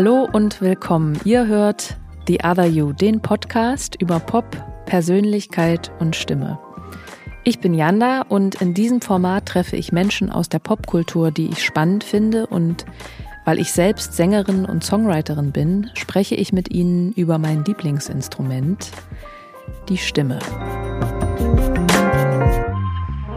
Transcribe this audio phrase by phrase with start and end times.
[0.00, 1.18] Hallo und willkommen.
[1.24, 1.96] Ihr hört
[2.28, 4.44] The Other You, den Podcast über Pop,
[4.86, 6.56] Persönlichkeit und Stimme.
[7.42, 11.64] Ich bin Janda und in diesem Format treffe ich Menschen aus der Popkultur, die ich
[11.64, 12.84] spannend finde und
[13.44, 18.92] weil ich selbst Sängerin und Songwriterin bin, spreche ich mit ihnen über mein Lieblingsinstrument,
[19.88, 20.38] die Stimme.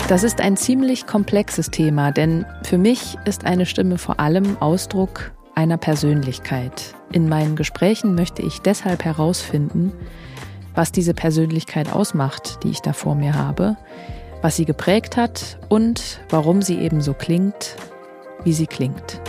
[0.08, 5.32] Das ist ein ziemlich komplexes Thema, denn für mich ist eine Stimme vor allem Ausdruck
[5.56, 6.96] einer Persönlichkeit.
[7.12, 9.92] In meinen Gesprächen möchte ich deshalb herausfinden,
[10.76, 13.78] was diese Persönlichkeit ausmacht, die ich da vor mir habe,
[14.42, 17.76] was sie geprägt hat und warum sie eben so klingt,
[18.44, 19.22] wie sie klingt.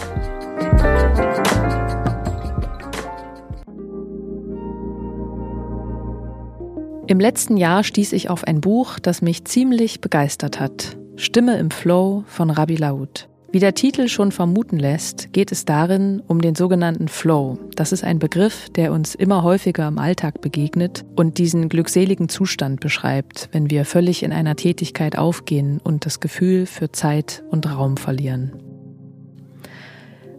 [7.09, 10.97] Im letzten Jahr stieß ich auf ein Buch, das mich ziemlich begeistert hat.
[11.17, 13.29] Stimme im Flow von Rabbi Laut.
[13.53, 17.59] Wie der Titel schon vermuten lässt, geht es darin um den sogenannten Flow.
[17.77, 22.81] Das ist ein Begriff, der uns immer häufiger im Alltag begegnet und diesen glückseligen Zustand
[22.81, 27.99] beschreibt, wenn wir völlig in einer Tätigkeit aufgehen und das Gefühl für Zeit und Raum
[27.99, 28.53] verlieren.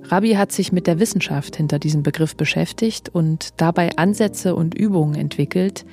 [0.06, 5.14] Rabbi hat sich mit der Wissenschaft hinter diesem Begriff beschäftigt und dabei Ansätze und Übungen
[5.14, 5.86] entwickelt,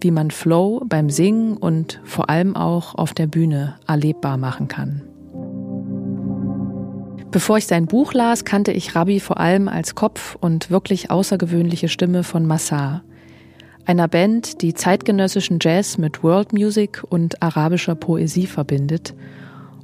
[0.00, 5.09] wie man Flow beim Singen und vor allem auch auf der Bühne erlebbar machen kann.
[7.30, 11.88] Bevor ich sein Buch las, kannte ich Rabbi vor allem als Kopf und wirklich außergewöhnliche
[11.88, 13.02] Stimme von Massar,
[13.86, 19.14] einer Band, die zeitgenössischen Jazz mit World Music und arabischer Poesie verbindet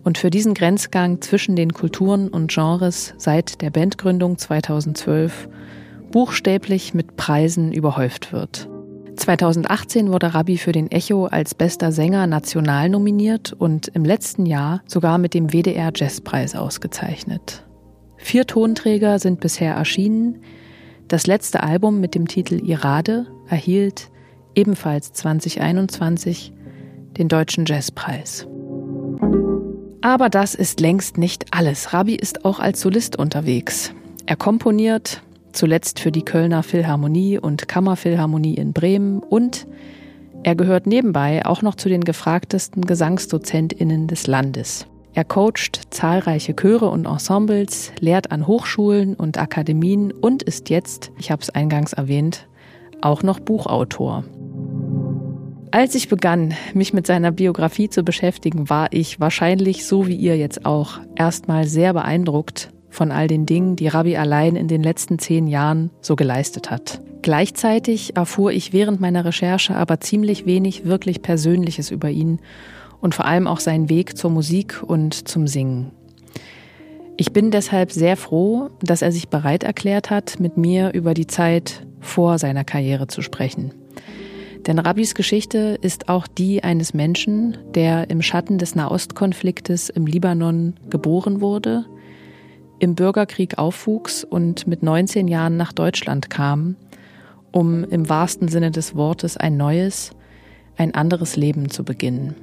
[0.03, 5.48] und für diesen Grenzgang zwischen den Kulturen und Genres seit der Bandgründung 2012
[6.10, 8.69] buchstäblich mit Preisen überhäuft wird.
[9.17, 14.83] 2018 wurde Rabbi für den Echo als bester Sänger national nominiert und im letzten Jahr
[14.86, 17.65] sogar mit dem WDR Jazzpreis ausgezeichnet.
[18.16, 20.43] Vier Tonträger sind bisher erschienen.
[21.09, 24.10] Das letzte Album mit dem Titel Irade erhielt
[24.55, 26.53] ebenfalls 2021
[27.19, 28.47] den Deutschen Jazzpreis.
[30.00, 31.93] Aber das ist längst nicht alles.
[31.93, 33.93] Rabbi ist auch als Solist unterwegs.
[34.26, 35.22] Er komponiert,
[35.56, 39.67] zuletzt für die Kölner Philharmonie und Kammerphilharmonie in Bremen und
[40.43, 44.87] er gehört nebenbei auch noch zu den gefragtesten Gesangsdozentinnen des Landes.
[45.12, 51.31] Er coacht zahlreiche Chöre und Ensembles, lehrt an Hochschulen und Akademien und ist jetzt, ich
[51.31, 52.47] habe es eingangs erwähnt,
[53.00, 54.25] auch noch Buchautor.
[55.73, 60.37] Als ich begann, mich mit seiner Biografie zu beschäftigen, war ich wahrscheinlich, so wie ihr
[60.37, 65.18] jetzt auch, erstmal sehr beeindruckt von all den Dingen, die Rabbi allein in den letzten
[65.18, 67.00] zehn Jahren so geleistet hat.
[67.20, 72.40] Gleichzeitig erfuhr ich während meiner Recherche aber ziemlich wenig wirklich Persönliches über ihn
[73.00, 75.90] und vor allem auch seinen Weg zur Musik und zum Singen.
[77.18, 81.26] Ich bin deshalb sehr froh, dass er sich bereit erklärt hat, mit mir über die
[81.26, 83.72] Zeit vor seiner Karriere zu sprechen.
[84.66, 90.74] Denn Rabbis Geschichte ist auch die eines Menschen, der im Schatten des Nahostkonfliktes im Libanon
[90.90, 91.86] geboren wurde,
[92.78, 96.76] im Bürgerkrieg aufwuchs und mit 19 Jahren nach Deutschland kam,
[97.53, 100.10] um im wahrsten Sinne des Wortes ein neues,
[100.76, 102.34] ein anderes Leben zu beginnen.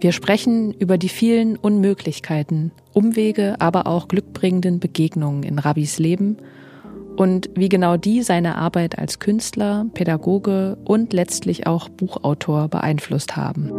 [0.00, 6.36] Wir sprechen über die vielen Unmöglichkeiten, Umwege, aber auch glückbringenden Begegnungen in Rabbis Leben
[7.16, 13.70] und wie genau die seine Arbeit als Künstler, Pädagoge und letztlich auch Buchautor beeinflusst haben.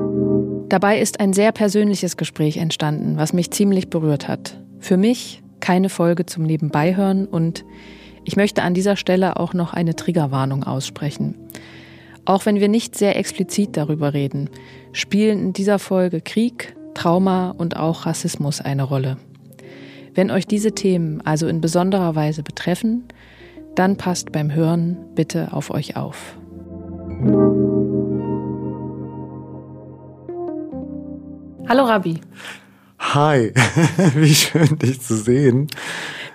[0.70, 4.60] Dabei ist ein sehr persönliches Gespräch entstanden, was mich ziemlich berührt hat.
[4.80, 7.64] Für mich keine Folge zum Nebenbeihören und
[8.26, 11.36] ich möchte an dieser Stelle auch noch eine Triggerwarnung aussprechen.
[12.26, 14.50] Auch wenn wir nicht sehr explizit darüber reden,
[14.92, 19.18] spielen in dieser Folge Krieg, Trauma und auch Rassismus eine Rolle.
[20.14, 23.06] Wenn euch diese Themen also in besonderer Weise betreffen,
[23.78, 26.36] dann passt beim Hören bitte auf euch auf.
[31.70, 32.20] Hallo Rabbi.
[33.00, 33.54] Hi,
[34.16, 35.68] wie schön dich zu sehen.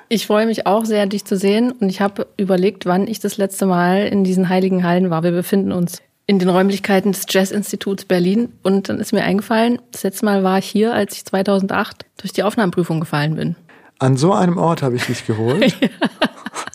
[0.09, 3.39] Ich freue mich auch sehr, dich zu sehen und ich habe überlegt, wann ich das
[3.39, 5.23] letzte Mal in diesen heiligen Hallen war.
[5.23, 10.05] Wir befinden uns in den Räumlichkeiten des Jazz-Instituts Berlin und dann ist mir eingefallen, das
[10.05, 13.57] letzte Mal war ich hier, als ich 2008 durch die Aufnahmeprüfung gefallen bin.
[13.99, 15.77] An so einem Ort habe ich dich geholt.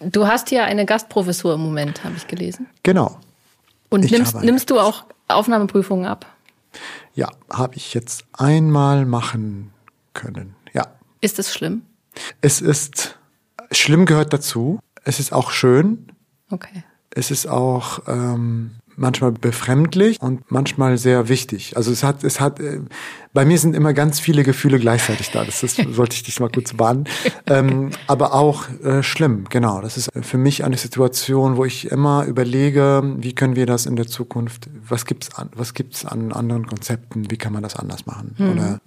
[0.00, 2.66] du hast hier eine Gastprofessur im Moment, habe ich gelesen.
[2.82, 3.18] Genau.
[3.90, 6.26] Und nimmst, nimmst du auch Aufnahmeprüfungen ab?
[7.14, 9.72] Ja, habe ich jetzt einmal machen
[10.14, 10.56] können.
[10.72, 10.86] Ja.
[11.20, 11.82] Ist es schlimm?
[12.40, 13.18] Es ist
[13.70, 14.80] schlimm gehört dazu.
[15.04, 16.12] Es ist auch schön.
[16.50, 16.84] Okay.
[17.10, 21.76] Es ist auch ähm, manchmal befremdlich und manchmal sehr wichtig.
[21.76, 22.80] Also es hat, es hat, äh,
[23.32, 25.44] bei mir sind immer ganz viele Gefühle gleichzeitig da.
[25.44, 27.04] Das, das sollte ich dich mal kurz warnen.
[27.46, 29.80] ähm, aber auch äh, schlimm, genau.
[29.80, 33.96] Das ist für mich eine Situation, wo ich immer überlege, wie können wir das in
[33.96, 38.06] der Zukunft, was gibt's an, was gibt's an anderen Konzepten, wie kann man das anders
[38.06, 38.34] machen?
[38.38, 38.50] Mhm.
[38.50, 38.80] Oder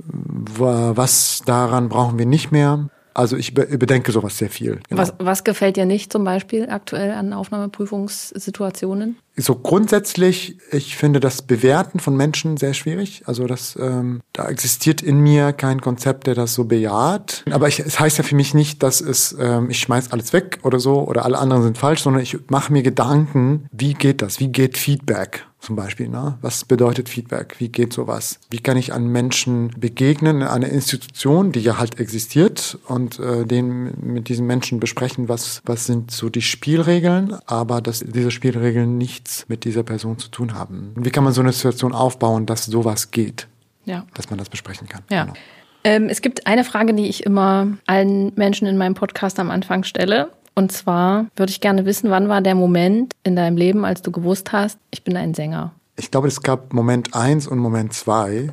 [0.98, 2.90] was daran brauchen wir nicht mehr?
[3.18, 4.80] Also ich überdenke sowas sehr viel.
[4.90, 5.02] Genau.
[5.02, 9.18] Was, was gefällt dir nicht zum Beispiel aktuell an Aufnahmeprüfungssituationen?
[9.36, 13.24] So grundsätzlich, ich finde das Bewerten von Menschen sehr schwierig.
[13.26, 17.44] Also das, ähm, da existiert in mir kein Konzept, der das so bejaht.
[17.50, 20.60] Aber ich, es heißt ja für mich nicht, dass es, ähm, ich schmeiß alles weg
[20.62, 24.40] oder so oder alle anderen sind falsch, sondern ich mache mir Gedanken, wie geht das?
[24.40, 25.44] Wie geht Feedback?
[25.68, 26.08] Zum Beispiel.
[26.08, 26.38] Ne?
[26.42, 27.56] Was bedeutet Feedback?
[27.60, 28.40] Wie geht sowas?
[28.50, 33.46] Wie kann ich an Menschen begegnen in einer Institution, die ja halt existiert und äh,
[33.46, 38.98] den mit diesen Menschen besprechen, was, was sind so die Spielregeln, aber dass diese Spielregeln
[38.98, 40.94] nichts mit dieser Person zu tun haben.
[40.96, 43.48] Wie kann man so eine Situation aufbauen, dass sowas geht?
[43.84, 44.06] Ja.
[44.14, 45.04] Dass man das besprechen kann.
[45.10, 45.26] Ja.
[45.26, 45.38] Genau.
[45.84, 49.84] Ähm, es gibt eine Frage, die ich immer allen Menschen in meinem Podcast am Anfang
[49.84, 50.32] stelle.
[50.58, 54.12] Und zwar würde ich gerne wissen, wann war der Moment in deinem Leben, als du
[54.12, 55.72] gewusst hast, ich bin ein Sänger?
[55.98, 58.52] Ich glaube, es gab Moment eins und Moment zwei.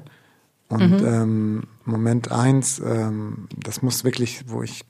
[0.68, 1.06] Und mhm.
[1.06, 4.84] ähm, Moment eins, ähm, das muss wirklich, wo ich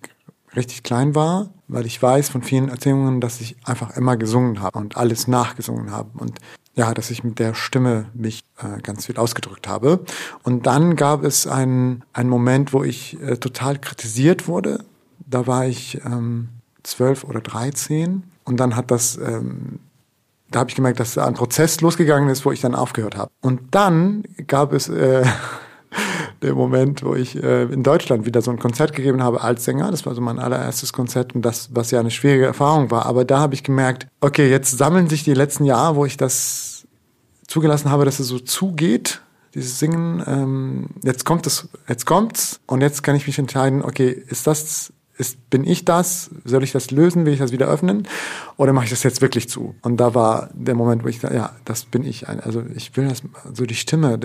[0.57, 4.77] richtig klein war, weil ich weiß von vielen Erzählungen, dass ich einfach immer gesungen habe
[4.77, 6.41] und alles nachgesungen habe und
[6.75, 10.01] ja, dass ich mit der Stimme mich äh, ganz viel ausgedrückt habe.
[10.43, 14.85] Und dann gab es einen, einen Moment, wo ich äh, total kritisiert wurde.
[15.25, 16.49] Da war ich ähm,
[16.85, 18.23] zwölf oder dreizehn.
[18.45, 19.81] Und dann hat das, ähm,
[20.51, 23.33] da habe ich gemerkt, dass ein Prozess losgegangen ist, wo ich dann aufgehört habe.
[23.41, 25.25] Und dann gab es äh,
[26.43, 29.91] der Moment, wo ich äh, in Deutschland wieder so ein Konzert gegeben habe als Sänger.
[29.91, 33.07] Das war so mein allererstes Konzert und das, was ja eine schwierige Erfahrung war.
[33.07, 36.87] Aber da habe ich gemerkt, okay, jetzt sammeln sich die letzten Jahre, wo ich das
[37.47, 39.21] zugelassen habe, dass es so zugeht
[39.55, 40.23] dieses Singen.
[40.27, 44.93] Ähm, jetzt kommt es, jetzt kommt's und jetzt kann ich mich entscheiden, okay, ist das
[45.17, 46.31] ist, bin ich das?
[46.45, 47.25] Soll ich das lösen?
[47.25, 48.09] Will ich das wieder öffnen?
[48.57, 49.75] Oder mache ich das jetzt wirklich zu?
[49.83, 52.29] Und da war der Moment, wo ich da, ja, das bin ich.
[52.29, 53.23] Also ich will das,
[53.53, 54.19] so die Stimme,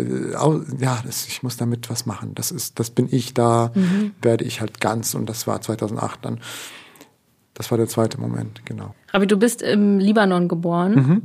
[0.80, 2.34] ja, das, ich muss damit was machen.
[2.36, 3.34] Das ist, das bin ich.
[3.34, 4.12] Da mhm.
[4.22, 5.14] werde ich halt ganz.
[5.14, 6.40] Und das war 2008 dann.
[7.54, 8.96] Das war der zweite Moment, genau.
[9.14, 10.96] Rabi, du bist im Libanon geboren.
[10.96, 11.22] Mhm.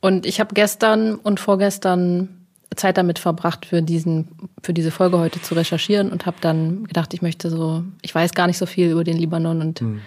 [0.00, 4.28] Und ich habe gestern und vorgestern Zeit damit verbracht, für diesen,
[4.62, 8.32] für diese Folge heute zu recherchieren und habe dann gedacht, ich möchte so, ich weiß
[8.32, 10.00] gar nicht so viel über den Libanon und mhm.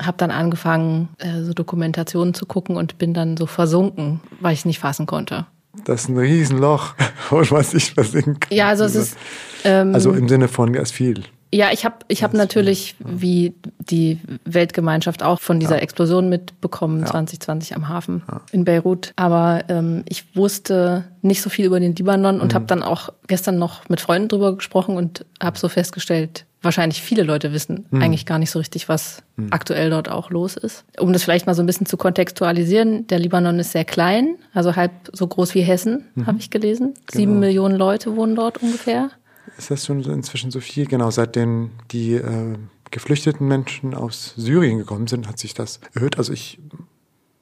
[0.00, 4.60] habe dann angefangen, äh, so Dokumentationen zu gucken und bin dann so versunken, weil ich
[4.60, 5.46] es nicht fassen konnte.
[5.84, 6.94] Das ist ein Riesenloch,
[7.30, 8.56] wo man sich versinken kann.
[8.56, 9.16] Ja, also es ist.
[9.64, 11.24] Ähm, also im Sinne von, es ist viel.
[11.52, 15.82] Ja, ich habe ich hab natürlich, wie die Weltgemeinschaft, auch von dieser ja.
[15.82, 17.06] Explosion mitbekommen, ja.
[17.06, 18.40] 2020 am Hafen ja.
[18.52, 19.12] in Beirut.
[19.16, 22.54] Aber ähm, ich wusste nicht so viel über den Libanon und mhm.
[22.54, 27.22] habe dann auch gestern noch mit Freunden drüber gesprochen und habe so festgestellt, wahrscheinlich viele
[27.22, 28.02] Leute wissen mhm.
[28.02, 29.48] eigentlich gar nicht so richtig, was mhm.
[29.50, 30.84] aktuell dort auch los ist.
[30.98, 34.76] Um das vielleicht mal so ein bisschen zu kontextualisieren, der Libanon ist sehr klein, also
[34.76, 36.26] halb so groß wie Hessen, mhm.
[36.26, 36.94] habe ich gelesen.
[36.94, 37.18] Genau.
[37.18, 39.10] Sieben Millionen Leute wohnen dort ungefähr.
[39.58, 40.86] Ist das schon inzwischen so viel?
[40.86, 42.56] Genau, seitdem die äh,
[42.90, 46.18] geflüchteten Menschen aus Syrien gekommen sind, hat sich das erhöht.
[46.18, 46.58] Also ich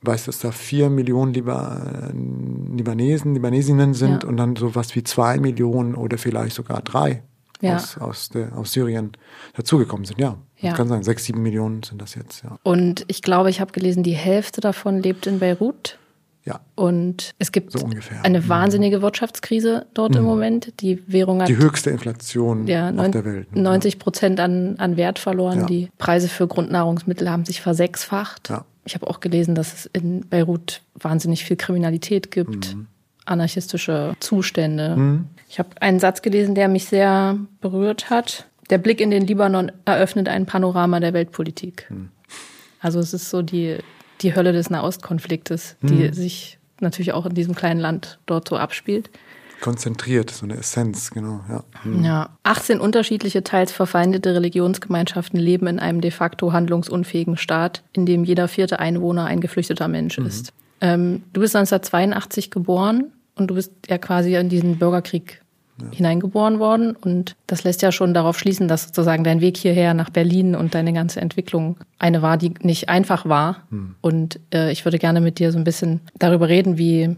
[0.02, 2.12] weiß, dass da vier Millionen Liba
[2.76, 4.28] Libanesen, Libanesinnen sind ja.
[4.28, 7.22] und dann sowas wie zwei Millionen oder vielleicht sogar drei
[7.60, 7.76] ja.
[7.76, 9.12] aus, aus, der, aus Syrien
[9.54, 10.20] dazugekommen sind.
[10.20, 10.72] Ja, ja.
[10.74, 11.02] kann sein.
[11.02, 12.44] Sechs, sieben Millionen sind das jetzt.
[12.44, 12.58] Ja.
[12.62, 15.98] Und ich glaube, ich habe gelesen, die Hälfte davon lebt in Beirut.
[16.44, 16.60] Ja.
[16.74, 17.88] Und es gibt so
[18.22, 18.48] eine mhm.
[18.48, 20.18] wahnsinnige Wirtschaftskrise dort mhm.
[20.18, 20.80] im Moment.
[20.80, 23.56] Die Währung hat die höchste Inflation ja, auf der Welt.
[23.56, 25.60] 90 Prozent an, an Wert verloren.
[25.60, 25.66] Ja.
[25.66, 28.50] Die Preise für Grundnahrungsmittel haben sich versechsfacht.
[28.50, 28.64] Ja.
[28.84, 32.88] Ich habe auch gelesen, dass es in Beirut wahnsinnig viel Kriminalität gibt, mhm.
[33.24, 34.96] anarchistische Zustände.
[34.96, 35.26] Mhm.
[35.48, 38.46] Ich habe einen Satz gelesen, der mich sehr berührt hat.
[38.68, 41.86] Der Blick in den Libanon eröffnet ein Panorama der Weltpolitik.
[41.88, 42.10] Mhm.
[42.80, 43.78] Also es ist so die
[44.20, 46.12] die Hölle des Nahostkonfliktes, die mhm.
[46.12, 49.10] sich natürlich auch in diesem kleinen Land dort so abspielt.
[49.60, 51.40] Konzentriert, so eine Essenz, genau.
[51.48, 51.64] Ja.
[51.84, 52.04] Mhm.
[52.04, 52.28] ja.
[52.42, 58.48] 18 unterschiedliche, teils verfeindete Religionsgemeinschaften leben in einem de facto handlungsunfähigen Staat, in dem jeder
[58.48, 60.26] vierte Einwohner ein geflüchteter Mensch mhm.
[60.26, 60.52] ist.
[60.80, 65.40] Ähm, du bist 1982 geboren und du bist ja quasi in diesen Bürgerkrieg
[65.80, 65.90] ja.
[65.90, 66.96] hineingeboren worden.
[66.96, 70.74] Und das lässt ja schon darauf schließen, dass sozusagen dein Weg hierher nach Berlin und
[70.74, 73.64] deine ganze Entwicklung eine war, die nicht einfach war.
[73.70, 73.94] Hm.
[74.00, 77.16] Und äh, ich würde gerne mit dir so ein bisschen darüber reden, wie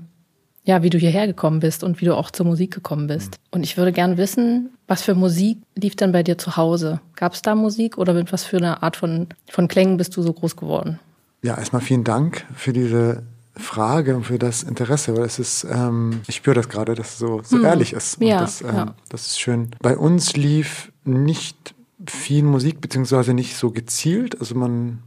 [0.67, 3.31] ja, wie du hierher gekommen bist und wie du auch zur Musik gekommen bist.
[3.31, 3.47] Mhm.
[3.53, 7.01] Und ich würde gerne wissen, was für Musik lief denn bei dir zu Hause?
[7.15, 10.23] Gab es da Musik oder mit was für einer Art von, von Klängen bist du
[10.23, 10.99] so groß geworden?
[11.43, 13.23] Ja, erstmal vielen Dank für diese
[13.57, 17.19] Frage und für das Interesse, weil es ist, ähm, ich spüre das gerade, dass es
[17.19, 17.65] so, so hm.
[17.65, 18.21] ehrlich ist.
[18.21, 18.95] Ja, das, ähm, ja.
[19.09, 19.71] das ist schön.
[19.81, 21.75] Bei uns lief nicht
[22.07, 24.39] viel Musik, beziehungsweise nicht so gezielt.
[24.41, 25.03] Also man,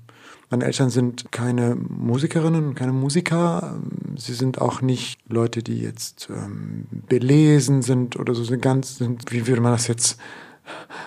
[0.50, 3.80] meine Eltern sind keine Musikerinnen und keine Musiker.
[4.18, 9.32] Sie sind auch nicht Leute, die jetzt ähm, belesen sind oder so sind ganz, sind,
[9.32, 10.20] wie würde man das jetzt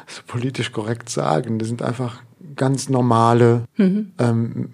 [0.07, 1.59] so politisch korrekt sagen?
[1.59, 2.23] Die sind einfach
[2.57, 4.13] ganz normale mhm.
[4.19, 4.69] ähm,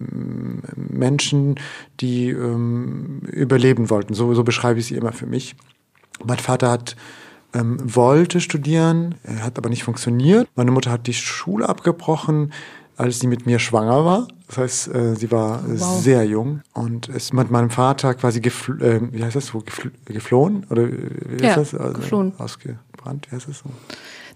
[0.76, 1.56] Menschen,
[2.00, 4.14] die ähm, überleben wollten.
[4.14, 5.54] So, so beschreibe ich sie immer für mich.
[6.24, 6.96] Mein Vater hat
[7.54, 10.48] ähm, wollte studieren, hat aber nicht funktioniert.
[10.54, 12.52] Meine Mutter hat die Schule abgebrochen,
[12.96, 14.28] als sie mit mir schwanger war.
[14.48, 16.00] Das heißt, äh, sie war wow.
[16.00, 19.92] sehr jung und ist mit meinem Vater quasi gefl äh, wie heißt das, wo gefl
[20.06, 21.74] geflohen oder wie heißt ja, das?
[21.74, 22.32] Also, geflohen.
[22.38, 23.70] Ausgebrannt, wie heißt das so?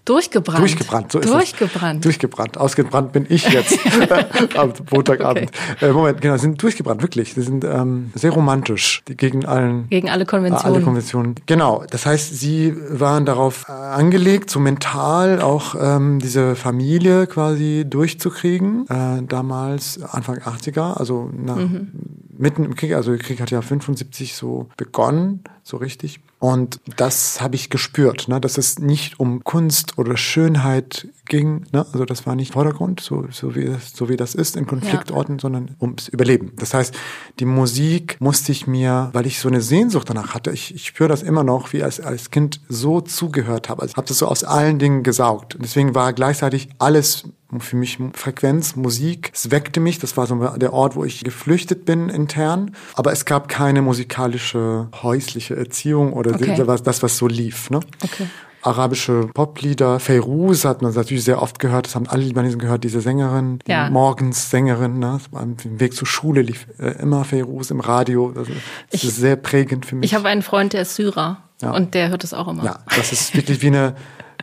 [0.05, 0.59] Durchgebrannt.
[0.59, 1.99] Durchgebrannt, so ist Durchgebrannt.
[1.99, 2.03] Es.
[2.03, 2.57] Durchgebrannt.
[2.57, 3.79] Ausgebrannt bin ich jetzt
[4.57, 5.51] am Montagabend.
[5.75, 5.85] Okay.
[5.85, 7.33] Äh, Moment, genau, sind durchgebrannt, wirklich.
[7.33, 9.87] Sie sind ähm, sehr romantisch gegen allen.
[9.89, 10.75] Gegen alle Konventionen.
[10.75, 11.35] Alle Konventionen.
[11.45, 11.85] Genau.
[11.89, 18.85] Das heißt, sie waren darauf äh, angelegt, so mental auch ähm, diese Familie quasi durchzukriegen.
[18.89, 21.91] Äh, damals Anfang 80er, also nach, mhm.
[22.37, 26.19] Mitten im Krieg, also der Krieg hat ja 75 so begonnen, so richtig.
[26.39, 31.65] Und das habe ich gespürt, ne, dass es nicht um Kunst oder Schönheit ging.
[31.71, 31.85] Ne?
[31.93, 35.35] Also das war nicht Vordergrund, so, so, wie, das, so wie das ist in Konfliktorten,
[35.35, 35.39] ja.
[35.39, 36.51] sondern ums Überleben.
[36.57, 36.93] Das heißt,
[37.39, 41.07] die Musik musste ich mir, weil ich so eine Sehnsucht danach hatte, ich, ich spüre
[41.07, 43.83] das immer noch, wie als, als Kind so zugehört habe.
[43.83, 45.55] Also habe das so aus allen Dingen gesaugt.
[45.55, 47.23] Und deswegen war gleichzeitig alles
[47.59, 49.31] für mich Frequenz, Musik.
[49.33, 49.99] Es weckte mich.
[49.99, 52.75] Das war so der Ort, wo ich geflüchtet bin intern.
[52.95, 56.55] Aber es gab keine musikalische häusliche Erziehung oder okay.
[56.83, 57.69] das, was so lief.
[57.69, 57.79] Ne?
[58.03, 58.27] Okay
[58.63, 59.99] arabische Poplieder.
[59.99, 63.71] Feiruz hat man natürlich sehr oft gehört, das haben alle Libanesen gehört, diese Sängerin, die
[63.71, 63.89] ja.
[63.89, 65.19] Morgenssängerin, ne?
[65.33, 68.31] Am Weg zur Schule lief äh, immer Feiruz im Radio.
[68.31, 68.55] Das, das
[69.03, 70.11] ich, ist sehr prägend für mich.
[70.11, 71.71] Ich habe einen Freund, der ist Syrer ja.
[71.71, 72.63] und der hört das auch immer.
[72.63, 73.95] Ja, das ist wirklich wie eine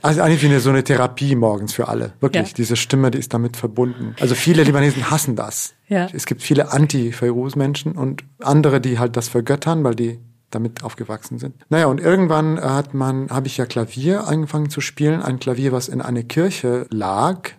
[0.03, 2.13] also eigentlich wie eine, so eine Therapie morgens für alle.
[2.21, 2.49] Wirklich.
[2.49, 2.55] Ja.
[2.57, 4.15] Diese Stimme, die ist damit verbunden.
[4.21, 5.75] Also viele Libanesen hassen das.
[5.89, 6.09] Ja.
[6.13, 11.55] Es gibt viele Anti-Feiruz-Menschen und andere, die halt das vergöttern, weil die damit aufgewachsen sind.
[11.69, 15.23] Naja, und irgendwann hat man, habe ich ja Klavier angefangen zu spielen.
[15.23, 17.51] Ein Klavier, was in einer Kirche lag,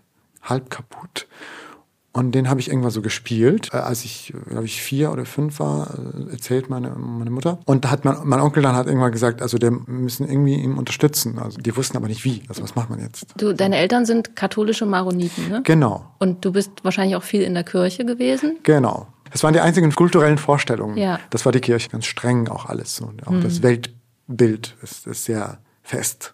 [0.41, 1.27] halb kaputt.
[2.13, 5.59] Und den habe ich irgendwann so gespielt, äh, als ich, glaube ich, vier oder fünf
[5.59, 7.59] war, äh, erzählt meine, meine Mutter.
[7.65, 10.77] Und da hat mein, mein Onkel dann hat irgendwann gesagt, also der müssen irgendwie ihm
[10.77, 11.39] unterstützen.
[11.39, 12.43] Also die wussten aber nicht wie.
[12.49, 13.27] Also was macht man jetzt?
[13.37, 15.61] Du, deine Eltern sind katholische Maroniten, ne?
[15.63, 16.05] Genau.
[16.19, 18.57] Und du bist wahrscheinlich auch viel in der Kirche gewesen?
[18.63, 19.07] Genau.
[19.31, 20.97] Das waren die einzigen kulturellen Vorstellungen.
[20.97, 21.19] Ja.
[21.29, 22.99] Das war die Kirche, ganz streng auch alles.
[22.99, 23.41] Und auch mhm.
[23.41, 26.33] das Weltbild ist, ist sehr fest.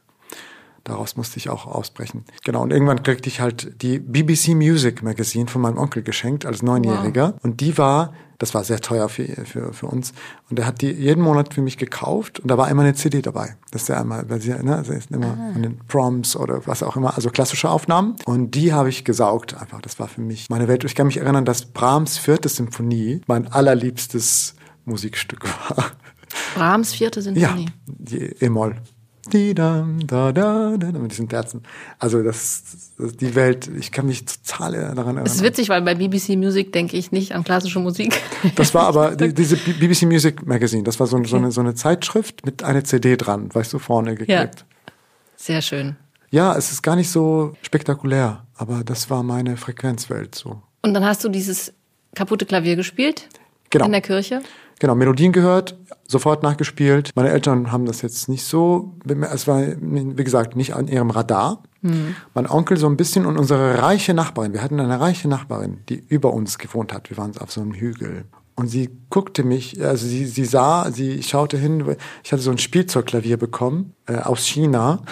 [0.87, 2.23] Daraus musste ich auch ausbrechen.
[2.45, 6.63] Genau, und irgendwann kriegte ich halt die BBC Music Magazine von meinem Onkel geschenkt als
[6.63, 7.33] Neunjähriger.
[7.33, 7.43] Wow.
[7.43, 10.13] Und die war, das war sehr teuer für, für, für uns.
[10.49, 13.21] Und er hat die jeden Monat für mich gekauft und da war immer eine CD
[13.21, 13.57] dabei.
[13.71, 15.55] Das ist ja einmal, weil sie, ne, das ist immer ah.
[15.55, 18.15] an den Proms oder was auch immer, also klassische Aufnahmen.
[18.23, 19.81] Und die habe ich gesaugt einfach.
[19.81, 20.85] Das war für mich meine Welt.
[20.85, 25.91] Ich kann mich erinnern, dass Brahms vierte Symphonie mein allerliebstes Musikstück war.
[26.55, 27.65] Brahms vierte Symphonie?
[27.65, 28.77] Ja, die E-Moll.
[29.33, 31.63] Die da, da, da, da, mit diesen Terzen.
[31.99, 32.63] Also das,
[32.97, 35.23] das, die Welt, ich kann mich total daran erinnern.
[35.25, 38.19] Das ist witzig, weil bei BBC Music denke ich nicht an klassische Musik.
[38.55, 41.27] Das war aber die, diese BBC Music Magazine, das war so, okay.
[41.27, 44.59] so, eine, so eine Zeitschrift mit einer CD dran, weißt du, vorne geklebt.
[44.59, 44.93] Ja.
[45.35, 45.95] Sehr schön.
[46.29, 50.61] Ja, es ist gar nicht so spektakulär, aber das war meine Frequenzwelt so.
[50.81, 51.73] Und dann hast du dieses
[52.15, 53.29] kaputte Klavier gespielt?
[53.69, 53.85] Genau.
[53.85, 54.41] In der Kirche?
[54.79, 55.75] Genau, Melodien gehört,
[56.07, 57.11] sofort nachgespielt.
[57.15, 58.95] Meine Eltern haben das jetzt nicht so,
[59.31, 61.63] es war, wie gesagt, nicht an ihrem Radar.
[61.81, 62.15] Mhm.
[62.33, 66.03] Mein Onkel so ein bisschen und unsere reiche Nachbarin, wir hatten eine reiche Nachbarin, die
[66.07, 67.09] über uns gewohnt hat.
[67.09, 68.25] Wir waren auf so einem Hügel.
[68.55, 72.57] Und sie guckte mich, also sie, sie sah, sie schaute hin, ich hatte so ein
[72.57, 75.03] Spielzeugklavier bekommen, äh, aus China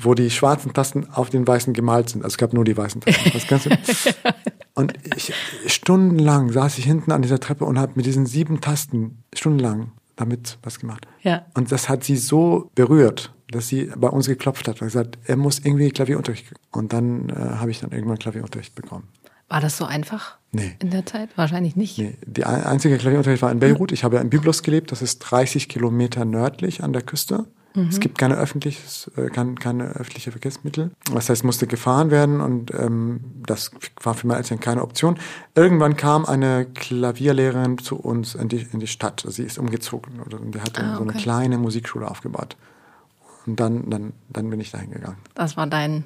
[0.00, 2.22] wo die schwarzen Tasten auf den weißen gemalt sind.
[2.22, 3.30] Also es gab nur die weißen Tasten.
[3.32, 3.70] Das Ganze.
[4.74, 5.32] und ich,
[5.66, 10.58] stundenlang saß ich hinten an dieser Treppe und habe mit diesen sieben Tasten stundenlang damit
[10.62, 11.06] was gemacht.
[11.22, 11.46] Ja.
[11.54, 15.36] Und das hat sie so berührt, dass sie bei uns geklopft hat und gesagt, er
[15.36, 16.52] muss irgendwie Klavierunterricht.
[16.70, 19.08] Und dann äh, habe ich dann irgendwann Klavierunterricht bekommen.
[19.48, 20.36] War das so einfach?
[20.52, 20.76] Nee.
[20.78, 21.30] In der Zeit?
[21.36, 21.98] Wahrscheinlich nicht.
[21.98, 22.16] Nee.
[22.26, 23.92] Die einzige Klavierunterricht war in Beirut.
[23.92, 24.92] Ich habe ja in Byblos gelebt.
[24.92, 27.46] Das ist 30 Kilometer nördlich an der Küste.
[27.74, 27.88] Mhm.
[27.88, 30.90] Es gibt keine, öffentliches, äh, keine, keine öffentliche Verkehrsmittel.
[31.12, 33.70] Das heißt, musste gefahren werden und ähm, das
[34.02, 35.18] war für meine Eltern keine Option.
[35.54, 39.24] Irgendwann kam eine Klavierlehrerin zu uns in die, in die Stadt.
[39.26, 41.04] Sie ist umgezogen und wir hatten ah, okay.
[41.04, 42.56] so eine kleine Musikschule aufgebaut.
[43.46, 45.16] Und dann, dann, dann bin ich dahin gegangen.
[45.34, 46.04] Das war dein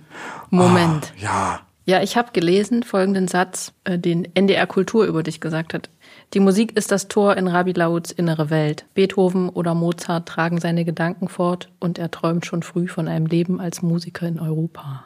[0.50, 1.12] Moment.
[1.16, 5.75] Oh, ja, Ja, ich habe gelesen folgenden Satz, äh, den NDR Kultur über dich gesagt
[5.75, 5.90] hat.
[6.34, 8.86] Die Musik ist das Tor in Rabi Lauts innere Welt.
[8.94, 13.60] Beethoven oder Mozart tragen seine Gedanken fort und er träumt schon früh von einem Leben
[13.60, 15.04] als Musiker in Europa.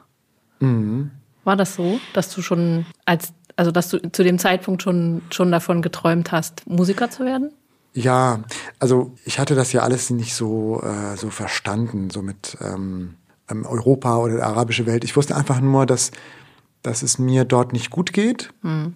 [0.61, 1.11] Mhm.
[1.42, 5.50] War das so, dass du schon als, also dass du zu dem Zeitpunkt schon, schon
[5.50, 7.50] davon geträumt hast, Musiker zu werden?
[7.92, 8.45] Ja,
[8.78, 13.14] also ich hatte das ja alles nicht so, äh, so verstanden, so mit ähm,
[13.50, 15.02] ähm Europa oder der arabische Welt.
[15.02, 16.12] Ich wusste einfach nur, dass
[16.87, 18.50] dass es mir dort nicht gut geht.
[18.62, 18.95] Mhm.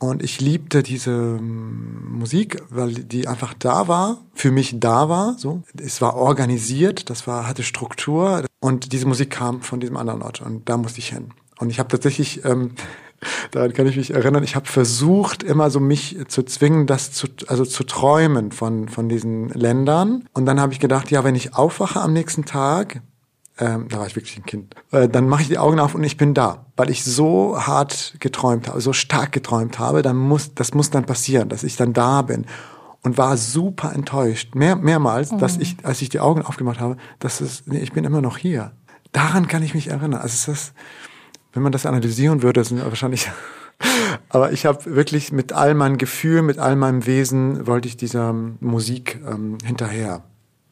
[0.00, 5.36] Und ich liebte diese ähm, Musik, weil die einfach da war, für mich da war.
[5.38, 10.22] So, es war organisiert, das war hatte Struktur und diese Musik kam von diesem anderen
[10.22, 11.28] Ort und da musste ich hin.
[11.58, 12.72] Und ich habe tatsächlich, ähm,
[13.50, 17.26] daran kann ich mich erinnern, ich habe versucht immer so mich zu zwingen, das zu,
[17.46, 20.26] also zu träumen von von diesen Ländern.
[20.32, 23.02] Und dann habe ich gedacht, ja, wenn ich aufwache am nächsten Tag,
[23.60, 26.02] ähm, da war ich wirklich ein Kind, äh, dann mache ich die Augen auf und
[26.02, 30.54] ich bin da, weil ich so hart geträumt habe, so stark geträumt habe, dann muss,
[30.54, 32.46] das muss dann passieren, dass ich dann da bin
[33.02, 35.38] und war super enttäuscht, mehr, mehrmals, mhm.
[35.38, 38.38] dass ich, als ich die Augen aufgemacht habe, dass es, nee, ich bin immer noch
[38.38, 38.72] hier.
[39.12, 40.20] Daran kann ich mich erinnern.
[40.20, 40.72] Also das,
[41.52, 43.30] wenn man das analysieren würde, sind wahrscheinlich
[44.28, 48.32] aber ich habe wirklich mit all meinem Gefühl, mit all meinem Wesen wollte ich dieser
[48.32, 50.22] Musik ähm, hinterher.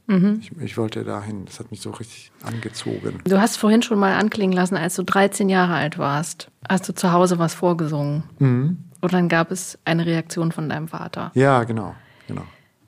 [0.09, 0.41] Mhm.
[0.41, 1.45] Ich, ich, wollte dahin.
[1.45, 3.21] Das hat mich so richtig angezogen.
[3.25, 6.95] Du hast vorhin schon mal anklingen lassen, als du 13 Jahre alt warst, hast du
[6.95, 8.23] zu Hause was vorgesungen.
[8.39, 8.79] Mhm.
[9.01, 11.31] Und dann gab es eine Reaktion von deinem Vater.
[11.35, 11.95] Ja, genau,
[12.27, 12.43] genau.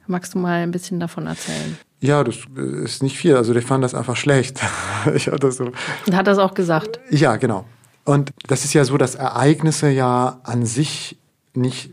[0.07, 1.79] Magst du mal ein bisschen davon erzählen?
[2.00, 3.37] Ja, das ist nicht viel.
[3.37, 4.61] Also, ich fand das einfach schlecht.
[5.15, 5.71] ich hatte so.
[6.07, 6.99] Und hat das auch gesagt?
[7.11, 7.67] Ja, genau.
[8.05, 11.19] Und das ist ja so, dass Ereignisse ja an sich
[11.55, 11.91] nicht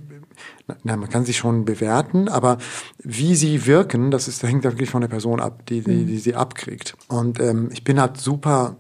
[0.84, 2.58] na, man kann sie schon bewerten, aber
[3.04, 6.18] wie sie wirken, das ist, das hängt wirklich von der Person ab, die, die, die
[6.18, 6.96] sie abkriegt.
[7.08, 8.78] Und ähm, ich bin halt super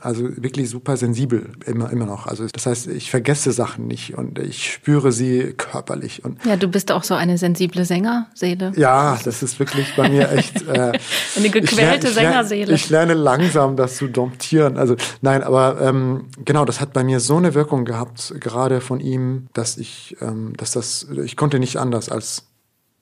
[0.00, 2.26] also wirklich super sensibel immer immer noch.
[2.26, 6.24] Also das heißt, ich vergesse Sachen nicht und ich spüre sie körperlich.
[6.24, 8.72] Und ja, du bist auch so eine sensible Sängerseele.
[8.76, 10.92] Ja, das ist wirklich bei mir echt äh,
[11.36, 14.78] eine gequälte ich lerne, ich lerne, Ich lerne langsam, das zu domptieren.
[14.78, 19.00] Also nein, aber ähm, genau, das hat bei mir so eine Wirkung gehabt, gerade von
[19.00, 22.46] ihm, dass ich, ähm, dass das, ich konnte nicht anders als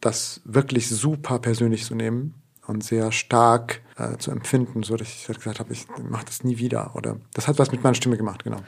[0.01, 2.35] das wirklich super persönlich zu nehmen
[2.67, 6.45] und sehr stark äh, zu empfinden, so dass ich halt gesagt habe, ich mache das
[6.45, 6.93] nie wieder.
[6.95, 8.59] Oder das hat was mit meiner Stimme gemacht, genau.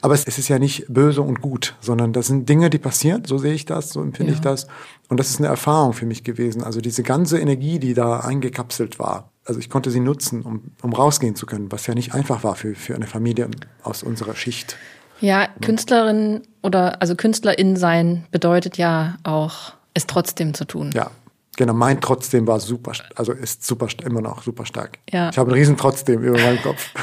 [0.00, 3.24] Aber es, es, ist ja nicht böse und gut, sondern das sind Dinge, die passieren,
[3.24, 4.36] so sehe ich das, so empfinde ja.
[4.36, 4.66] ich das.
[5.08, 6.62] Und das ist eine Erfahrung für mich gewesen.
[6.62, 10.92] Also diese ganze Energie, die da eingekapselt war, also ich konnte sie nutzen, um, um
[10.92, 13.48] rausgehen zu können, was ja nicht einfach war für, für eine Familie
[13.82, 14.76] aus unserer Schicht.
[15.20, 20.90] Ja, Künstlerin oder also Künstlerin sein bedeutet ja auch, es trotzdem zu tun.
[20.94, 21.10] Ja,
[21.58, 25.00] Genau, mein trotzdem war super, also ist super, immer noch super stark.
[25.10, 25.30] Ja.
[25.30, 26.90] Ich habe einen riesen trotzdem über meinem Kopf.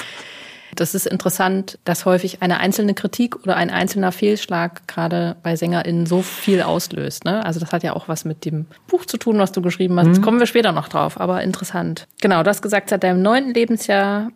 [0.73, 6.05] Das ist interessant, dass häufig eine einzelne Kritik oder ein einzelner Fehlschlag gerade bei SängerInnen
[6.05, 7.23] so viel auslöst.
[7.23, 7.45] Ne?
[7.45, 10.07] Also das hat ja auch was mit dem Buch zu tun, was du geschrieben hast.
[10.07, 10.21] Mhm.
[10.21, 12.09] kommen wir später noch drauf, aber interessant.
[12.19, 14.31] Genau, du hast gesagt, seit deinem neunten Lebensjahr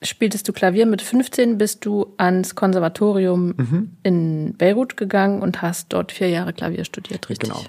[0.00, 0.86] spieltest du Klavier.
[0.86, 3.96] Mit 15 bist du ans Konservatorium mhm.
[4.04, 7.50] in Beirut gegangen und hast dort vier Jahre Klavier studiert, richtig?
[7.50, 7.64] Genau.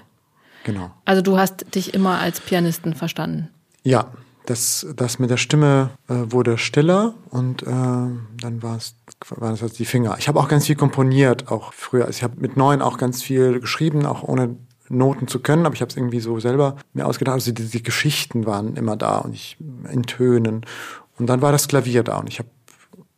[0.66, 0.90] Genau.
[1.04, 3.50] Also du hast dich immer als Pianisten verstanden.
[3.84, 4.10] Ja,
[4.46, 8.96] das, das mit der Stimme äh, wurde stiller und äh, dann war es
[9.28, 10.16] waren es die Finger.
[10.18, 12.06] Ich habe auch ganz viel komponiert, auch früher.
[12.06, 14.56] Also ich habe mit neun auch ganz viel geschrieben, auch ohne
[14.88, 17.34] Noten zu können, aber ich habe es irgendwie so selber mir ausgedacht.
[17.34, 19.56] Also die, die Geschichten waren immer da und ich
[19.92, 20.66] in Tönen.
[21.16, 22.48] Und dann war das Klavier da und ich habe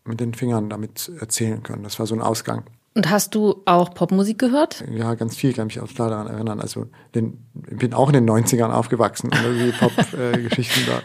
[0.05, 1.83] mit den Fingern damit erzählen können.
[1.83, 2.65] Das war so ein Ausgang.
[2.95, 4.85] Und hast du auch Popmusik gehört?
[4.91, 6.61] Ja, ganz viel, kann mich auch daran erinnern.
[6.61, 7.39] Also den,
[7.71, 11.03] ich bin auch in den 90ern aufgewachsen und irgendwie Pop-Geschichten äh, da.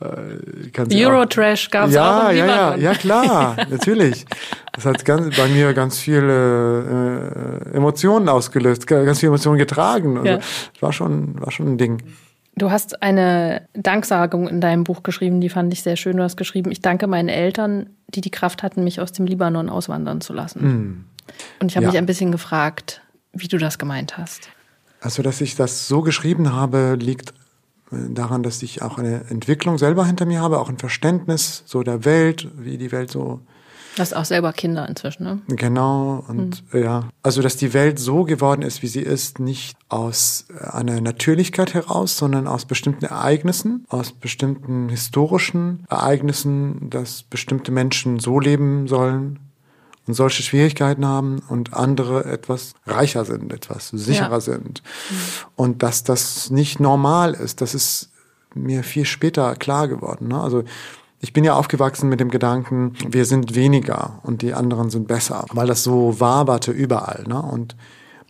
[0.00, 4.26] Äh, Eurotrash gab es ja, auch ja, ja, ja, klar, natürlich.
[4.72, 10.18] Das hat ganz, bei mir ganz viele äh, Emotionen ausgelöst, ganz viele Emotionen getragen.
[10.18, 10.38] Also, ja.
[10.80, 12.02] war schon, war schon ein Ding.
[12.58, 16.16] Du hast eine Danksagung in deinem Buch geschrieben, die fand ich sehr schön.
[16.16, 19.68] Du hast geschrieben, ich danke meinen Eltern, die die Kraft hatten, mich aus dem Libanon
[19.68, 20.60] auswandern zu lassen.
[20.60, 21.04] Mm.
[21.60, 21.90] Und ich habe ja.
[21.90, 24.48] mich ein bisschen gefragt, wie du das gemeint hast.
[25.00, 27.32] Also, dass ich das so geschrieben habe, liegt
[27.90, 32.04] daran, dass ich auch eine Entwicklung selber hinter mir habe, auch ein Verständnis so der
[32.04, 33.40] Welt, wie die Welt so.
[33.98, 35.42] Du hast auch selber Kinder inzwischen, ne?
[35.48, 36.82] Genau, und hm.
[36.84, 37.08] ja.
[37.24, 41.74] Also, dass die Welt so geworden ist, wie sie ist, nicht aus äh, einer Natürlichkeit
[41.74, 49.40] heraus, sondern aus bestimmten Ereignissen, aus bestimmten historischen Ereignissen, dass bestimmte Menschen so leben sollen,
[50.06, 54.40] und solche Schwierigkeiten haben und andere etwas reicher sind, etwas sicherer ja.
[54.40, 54.82] sind.
[55.10, 55.14] Mhm.
[55.56, 58.10] Und dass das nicht normal ist, das ist
[58.54, 60.28] mir viel später klar geworden.
[60.28, 60.40] Ne?
[60.40, 60.62] Also
[61.20, 65.44] ich bin ja aufgewachsen mit dem Gedanken, wir sind weniger und die anderen sind besser,
[65.52, 67.24] weil das so waberte überall.
[67.26, 67.40] Ne?
[67.42, 67.76] Und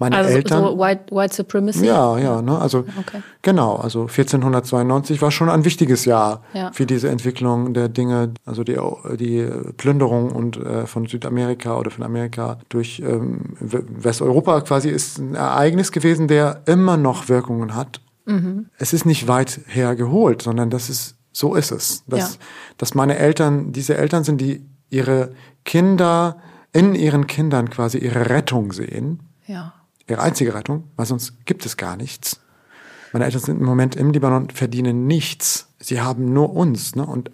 [0.01, 0.63] meine also Eltern.
[0.65, 1.85] so White, White Supremacy?
[1.85, 2.57] Ja, ja, ne?
[2.59, 3.21] Also Okay.
[3.43, 6.71] genau, also 1492 war schon ein wichtiges Jahr Ja.
[6.73, 8.79] für diese Entwicklung der Dinge, also die,
[9.19, 9.47] die
[9.77, 15.91] Plünderung und äh, von Südamerika oder von Amerika durch ähm, Westeuropa quasi ist ein Ereignis
[15.93, 18.01] gewesen, der immer noch Wirkungen hat.
[18.77, 22.41] Es ist nicht weit hergeholt, sondern das ist so ist es, dass, Ja.
[22.79, 25.33] dass meine Eltern diese Eltern sind, die ihre
[25.65, 26.39] Kinder
[26.73, 29.75] in ihren Kindern quasi ihre Rettung sehen Ja.
[30.07, 32.41] ihre einzige Rettung, weil sonst gibt es gar nichts.
[33.13, 35.69] Meine Eltern sind im Moment im Libanon, verdienen nichts.
[35.79, 36.95] Sie haben nur uns.
[36.95, 37.07] Ne?
[37.07, 37.31] Und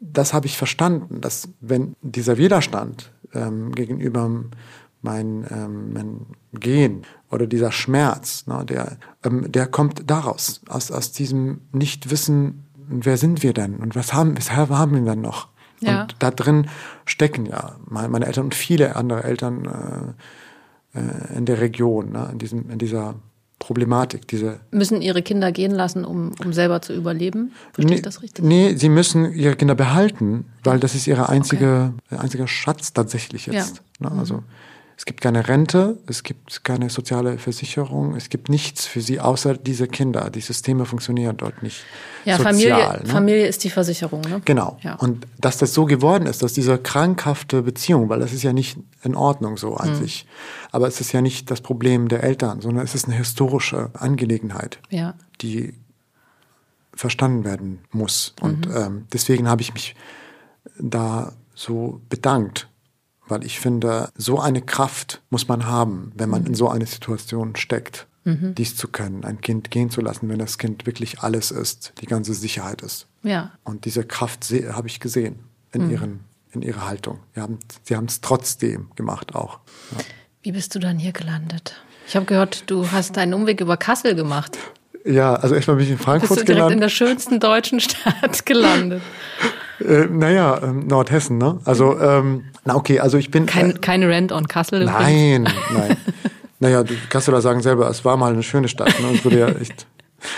[0.00, 4.30] das habe ich verstanden, dass wenn dieser Widerstand ähm, gegenüber
[5.02, 11.12] mein, ähm, mein Gehen oder dieser Schmerz, ne, der, ähm, der kommt daraus, aus, aus
[11.12, 15.48] diesem Nichtwissen, wer sind wir denn und was haben, weshalb haben wir denn noch?
[15.80, 16.02] Ja.
[16.02, 16.68] Und da drin
[17.04, 20.16] stecken ja meine, Eltern und viele andere Eltern
[20.94, 23.14] äh, äh, in der Region, ne, in, diesem, in dieser
[23.58, 27.52] Problematik, diese Müssen ihre Kinder gehen lassen, um, um selber zu überleben?
[27.72, 28.44] Verstehe ich das richtig?
[28.44, 33.46] Nee, sie müssen ihre Kinder behalten, weil das ist ihre einzige, ihr einziger Schatz tatsächlich
[33.46, 33.82] jetzt.
[34.00, 34.10] Ja.
[34.10, 34.18] Ne?
[34.18, 34.42] Also
[34.98, 39.56] es gibt keine Rente, es gibt keine soziale Versicherung, es gibt nichts für sie außer
[39.56, 40.28] diese Kinder.
[40.28, 41.84] Die Systeme funktionieren dort nicht.
[42.24, 43.08] Ja, sozial, Familie, ne?
[43.08, 44.42] Familie ist die Versicherung, ne?
[44.44, 44.76] Genau.
[44.82, 44.96] Ja.
[44.96, 48.76] Und dass das so geworden ist, dass diese krankhafte Beziehung, weil das ist ja nicht
[49.04, 49.94] in Ordnung so an Hm.
[50.02, 50.26] sich,
[50.72, 54.80] aber es ist ja nicht das Problem der Eltern, sondern es ist eine historische Angelegenheit
[54.90, 55.14] Ja.
[55.40, 55.74] die
[56.92, 58.34] verstanden werden muss.
[58.40, 58.76] Und Mhm.
[58.76, 59.94] ähm, deswegen habe ich mich
[60.80, 62.68] da so bedankt,
[63.28, 66.30] weil ich finde, so eine Kraft muss man haben, wenn Mhm.
[66.32, 70.38] man in so eine Situation steckt, dies zu können, ein Kind gehen zu lassen, wenn
[70.38, 73.06] das Kind wirklich alles ist, die ganze Sicherheit ist.
[73.22, 73.52] Ja.
[73.64, 75.36] Und diese Kraft habe ich gesehen
[75.72, 75.90] in, Mhm.
[75.90, 76.20] ihren,
[76.52, 77.20] in ihrer Haltung.
[77.34, 79.60] Haben, sie haben es trotzdem gemacht auch.
[79.92, 79.98] Ja.
[80.42, 81.80] Wie bist du dann hier gelandet?
[82.06, 84.58] Ich habe gehört, du hast einen Umweg über Kassel gemacht.
[85.06, 86.82] Ja, also erstmal bin ich in Bist Frankfurt du direkt in gelandet.
[86.82, 89.00] der schönsten deutschen Stadt gelandet?
[89.80, 91.60] Äh, naja, ähm, Nordhessen, ne?
[91.64, 93.46] Also, ähm, na okay, also ich bin.
[93.46, 94.82] Kein, kein Rent on Kassel.
[94.82, 95.00] übrigens.
[95.00, 95.96] Nein, nein.
[96.60, 98.88] naja, die Kasseler sagen selber, es war mal eine schöne Stadt.
[99.00, 99.14] Ne?
[99.14, 99.86] Es wurde ja echt.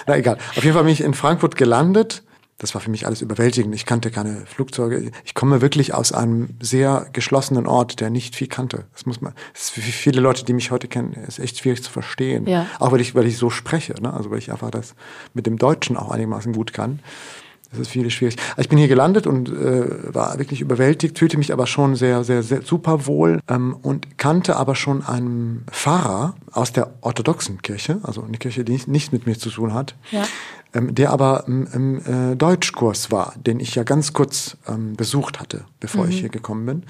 [0.06, 0.38] Na egal.
[0.56, 2.22] Auf jeden Fall bin ich in Frankfurt gelandet.
[2.58, 3.74] Das war für mich alles überwältigend.
[3.74, 5.10] Ich kannte keine Flugzeuge.
[5.24, 8.84] Ich komme wirklich aus einem sehr geschlossenen Ort, der nicht viel kannte.
[8.92, 9.32] Das muss man.
[9.54, 12.46] Das ist für viele Leute, die mich heute kennen, ist echt schwierig zu verstehen.
[12.46, 12.66] Ja.
[12.78, 13.94] Auch weil ich, weil ich so spreche.
[14.00, 14.12] Ne?
[14.12, 14.94] Also weil ich einfach das
[15.34, 17.00] mit dem Deutschen auch einigermaßen gut kann.
[17.70, 18.36] Das ist viele schwierig.
[18.50, 22.24] Also ich bin hier gelandet und äh, war wirklich überwältigt, fühlte mich aber schon sehr,
[22.24, 27.98] sehr, sehr super wohl ähm, und kannte aber schon einen Pfarrer aus der orthodoxen Kirche,
[28.02, 30.24] also eine Kirche, die nicht, nichts mit mir zu tun hat, Ja.
[30.74, 35.38] ähm, der aber im, im äh, Deutschkurs war, den ich ja ganz kurz ähm, besucht
[35.38, 36.82] hatte, bevor ich hier gekommen bin.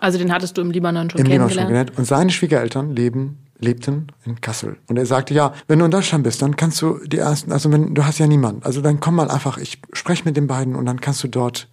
[0.00, 1.90] Also den hattest du im Libanon schon Im Libanon schon kennengelernt?
[1.90, 1.98] gelernt.
[1.98, 4.78] Und seine Schwiegereltern leben, lebten in Kassel.
[4.88, 7.72] Und er sagte, ja, wenn du in Deutschland bist, dann kannst du die ersten, also
[7.72, 10.74] wenn, du hast ja niemanden, also dann komm mal einfach, ich spreche mit den beiden
[10.74, 11.68] und dann kannst du dort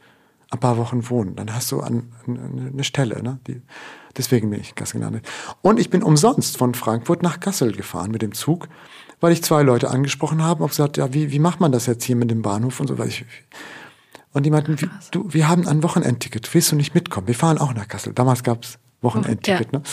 [0.49, 1.35] ein paar Wochen wohnen.
[1.35, 3.39] Dann hast du an, an, eine Stelle, ne?
[3.47, 3.61] Die,
[4.15, 5.27] deswegen bin ich in Kassel gelandet.
[5.61, 8.69] Und ich bin umsonst von Frankfurt nach Kassel gefahren mit dem Zug,
[9.19, 12.03] weil ich zwei Leute angesprochen habe und gesagt, ja, wie, wie macht man das jetzt
[12.03, 13.25] hier mit dem Bahnhof und so, weil ich,
[14.33, 17.27] und die meinten, wie, du, wir haben ein Wochenendticket, willst du nicht mitkommen?
[17.27, 18.13] Wir fahren auch nach Kassel.
[18.13, 19.83] Damals gab's Wochenendticket, Ja, ne?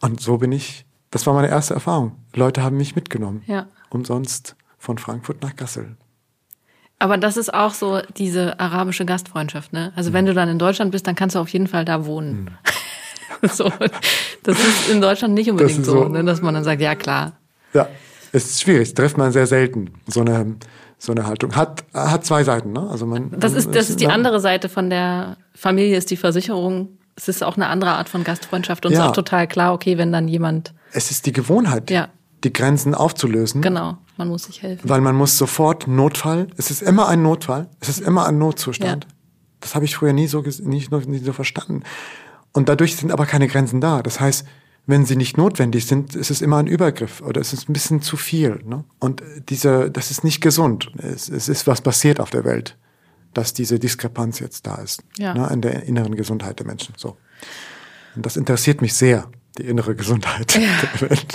[0.00, 0.84] Und so bin ich,
[1.16, 2.12] das war meine erste Erfahrung.
[2.34, 3.42] Leute haben mich mitgenommen.
[3.46, 3.66] Ja.
[3.88, 5.96] Umsonst von Frankfurt nach Kassel.
[6.98, 9.92] Aber das ist auch so diese arabische Gastfreundschaft, ne?
[9.96, 12.50] Also wenn du dann in Deutschland bist, dann kannst du auf jeden Fall da wohnen.
[13.42, 13.70] so,
[14.42, 16.22] das ist in Deutschland nicht unbedingt so, so- ne?
[16.24, 17.32] dass man dann sagt, ja klar.
[17.74, 17.88] Ja,
[18.32, 20.56] es ist schwierig, das trifft man sehr selten, so eine,
[20.98, 21.54] so eine Haltung.
[21.56, 22.88] Hat, hat zwei Seiten, ne?
[22.90, 26.98] Also man, Das ist, das ist die andere Seite von der Familie, ist die Versicherung.
[27.14, 29.04] Es ist auch eine andere Art von Gastfreundschaft und es Ja.
[29.04, 32.08] ist auch total klar, okay, wenn dann jemand, Es ist die Gewohnheit, Ja.
[32.44, 33.62] die Grenzen aufzulösen.
[33.62, 34.88] genau, man muss sich helfen.
[34.88, 39.04] Weil man muss sofort Notfall, es ist immer ein Notfall, es ist immer ein Notzustand.
[39.04, 39.10] Ja.
[39.60, 41.82] Das habe ich früher nie so, nie, nie so verstanden.
[42.52, 44.02] Und dadurch sind aber keine Grenzen da.
[44.02, 44.46] Das heißt,
[44.86, 48.00] wenn sie nicht notwendig sind, ist es immer ein Übergriff oder es ist ein bisschen
[48.02, 48.60] zu viel.
[48.64, 48.84] Ne?
[49.00, 50.92] Und diese, das ist nicht gesund.
[50.98, 52.76] Es, es ist was passiert auf der Welt,
[53.34, 55.34] dass diese Diskrepanz jetzt da ist Ja.
[55.34, 55.48] ne?
[55.52, 56.94] in der inneren Gesundheit der Menschen.
[56.96, 57.16] So.
[58.14, 61.26] Und das interessiert mich sehr, die innere Gesundheit der Menschen.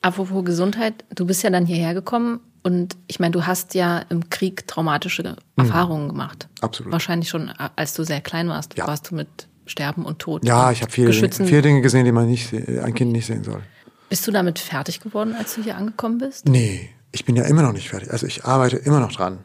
[0.00, 4.30] Apropos Gesundheit, du bist ja dann hierher gekommen und ich meine, du hast ja im
[4.30, 6.48] Krieg traumatische Erfahrungen gemacht.
[6.50, 6.64] Mhm.
[6.64, 6.92] Absolut.
[6.92, 8.86] Wahrscheinlich schon, als du sehr klein warst, Ja.
[8.86, 9.28] warst du mit
[9.66, 10.44] Sterben und Tod.
[10.44, 13.44] Ja, und ich habe viele, viele Dinge gesehen, die man nicht, ein Kind nicht sehen
[13.44, 13.62] soll.
[14.08, 16.48] Bist du damit fertig geworden, als du hier angekommen bist?
[16.48, 18.10] Nee, ich bin ja immer noch nicht fertig.
[18.12, 19.38] Also ich arbeite immer noch dran.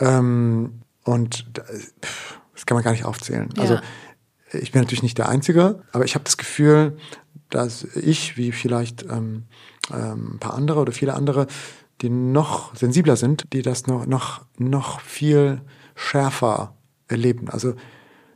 [0.00, 1.46] Ähm, und
[2.52, 3.48] das kann man gar nicht aufzählen.
[3.56, 3.62] Ja.
[3.62, 3.78] Also
[4.52, 6.96] ich bin natürlich nicht der Einzige, aber ich habe das Gefühl,
[7.54, 9.44] dass ich, wie vielleicht ähm,
[9.92, 11.46] ähm, ein paar andere oder viele andere,
[12.02, 15.62] die noch sensibler sind, die das noch, noch, noch viel
[15.94, 16.76] schärfer
[17.08, 17.48] erleben.
[17.48, 17.74] Also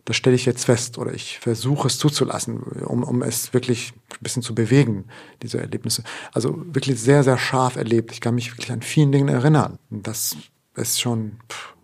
[0.05, 4.23] das stelle ich jetzt fest oder ich versuche es zuzulassen, um, um es wirklich ein
[4.23, 5.05] bisschen zu bewegen,
[5.43, 6.03] diese Erlebnisse.
[6.33, 8.13] Also wirklich sehr, sehr scharf erlebt.
[8.13, 9.79] Ich kann mich wirklich an vielen Dingen erinnern.
[9.91, 10.37] Das
[10.77, 11.33] ist schon,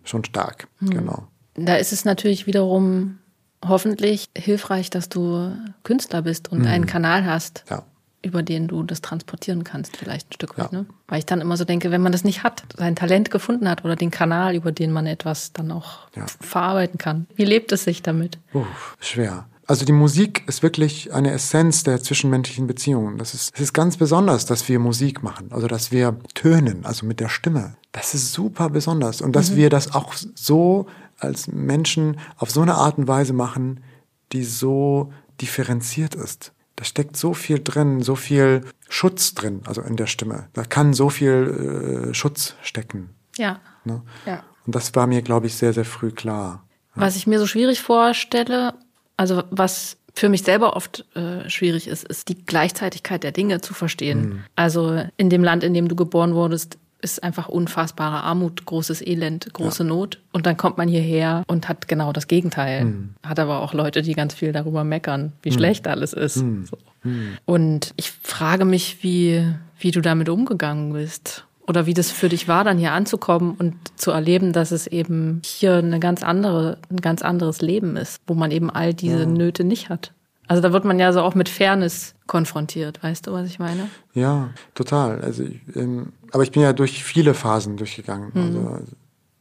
[0.03, 0.89] schon stark, mhm.
[0.89, 1.27] genau.
[1.53, 3.19] Da ist es natürlich wiederum
[3.67, 5.51] hoffentlich hilfreich, dass du
[5.83, 6.67] Künstler bist und mhm.
[6.67, 7.63] einen Kanal hast.
[7.69, 7.83] Ja
[8.25, 10.71] über den du das transportieren kannst, vielleicht ein Stück weit.
[10.71, 10.79] Ja.
[10.79, 10.85] Ne?
[11.07, 13.85] Weil ich dann immer so denke, wenn man das nicht hat, sein Talent gefunden hat
[13.85, 16.25] oder den Kanal, über den man etwas dann auch ja.
[16.41, 17.27] verarbeiten kann.
[17.35, 18.39] Wie lebt es sich damit?
[18.53, 18.65] Uh,
[18.99, 19.45] schwer.
[19.67, 23.17] Also die Musik ist wirklich eine Essenz der zwischenmenschlichen Beziehungen.
[23.17, 27.05] Das ist, es ist ganz besonders, dass wir Musik machen, also dass wir tönen, also
[27.05, 27.75] mit der Stimme.
[27.91, 29.55] Das ist super besonders und dass mhm.
[29.55, 30.87] wir das auch so
[31.25, 33.83] als Menschen auf so eine Art und Weise machen,
[34.31, 35.11] die so
[35.41, 40.49] differenziert ist da steckt so viel drin, so viel Schutz drin, also in der Stimme.
[40.53, 43.09] Da kann so viel äh, Schutz stecken.
[43.37, 43.59] Ja.
[43.85, 44.01] Ne?
[44.25, 44.43] ja.
[44.65, 46.65] Und das war mir, glaube ich, sehr, sehr früh klar.
[46.95, 47.01] Ja.
[47.01, 48.73] Was ich mir so schwierig vorstelle,
[49.15, 53.73] also was für mich selber oft äh, schwierig ist, ist die Gleichzeitigkeit der Dinge zu
[53.73, 54.21] verstehen.
[54.21, 54.43] Mhm.
[54.55, 59.53] Also in dem Land, in dem du geboren wurdest, ist einfach unfassbare Armut, großes Elend,
[59.53, 59.89] große ja.
[59.89, 60.19] Not.
[60.31, 62.85] Und dann kommt man hierher und hat genau das Gegenteil.
[62.85, 63.09] Mhm.
[63.23, 65.55] Hat aber auch Leute, die ganz viel darüber meckern, wie mhm.
[65.55, 66.37] schlecht alles ist.
[66.37, 66.65] Mhm.
[66.65, 66.77] So.
[67.01, 67.37] Hm.
[67.45, 69.45] Und ich frage mich, wie,
[69.79, 71.45] wie du damit umgegangen bist.
[71.67, 75.41] Oder wie das für dich war, dann hier anzukommen und zu erleben, dass es eben
[75.43, 79.25] hier eine ganz andere, ein ganz anderes Leben ist, wo man eben all diese.
[79.25, 80.11] Nöte nicht hat.
[80.47, 83.89] Also da wird man ja so auch mit Fairness konfrontiert, weißt du, was ich meine?
[84.13, 85.21] Ja, total.
[85.21, 85.43] Also,
[85.75, 88.31] ähm, aber ich bin ja durch viele Phasen durchgegangen.
[88.33, 88.67] Mhm.
[88.67, 88.91] Also,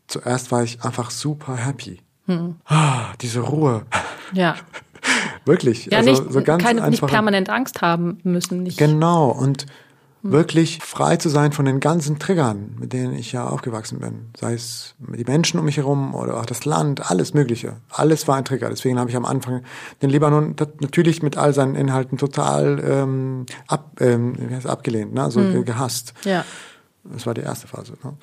[0.06, 2.00] zuerst war ich einfach super happy.
[2.26, 2.56] Mhm.
[2.64, 3.84] Ah, diese Ruhe.
[4.32, 4.56] Ja.
[5.44, 5.86] Wirklich.
[5.86, 8.62] Ja, also, nicht, so ganz keine, nicht permanent Angst haben müssen.
[8.62, 8.78] Nicht.
[8.78, 9.28] Genau.
[9.28, 9.66] Und
[10.30, 14.30] wirklich frei zu sein von den ganzen Triggern, mit denen ich ja aufgewachsen bin.
[14.38, 17.76] Sei es die Menschen um mich herum oder auch das Land, alles Mögliche.
[17.90, 18.70] Alles war ein Trigger.
[18.70, 19.62] Deswegen habe ich am Anfang
[20.00, 25.22] den Libanon natürlich mit all seinen Inhalten total ähm, ab, ähm, wie heißt, abgelehnt, ne?
[25.22, 25.64] also mhm.
[25.66, 26.14] gehasst.
[26.24, 26.44] Ja.
[27.04, 27.92] Das war die erste Phase.
[28.02, 28.14] Ne?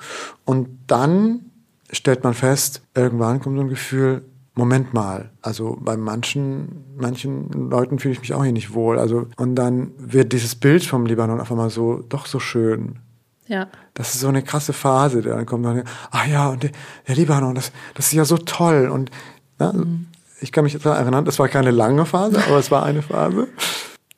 [0.44, 1.52] Und dann
[1.92, 7.98] stellt man fest, irgendwann kommt so ein Gefühl, Moment mal, also bei manchen, manchen Leuten
[7.98, 8.98] fühle ich mich auch hier nicht wohl.
[8.98, 12.98] Also, und dann wird dieses Bild vom Libanon auf einmal so, doch so schön.
[13.46, 13.68] Ja.
[13.94, 16.70] Das ist so eine krasse Phase, dann kommt dann, ach ja, und der,
[17.08, 18.90] der Libanon, das, das ist ja so toll.
[18.92, 19.10] Und
[19.58, 20.06] ja, mhm.
[20.40, 23.48] ich kann mich daran erinnern, das war keine lange Phase, aber es war eine Phase.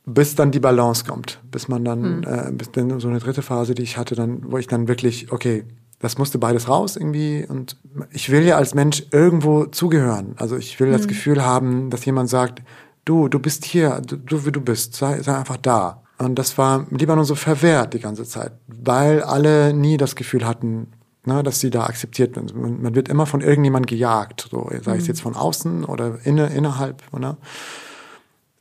[0.05, 2.25] Bis dann die Balance kommt, bis man dann, mhm.
[2.25, 5.31] äh, bis dann so eine dritte Phase, die ich hatte, dann, wo ich dann wirklich,
[5.33, 5.65] okay,
[6.05, 7.45] das musste beides raus irgendwie.
[7.49, 7.77] Und
[8.11, 10.35] ich will ja als Mensch irgendwo zugehören.
[10.37, 10.93] Also ich will mhm.
[10.93, 12.63] das Gefühl haben, dass jemand sagt,
[13.05, 16.03] du, du bist hier, du, du wie du bist, sei, sei einfach da.
[16.19, 20.47] Und das war im Libanon so verwehrt die ganze Zeit, weil alle nie das Gefühl
[20.47, 20.93] hatten,
[21.25, 22.51] ne, dass sie da akzeptiert werden.
[22.55, 25.01] Man, man wird immer von irgendjemand gejagt, so, sei mhm.
[25.01, 27.03] es jetzt von außen oder inne, innerhalb.
[27.19, 27.37] Ne?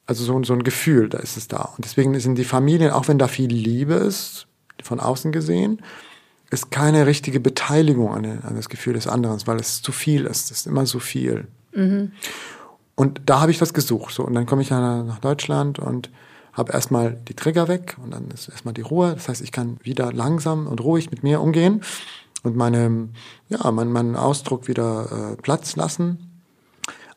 [0.05, 1.73] Also so, so ein Gefühl, da ist es da.
[1.75, 4.47] Und deswegen sind die Familien, auch wenn da viel Liebe ist,
[4.81, 5.81] von außen gesehen,
[6.53, 10.51] ist keine richtige Beteiligung an, an, das Gefühl des anderen, weil es zu viel ist.
[10.51, 11.47] Es ist immer so viel.
[11.73, 12.11] Mhm.
[12.95, 14.13] Und da habe ich was gesucht.
[14.13, 16.09] So, und dann komme ich nach, Deutschland und
[16.53, 19.13] habe erstmal die Trigger weg und dann ist erstmal die Ruhe.
[19.13, 21.81] Das heißt, ich kann wieder langsam und ruhig mit mir umgehen
[22.43, 23.09] und meine,
[23.49, 26.32] ja, meinen mein Ausdruck wieder äh, Platz lassen.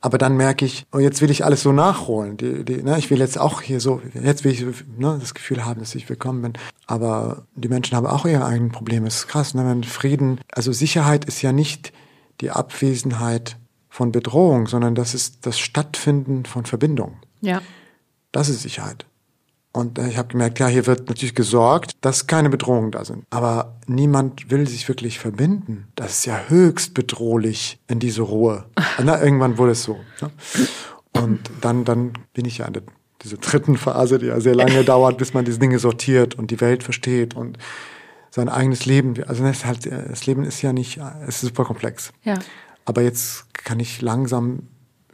[0.01, 2.37] Aber dann merke ich, oh, jetzt will ich alles so nachholen.
[2.37, 4.65] Die, die, ne, ich will jetzt auch hier so, jetzt will ich
[4.97, 6.53] ne, das Gefühl haben, dass ich willkommen bin.
[6.87, 9.07] Aber die Menschen haben auch ihre eigenen Probleme.
[9.07, 11.93] Es ist krass, ne, wenn Frieden, also Sicherheit ist ja nicht
[12.41, 13.57] die Abwesenheit
[13.89, 17.17] von Bedrohung, sondern das ist das Stattfinden von Verbindung.
[17.41, 17.63] Ja.
[18.33, 19.07] Das ist Sicherheit.
[19.77, 23.25] Und ich habe gemerkt, ja, hier wird natürlich gesorgt, dass keine Bedrohungen da sind.
[23.29, 25.87] Aber niemand will sich wirklich verbinden.
[25.97, 28.65] Das ist ja höchst bedrohlich in diese Ruhe.
[29.05, 30.01] Na, irgendwann wurde es so.
[30.23, 30.31] Ne?
[31.13, 32.85] Und dann, dann bin ich ja in der,
[33.21, 36.63] dieser dritten Phase, die ja sehr lange dauert, bis man diese Dinge sortiert und die
[36.63, 37.59] Welt versteht und
[38.31, 39.23] sein eigenes Leben.
[39.25, 42.15] Also das, halt, das Leben ist ja nicht, es ist super komplex.
[42.23, 42.39] Ja.
[42.87, 44.69] Aber jetzt kann ich langsam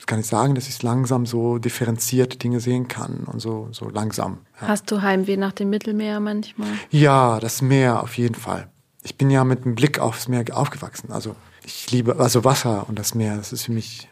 [0.06, 4.38] kann ich sagen, dass ich langsam so differenziert Dinge sehen kann und so, so langsam.
[4.60, 4.68] Ja.
[4.68, 6.68] Hast du Heimweh nach dem Mittelmeer manchmal?
[6.90, 8.68] Ja, das Meer auf jeden Fall.
[9.02, 11.12] Ich bin ja mit einem Blick aufs Meer aufgewachsen.
[11.12, 14.08] Also ich liebe, also Wasser und das Meer, das ist für mich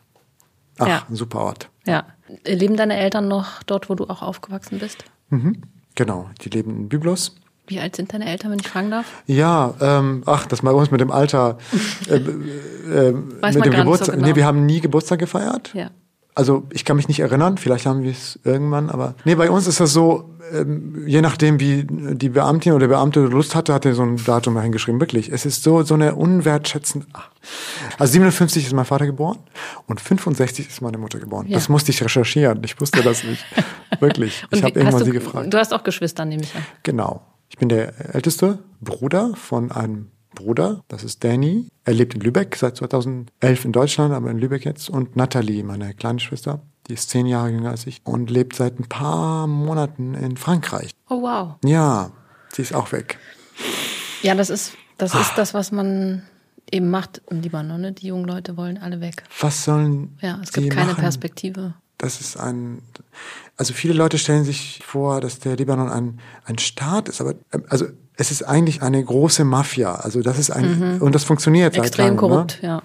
[0.78, 1.06] ach, ja.
[1.08, 1.70] ein super Ort.
[1.86, 2.06] Ja.
[2.44, 5.04] Leben deine Eltern noch dort, wo du auch aufgewachsen bist?
[5.30, 5.62] Mhm.
[5.94, 7.39] Genau, die leben in Byblos.
[7.70, 9.06] Wie alt sind deine Eltern, wenn ich fragen darf?
[9.26, 11.56] Ja, ähm, ach, das mal uns mit dem Alter.
[12.08, 14.06] Äh, äh, Weiß mit man dem Geburtstag.
[14.06, 14.26] so genau.
[14.26, 15.70] Nee, wir haben nie Geburtstag gefeiert.
[15.72, 15.90] Ja.
[16.34, 19.66] Also ich kann mich nicht erinnern, vielleicht haben wir es irgendwann, aber nee, bei uns
[19.66, 23.84] ist das so, ähm, je nachdem wie die Beamtin oder der Beamte Lust hatte, hat
[23.84, 25.00] er so ein Datum da hingeschrieben.
[25.00, 27.06] Wirklich, es ist so so eine unwertschätzende.
[27.12, 27.30] Ach.
[27.98, 29.38] Also 57 ist mein Vater geboren
[29.86, 31.46] und 65 ist meine Mutter geboren.
[31.46, 31.54] Ja.
[31.54, 32.62] Das musste ich recherchieren.
[32.64, 33.44] Ich wusste das nicht.
[34.00, 34.44] Wirklich.
[34.50, 35.52] Ich habe irgendwann hast sie du, gefragt.
[35.52, 36.64] Du hast auch Geschwister, nehme ich an.
[36.82, 37.22] Genau.
[37.50, 41.66] Ich bin der älteste Bruder von einem Bruder, das ist Danny.
[41.84, 44.88] Er lebt in Lübeck seit 2011 in Deutschland, aber in Lübeck jetzt.
[44.88, 48.78] Und Nathalie, meine kleine Schwester, die ist zehn Jahre jünger als ich und lebt seit
[48.78, 50.92] ein paar Monaten in Frankreich.
[51.08, 51.56] Oh wow.
[51.64, 52.12] Ja,
[52.52, 53.18] sie ist auch weg.
[54.22, 55.20] Ja, das ist das Ah.
[55.20, 56.22] ist das, was man
[56.70, 57.80] eben macht im Libanon.
[57.80, 57.92] Ne?
[57.92, 59.24] Die jungen Leute wollen alle weg.
[59.40, 61.00] Was sollen Ja, es gibt keine machen?
[61.00, 61.74] Perspektive.
[61.98, 62.80] Das ist ein,
[63.60, 67.64] also viele Leute stellen sich vor, dass der Libanon ein, ein Staat ist, aber ähm,
[67.68, 67.84] also
[68.16, 69.94] es ist eigentlich eine große Mafia.
[69.96, 71.86] Also das ist ein, und das funktioniert seit Mhm.
[71.86, 72.18] Extrem langem.
[72.18, 72.68] korrupt, Ne?
[72.68, 72.82] ja.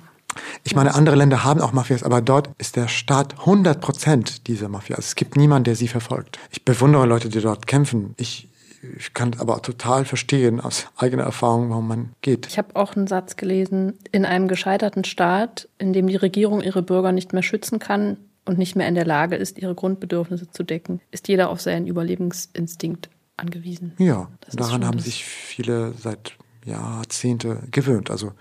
[0.65, 4.67] Ich meine, andere Länder haben auch Mafias, aber dort ist der Staat 100 Prozent dieser
[4.67, 4.97] Mafia.
[4.97, 6.39] Also es gibt niemanden, der sie verfolgt.
[6.51, 8.13] Ich bewundere Leute, die dort kämpfen.
[8.17, 8.49] Ich,
[8.97, 12.47] ich kann aber total verstehen aus eigener Erfahrung, warum man geht.
[12.47, 16.81] Ich habe auch einen Satz gelesen, in einem gescheiterten Staat, in dem die Regierung ihre
[16.81, 20.63] Bürger nicht mehr schützen kann und nicht mehr in der Lage ist, ihre Grundbedürfnisse zu
[20.63, 23.93] decken, ist jeder auf seinen Überlebensinstinkt angewiesen.
[23.97, 28.09] Ja, Das daran haben das- sich viele seit Jahrzehnte gewöhnt.
[28.11, 28.31] Also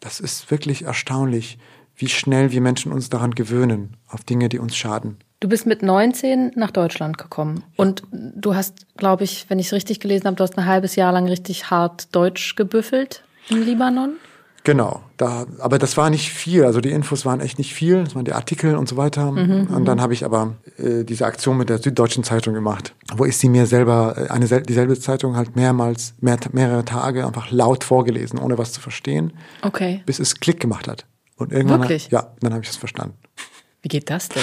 [0.00, 1.58] das ist wirklich erstaunlich,
[1.96, 5.18] wie schnell wir Menschen uns daran gewöhnen, auf Dinge, die uns schaden.
[5.40, 9.72] Du bist mit 19 nach Deutschland gekommen und du hast, glaube ich, wenn ich es
[9.72, 14.14] richtig gelesen habe, du hast ein halbes Jahr lang richtig hart Deutsch gebüffelt im Libanon.
[14.66, 16.64] Genau, da, aber das war nicht viel.
[16.64, 18.02] Also die Infos waren echt nicht viel.
[18.02, 19.28] Das waren die Artikel und so weiter.
[19.28, 23.36] und dann habe ich aber äh, diese Aktion mit der Süddeutschen Zeitung gemacht, wo ich
[23.36, 27.84] sie mir selber, äh, eine sel- dieselbe Zeitung halt mehrmals, mehr, mehrere Tage einfach laut
[27.84, 30.02] vorgelesen, ohne was zu verstehen, Okay.
[30.06, 31.04] bis es Klick gemacht hat.
[31.36, 32.06] Und irgendwann, Wirklich?
[32.06, 33.18] Hat, ja, dann habe ich es verstanden.
[33.82, 34.42] Wie geht das denn?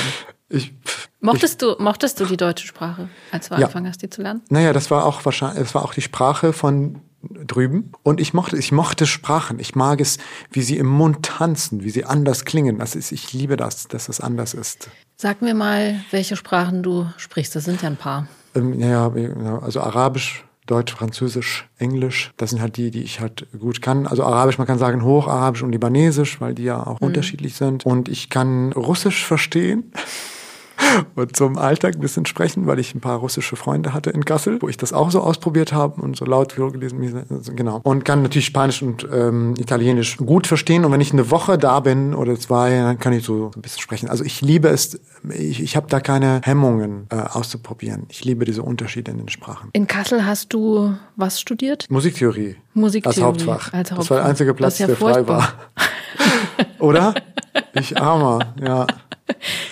[0.49, 0.71] Ich,
[1.19, 3.61] Mochtest du, mochtest du die deutsche Sprache, als du Ja.
[3.61, 4.41] angefangen hast, die zu lernen?
[4.49, 7.91] Naja, das war auch wahrscheinlich, das war auch die Sprache von drüben.
[8.03, 9.59] Und ich mochte, ich mochte Sprachen.
[9.59, 10.17] Ich mag es,
[10.51, 12.79] wie sie im Mund tanzen, wie sie anders klingen.
[12.79, 14.89] Das ist, ich liebe das, dass das anders ist.
[15.17, 17.55] Sag mir mal, welche Sprachen du sprichst.
[17.55, 18.27] Das sind ja ein paar.
[18.55, 19.11] Ähm, ja,
[19.59, 24.07] also Arabisch, Deutsch, Französisch, Englisch, das sind halt die, die ich halt gut kann.
[24.07, 27.85] Also Arabisch, man kann sagen Hocharabisch und Libanesisch, weil die ja auch unterschiedlich sind.
[27.85, 29.91] Und ich kann Russisch verstehen.
[31.15, 34.61] Und zum Alltag ein bisschen sprechen, weil ich ein paar russische Freunde hatte in Kassel,
[34.61, 37.79] wo ich das auch so ausprobiert habe und so laut vorgelesen, also genau.
[37.83, 40.85] Und kann natürlich Spanisch und ähm, Italienisch gut verstehen.
[40.85, 43.81] Und wenn ich eine Woche da bin oder zwei, dann kann ich so ein bisschen
[43.81, 44.09] sprechen.
[44.09, 48.05] Also ich liebe es, ich, ich habe da keine Hemmungen äh, auszuprobieren.
[48.09, 49.69] Ich liebe diese Unterschiede in den Sprachen.
[49.73, 51.85] In Kassel hast du was studiert?
[51.89, 52.55] Musiktheorie.
[52.73, 53.73] Musiktheorie Als Hauptfach.
[53.73, 54.15] als Das war Hauptfach.
[54.17, 55.53] der einzige Platz, ja der frei war.
[56.79, 57.13] Oder?
[57.73, 58.87] Ich armer, ja.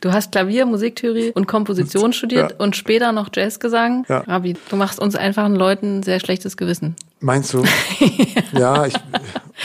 [0.02, 2.58] Du hast Klavier, Musiktheorie und Komposition studiert Ja.
[2.58, 4.06] und später noch Jazzgesang.
[4.08, 4.20] Ja.
[4.20, 6.96] Rabi, du machst uns einfachen Leuten sehr schlechtes Gewissen.
[7.20, 7.64] Meinst du?
[8.54, 8.94] ja, ich,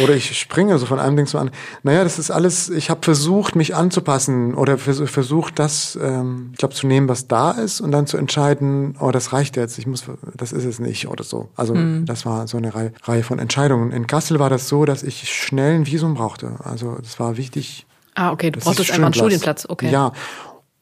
[0.00, 1.50] oder ich springe so von einem Ding zu an.
[1.83, 6.59] Naja, das ist alles, ich habe versucht, mich anzupassen oder vers versucht, das, ähm, ich
[6.59, 9.87] glaube, zu nehmen, was da ist und dann zu entscheiden, oh, das reicht jetzt, ich
[9.87, 10.04] muss,
[10.37, 11.48] das ist es nicht oder so.
[11.57, 13.92] Also das war so eine Reihe, Reihe von Entscheidungen.
[13.92, 16.57] In Kassel war das so, dass ich schnell ein Visum brauchte.
[16.64, 19.62] Also das war wichtig, Ah, okay, du brauchst ist einfach einen Studienplatz.
[19.62, 19.66] Studienplatz.
[19.68, 19.90] Okay.
[19.90, 20.12] Ja.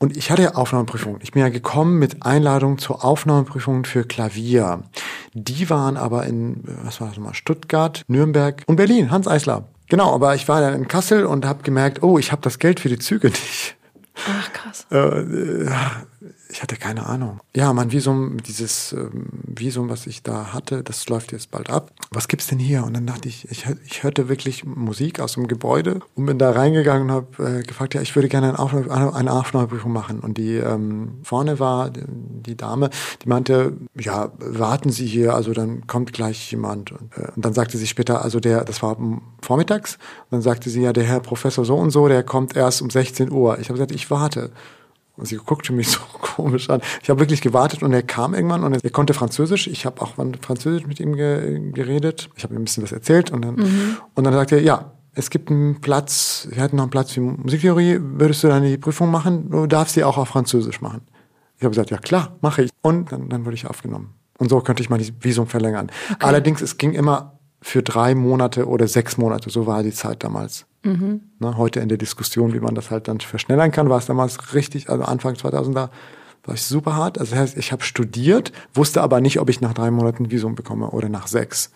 [0.02, 1.20] Und ich hatte ja Aufnahmeprüfungen.
[1.22, 4.82] Ich bin ja gekommen mit Einladung zur Aufnahmeprüfung für Klavier.
[5.32, 9.68] Die waren aber in, was war das nochmal, Stuttgart, Nürnberg und Berlin, Hans Eisler.
[9.88, 12.80] Genau, aber ich war dann in Kassel und habe gemerkt, oh, ich habe das Geld
[12.80, 13.76] für die Züge nicht.
[14.26, 14.88] Ach, krass.
[14.90, 15.70] Äh,
[16.48, 17.40] ich hatte keine Ahnung.
[17.54, 21.92] Ja, mein Visum, dieses ähm, Visum, was ich da hatte, das läuft jetzt bald ab.
[22.11, 22.85] Was gibt's denn hier?
[22.85, 26.50] Und dann dachte ich, ich, ich hörte wirklich Musik aus dem Gebäude und bin da
[26.50, 30.20] reingegangen und habe äh, gefragt, ja, ich würde gerne eine, Aufnahme, Aufnahmeprüfung machen.
[30.20, 32.90] Und die ähm, vorne war die, Dame,
[33.22, 36.92] die meinte, ja, warten Sie hier, also dann kommt gleich jemand.
[36.92, 38.96] Und, äh, und dann sagte sie später, also der, das war
[39.40, 42.82] vormittags, und dann sagte sie, ja, der Herr Professor so und so, der kommt erst
[42.82, 43.58] um 16 Uhr.
[43.58, 44.51] Ich habe gesagt, ich warte.
[45.16, 46.80] Und sie guckte mich so komisch an.
[47.02, 49.66] Ich habe wirklich gewartet und er kam irgendwann und er konnte Französisch.
[49.66, 52.30] Ich habe auch Französisch mit ihm ge geredet.
[52.36, 53.56] Ich habe ihm ein bisschen was erzählt und dann,
[54.14, 57.20] und dann sagte er, ja, es gibt einen Platz, wir hatten noch einen Platz für
[57.20, 57.98] Musiktheorie.
[58.00, 59.50] Würdest du dann die Prüfung machen?
[59.50, 61.02] Du darfst sie auch auf Französisch machen.
[61.58, 62.70] Ich habe gesagt, ja klar, mache ich.
[62.80, 64.14] Und dann, dann wurde ich aufgenommen.
[64.38, 65.90] Und so könnte ich mein Visum verlängern.
[66.18, 69.48] Allerdings, es ging immer für drei Monate oder sechs Monate.
[69.48, 70.66] So war die Zeit damals.
[70.84, 74.52] Ne, heute in der Diskussion, wie man das halt dann verschnellern kann, war es damals
[74.52, 75.90] richtig, also Anfang 2000er,
[76.44, 77.18] war ich super hart.
[77.18, 80.56] Also das heißt, ich habe studiert, wusste aber nicht, ob ich nach drei Monaten Visum
[80.56, 81.70] bekomme oder nach sechs.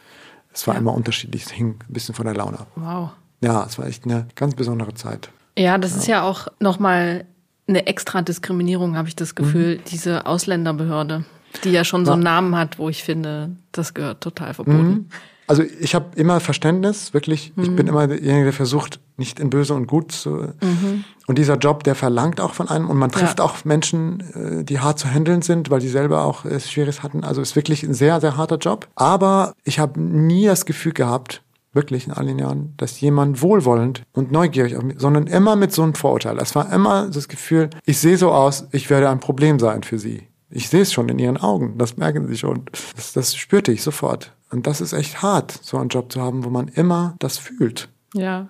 [0.53, 0.81] Es war ja.
[0.81, 2.67] immer unterschiedlich, es hing ein bisschen von der Laune ab.
[2.75, 3.11] Wow.
[3.43, 5.31] Ja, es war echt eine ganz besondere Zeit.
[5.57, 5.97] Ja, das ja.
[5.99, 7.27] ist ja auch nochmal
[7.69, 9.83] eine extra Diskriminierung, habe ich das Gefühl, mhm.
[9.89, 11.25] diese Ausländerbehörde,
[11.63, 14.89] die ja schon so einen Namen hat, wo ich finde, das gehört total verboten.
[14.89, 15.07] Mhm.
[15.47, 17.53] Also ich habe immer Verständnis, wirklich.
[17.57, 17.63] Mhm.
[17.63, 20.31] Ich bin immer derjenige, der versucht, nicht in böse und gut zu.
[20.31, 21.05] Mhm.
[21.27, 23.45] Und dieser Job, der verlangt auch von einem und man trifft ja.
[23.45, 27.03] auch Menschen, äh, die hart zu handeln sind, weil die selber auch es äh, Schwieriges
[27.03, 27.25] hatten.
[27.25, 28.89] Also ist wirklich ein sehr, sehr harter Job.
[28.95, 31.43] Aber ich habe nie das Gefühl gehabt,
[31.73, 35.73] wirklich in all den Jahren, dass jemand wohlwollend und neugierig auf mich, sondern immer mit
[35.73, 36.39] so einem Vorurteil.
[36.39, 39.99] Es war immer das Gefühl, ich sehe so aus, ich werde ein Problem sein für
[39.99, 40.27] sie.
[40.51, 42.65] Ich sehe es schon in ihren Augen, das merken sie schon.
[42.95, 44.33] Das, das spürte ich sofort.
[44.51, 47.89] Und das ist echt hart, so einen Job zu haben, wo man immer das fühlt.
[48.15, 48.49] Ja.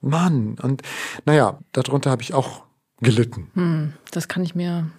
[0.00, 0.56] Mann.
[0.60, 0.82] Und
[1.24, 2.64] naja, darunter habe ich auch
[3.00, 3.50] gelitten.
[3.54, 4.90] Hm, das kann ich mir,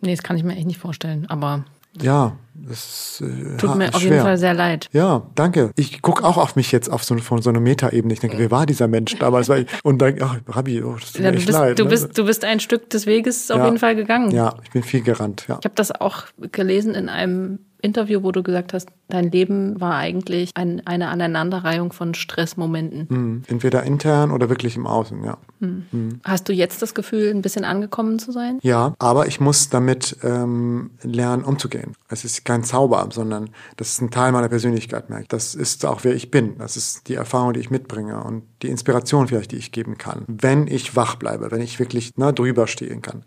[0.00, 1.26] nee, das kann ich mir echt nicht vorstellen.
[1.28, 1.64] Aber
[2.00, 4.12] ja, das äh, tut mir auf schwer.
[4.12, 4.88] jeden Fall sehr leid.
[4.92, 5.70] Ja, danke.
[5.76, 8.12] Ich gucke auch auf mich jetzt auf so, von so einer Metaebene.
[8.12, 9.48] Ich denke, wer war dieser Mensch damals?
[9.82, 11.78] und dann, ach, Rabbi, oh, das tut ja, mir echt bist, leid.
[11.78, 11.90] Du, ne?
[11.90, 14.30] bist, du bist ein Stück des Weges auf jeden Fall gegangen.
[14.32, 15.46] Ja, ich bin viel gerannt.
[15.48, 15.58] Ja.
[15.60, 19.96] Ich habe das auch gelesen in einem Interview, wo du gesagt hast, dein Leben war
[19.96, 23.06] eigentlich ein, eine Aneinanderreihung von Stressmomenten.
[23.10, 23.42] Mhm.
[23.46, 25.36] Entweder intern oder wirklich im Außen, ja.
[25.60, 25.84] Mhm.
[25.92, 26.20] Mhm.
[26.24, 28.58] Hast du jetzt das Gefühl, ein bisschen angekommen zu sein?
[28.62, 31.92] Ja, aber ich muss damit ähm, lernen, umzugehen.
[32.08, 35.28] Es ist kein Zauber, sondern das ist ein Teil meiner Persönlichkeit, merke ich.
[35.28, 36.56] Das ist auch, wer ich bin.
[36.58, 40.24] Das ist die Erfahrung, die ich mitbringe und die Inspiration vielleicht, die ich geben kann.
[40.26, 43.24] Wenn ich wach bleibe, wenn ich wirklich ne, drüber stehen kann.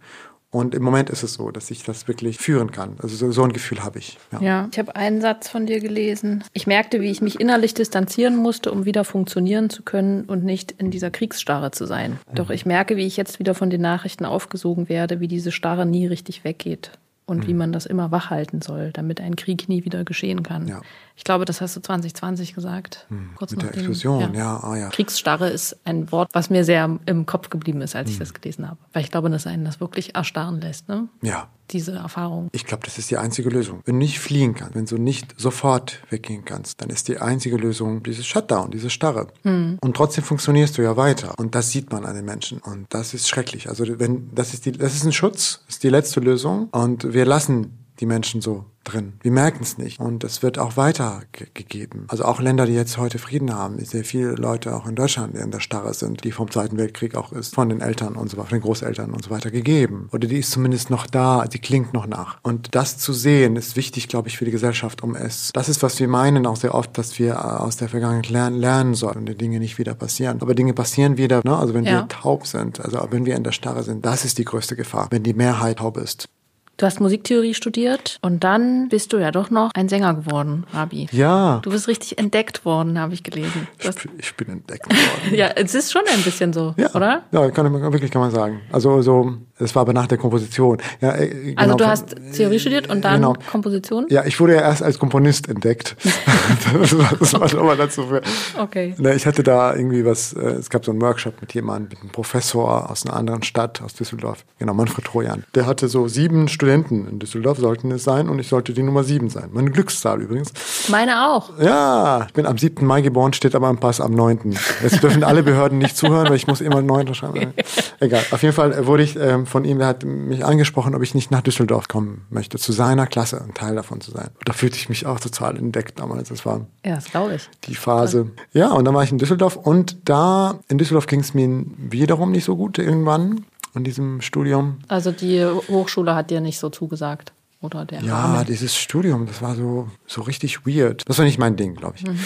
[0.57, 2.95] Und im Moment ist es so, dass ich das wirklich führen kann.
[3.03, 4.17] Also so, so ein Gefühl habe ich.
[4.31, 4.41] Ja.
[4.41, 6.43] ja, ich habe einen Satz von dir gelesen.
[6.51, 10.71] Ich merkte, wie ich mich innerlich distanzieren musste, um wieder funktionieren zu können und nicht
[10.71, 12.19] in dieser Kriegsstarre zu sein.
[12.33, 15.85] Doch ich merke, wie ich jetzt wieder von den Nachrichten aufgesogen werde, wie diese Starre
[15.85, 16.91] nie richtig weggeht
[17.27, 17.47] und mhm.
[17.47, 20.67] wie man das immer wach halten soll, damit ein Krieg nie wieder geschehen kann.
[20.67, 20.81] Ja.
[21.15, 23.05] Ich glaube, das hast du 2020 gesagt.
[23.09, 23.31] Mhm.
[23.35, 24.39] Kurz Mit der Explosion, ja.
[24.39, 24.63] ja.
[24.63, 24.89] Oh, ja.
[24.89, 28.13] Kriegsstarre ist ein Wort, was mir sehr im Kopf geblieben ist, als mhm.
[28.13, 28.79] ich das gelesen habe.
[28.93, 30.87] Weil ich glaube, dass einen das wirklich erstarren lässt.
[30.87, 31.09] Ne?
[31.21, 32.49] Ja, diese Erfahrung.
[32.51, 33.81] Ich glaube, das ist die einzige Lösung.
[33.85, 37.57] Wenn du nicht fliehen kannst, wenn du nicht sofort weggehen kannst, dann ist die einzige
[37.57, 39.27] Lösung dieses Shutdown, diese Starre.
[39.43, 39.77] Mhm.
[39.81, 41.33] Und trotzdem funktionierst du ja weiter.
[41.37, 42.59] Und das sieht man an den Menschen.
[42.59, 43.69] Und das ist schrecklich.
[43.69, 46.69] Also wenn, das ist die, das ist ein Schutz, ist die letzte Lösung.
[46.71, 49.13] Und wir lassen die Menschen so drin.
[49.21, 49.99] Wir merken es nicht.
[49.99, 52.05] Und es wird auch weitergegeben.
[52.07, 55.51] Also auch Länder, die jetzt heute Frieden haben, sehr viele Leute auch in Deutschland in
[55.51, 58.49] der Starre sind, die vom Zweiten Weltkrieg auch ist, von den Eltern und so weiter,
[58.49, 60.09] von den Großeltern und so weiter gegeben.
[60.11, 62.39] Oder die ist zumindest noch da, die klingt noch nach.
[62.43, 65.83] Und das zu sehen, ist wichtig, glaube ich, für die Gesellschaft, um es, das ist,
[65.83, 69.25] was wir meinen auch sehr oft, dass wir äh, aus der Vergangenheit lernen, lernen sollen,
[69.25, 70.41] die Dinge nicht wieder passieren.
[70.41, 71.57] Aber Dinge passieren wieder, ne?
[71.57, 72.01] also wenn ja.
[72.01, 75.07] wir taub sind, also wenn wir in der Starre sind, das ist die größte Gefahr,
[75.11, 76.29] wenn die Mehrheit taub ist.
[76.77, 81.07] Du hast Musiktheorie studiert und dann bist du ja doch noch ein Sänger geworden, Rabi.
[81.11, 81.59] Ja.
[81.63, 83.67] Du bist richtig entdeckt worden, habe ich gelesen.
[83.79, 85.35] Ich, ich, bin entdeckt worden.
[85.35, 86.93] ja, es ist schon ein bisschen so, ja.
[86.93, 87.23] oder?
[87.31, 88.61] Ja, kann, wirklich kann man sagen.
[88.71, 90.77] Also so, es war aber nach der Komposition.
[91.01, 93.33] Ja, äh, genau, also du hast Theorie studiert und dann genau.
[93.49, 94.05] Komposition?
[94.09, 95.95] Ja, ich wurde ja erst als Komponist entdeckt.
[96.79, 98.03] das, war, das war schon mal dazu.
[98.03, 98.21] Für.
[98.55, 98.93] Okay.
[98.99, 102.01] Ne, ich hatte da irgendwie was, äh, es gab so einen Workshop mit jemandem, mit
[102.01, 104.45] einem Professor aus einer anderen Stadt, aus Düsseldorf.
[104.59, 105.43] Genau, Manfred Trojan.
[105.55, 108.83] Der hatte so sieben Studenten Studenten in Düsseldorf sollten es sein und ich sollte die
[108.83, 109.49] Nummer sieben sein.
[109.53, 110.51] Meine Glückszahl übrigens.
[110.89, 111.57] Meine auch.
[111.61, 112.85] Ja, ich bin am 7.
[112.85, 114.57] Mai geboren, steht aber im Pass am 9.
[114.83, 117.13] Jetzt dürfen alle Behörden nicht zuhören, weil ich muss immer 9.
[117.13, 117.53] schreiben.
[118.01, 118.21] Egal.
[118.31, 121.31] Auf jeden Fall wurde ich ähm, von ihm, der hat mich angesprochen, ob ich nicht
[121.31, 124.27] nach Düsseldorf kommen möchte, zu seiner Klasse, ein Teil davon zu sein.
[124.43, 126.27] Da fühlte ich mich auch total entdeckt damals.
[126.27, 127.49] Das war ja, das glaube ich.
[127.65, 128.31] Die Phase.
[128.51, 132.33] Ja, und dann war ich in Düsseldorf und da, in Düsseldorf ging es mir wiederum
[132.33, 133.45] nicht so gut irgendwann
[133.77, 134.79] in diesem Studium.
[134.87, 137.31] Also die Hochschule hat dir nicht so zugesagt?
[137.59, 138.45] Oder der ja, Rahmen.
[138.45, 141.03] dieses Studium, das war so, so richtig weird.
[141.07, 142.05] Das war nicht mein Ding, glaube ich.
[142.05, 142.19] Mhm.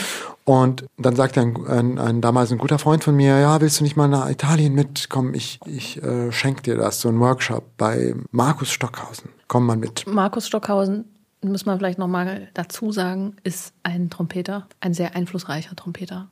[0.44, 3.86] Und dann sagte ein, ein, ein, damals ein guter Freund von mir, ja, willst du
[3.86, 5.34] nicht mal nach Italien mitkommen?
[5.34, 9.30] Ich, ich äh, schenke dir das, so ein Workshop bei Markus Stockhausen.
[9.48, 10.06] Komm mal mit.
[10.06, 11.06] Markus Stockhausen,
[11.42, 16.28] muss man vielleicht nochmal dazu sagen, ist ein Trompeter, ein sehr einflussreicher Trompeter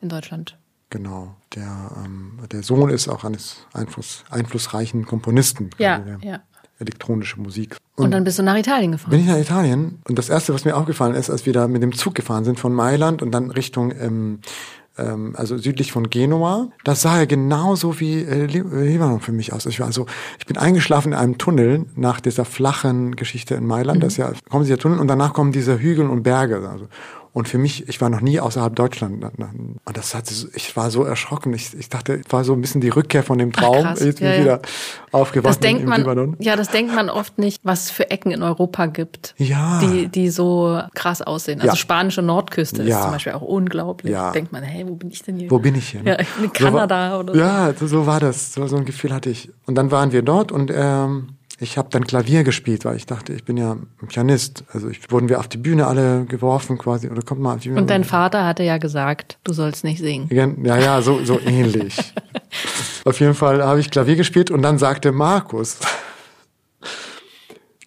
[0.00, 0.56] in Deutschland.
[0.90, 5.70] Genau, der, ähm, der Sohn ist auch eines Einfluss, einflussreichen Komponisten.
[5.78, 6.40] Ja, ja.
[6.80, 7.76] Elektronische Musik.
[7.94, 9.10] Und, und, dann bist du nach Italien gefahren?
[9.10, 10.00] Bin ich nach Italien.
[10.08, 12.58] Und das Erste, was mir aufgefallen ist, als wir da mit dem Zug gefahren sind
[12.58, 14.40] von Mailand und dann Richtung, ähm,
[14.98, 19.66] ähm, also südlich von Genua, das sah ja genauso wie äh, Libanon für mich aus.
[19.66, 20.06] Ich war also,
[20.38, 23.98] ich bin eingeschlafen in einem Tunnel nach dieser flachen Geschichte in Mailand.
[23.98, 24.02] Mhm.
[24.02, 26.68] Das ja, kommen dieser Tunnel und danach kommen diese Hügel und Berge.
[26.68, 26.88] Also.
[27.32, 29.24] Und für mich, ich war noch nie außerhalb Deutschland.
[29.24, 30.24] Und das hat,
[30.54, 31.54] ich war so erschrocken.
[31.54, 33.86] Ich, ich dachte, war so ein bisschen die Rückkehr von dem Traum.
[33.86, 34.62] Ach, Jetzt bin ja, ich wieder
[35.12, 36.36] aufgewacht das denkt im, man, Libanon.
[36.40, 39.78] Ja, das denkt man oft nicht, was es für Ecken in Europa gibt, ja.
[39.80, 41.60] die, die so krass aussehen.
[41.60, 41.76] Also ja.
[41.76, 42.96] spanische Nordküste ja.
[42.96, 44.12] ist zum Beispiel auch unglaublich.
[44.12, 44.32] Ja.
[44.32, 45.50] denkt man, hey, wo bin ich denn hier?
[45.50, 46.02] Wo bin ich hier?
[46.02, 46.10] Ne?
[46.10, 47.38] Ja, in Kanada so oder so.
[47.38, 48.54] Ja, so war das.
[48.54, 49.50] So, so ein Gefühl hatte ich.
[49.66, 53.34] Und dann waren wir dort und ähm, ich habe dann Klavier gespielt, weil ich dachte,
[53.34, 53.76] ich bin ja
[54.08, 54.64] Pianist.
[54.72, 57.68] Also ich, wurden wir auf die Bühne alle geworfen quasi oder kommt mal auf die
[57.68, 57.82] Bühne.
[57.82, 60.28] Und dein Vater hatte ja gesagt, du sollst nicht singen.
[60.30, 62.14] Ja, ja, so, so ähnlich.
[63.04, 65.80] auf jeden Fall habe ich Klavier gespielt und dann sagte Markus,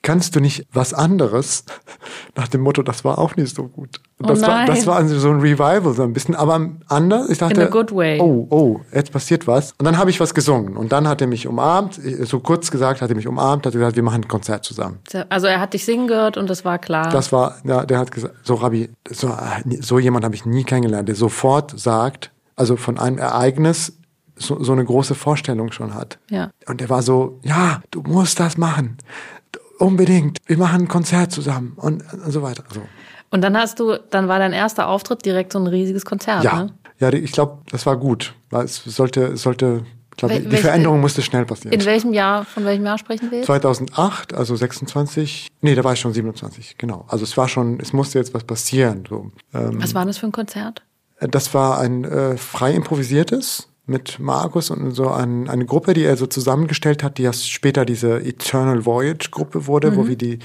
[0.04, 1.64] kannst du nicht was anderes?
[2.36, 4.02] Nach dem Motto, das war auch nicht so gut.
[4.22, 7.30] Oh das, oh war, das war so ein Revival, so ein bisschen, aber anders.
[7.30, 8.20] Ich dachte, In a good way.
[8.22, 9.72] oh, oh, jetzt passiert was.
[9.80, 10.78] Und dann habe ich was gesungen.
[10.78, 13.96] Und dann hat er mich umarmt, so kurz gesagt, hat er mich umarmt, hat gesagt,
[13.96, 15.00] wir machen ein Konzert zusammen.
[15.30, 17.10] Also er hat dich singen gehört und das war klar.
[17.10, 19.34] Das war, ja, der hat gesagt, so Rabbi, so,
[19.80, 23.94] so jemand habe ich nie kennengelernt, der sofort sagt, also von einem Ereignis
[24.36, 26.18] so, so eine große Vorstellung schon hat.
[26.30, 26.50] Ja.
[26.68, 28.98] Und er war so, ja, du musst das machen
[29.80, 32.64] unbedingt, wir machen ein Konzert zusammen und, und so weiter.
[32.74, 32.82] So.
[33.32, 36.64] Und dann hast du, dann war dein erster Auftritt direkt so ein riesiges Konzert, ja.
[36.64, 36.74] ne?
[37.00, 41.22] Ja, ich glaube, das war gut, es sollte, es sollte, ich glaube, die Veränderung musste
[41.22, 41.74] schnell passieren.
[41.74, 43.42] In welchem Jahr, von welchem Jahr sprechen wir?
[43.44, 47.06] 2008, also 26, nee, da war ich schon 27, genau.
[47.08, 49.04] Also es war schon, es musste jetzt was passieren.
[49.10, 49.32] So.
[49.54, 50.84] Ähm, was war das für ein Konzert?
[51.20, 56.16] Das war ein äh, frei improvisiertes mit Markus und so ein, eine Gruppe, die er
[56.16, 59.96] so zusammengestellt hat, die ja später diese Eternal Voyage Gruppe wurde, mhm.
[59.98, 60.40] wo wir die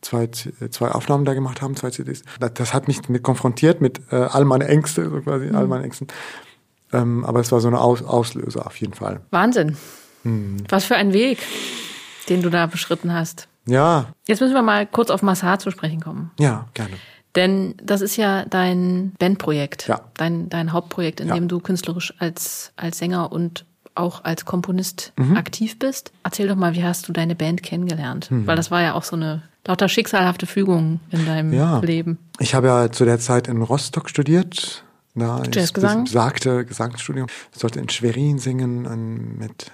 [0.00, 2.22] zwei, zwei Aufnahmen da gemacht haben, zwei CDs.
[2.38, 5.56] Das, das hat mich mit konfrontiert mit äh, all meine Ängste, so quasi, mhm.
[5.56, 6.06] all meine Ängsten.
[6.92, 9.20] Ähm, aber es war so eine Aus Auslöser auf jeden Fall.
[9.30, 9.76] Wahnsinn.
[10.24, 10.64] Mhm.
[10.68, 11.38] Was für ein Weg,
[12.28, 13.48] den du da beschritten hast.
[13.66, 14.06] Ja.
[14.26, 16.30] Jetzt müssen wir mal kurz auf Massar zu sprechen kommen.
[16.38, 16.94] Ja, gerne.
[17.36, 20.00] Denn das ist ja dein Bandprojekt, ja.
[20.16, 21.34] dein, dein Hauptprojekt, in ja.
[21.34, 23.64] dem du künstlerisch als, als Sänger und
[23.94, 25.36] auch als Komponist mhm.
[25.36, 26.12] aktiv bist.
[26.24, 28.30] Erzähl doch mal, wie hast du deine Band kennengelernt?
[28.30, 28.46] Mhm.
[28.46, 31.78] Weil das war ja auch so eine lauter schicksalhafte Fügung in deinem ja.
[31.80, 32.18] Leben.
[32.38, 34.84] Ich habe ja zu der Zeit in Rostock studiert.
[35.14, 36.06] Da Jazzgesang?
[36.06, 37.26] sagte Gesangsstudium.
[37.52, 39.70] Ich sollte in Schwerin singen mit,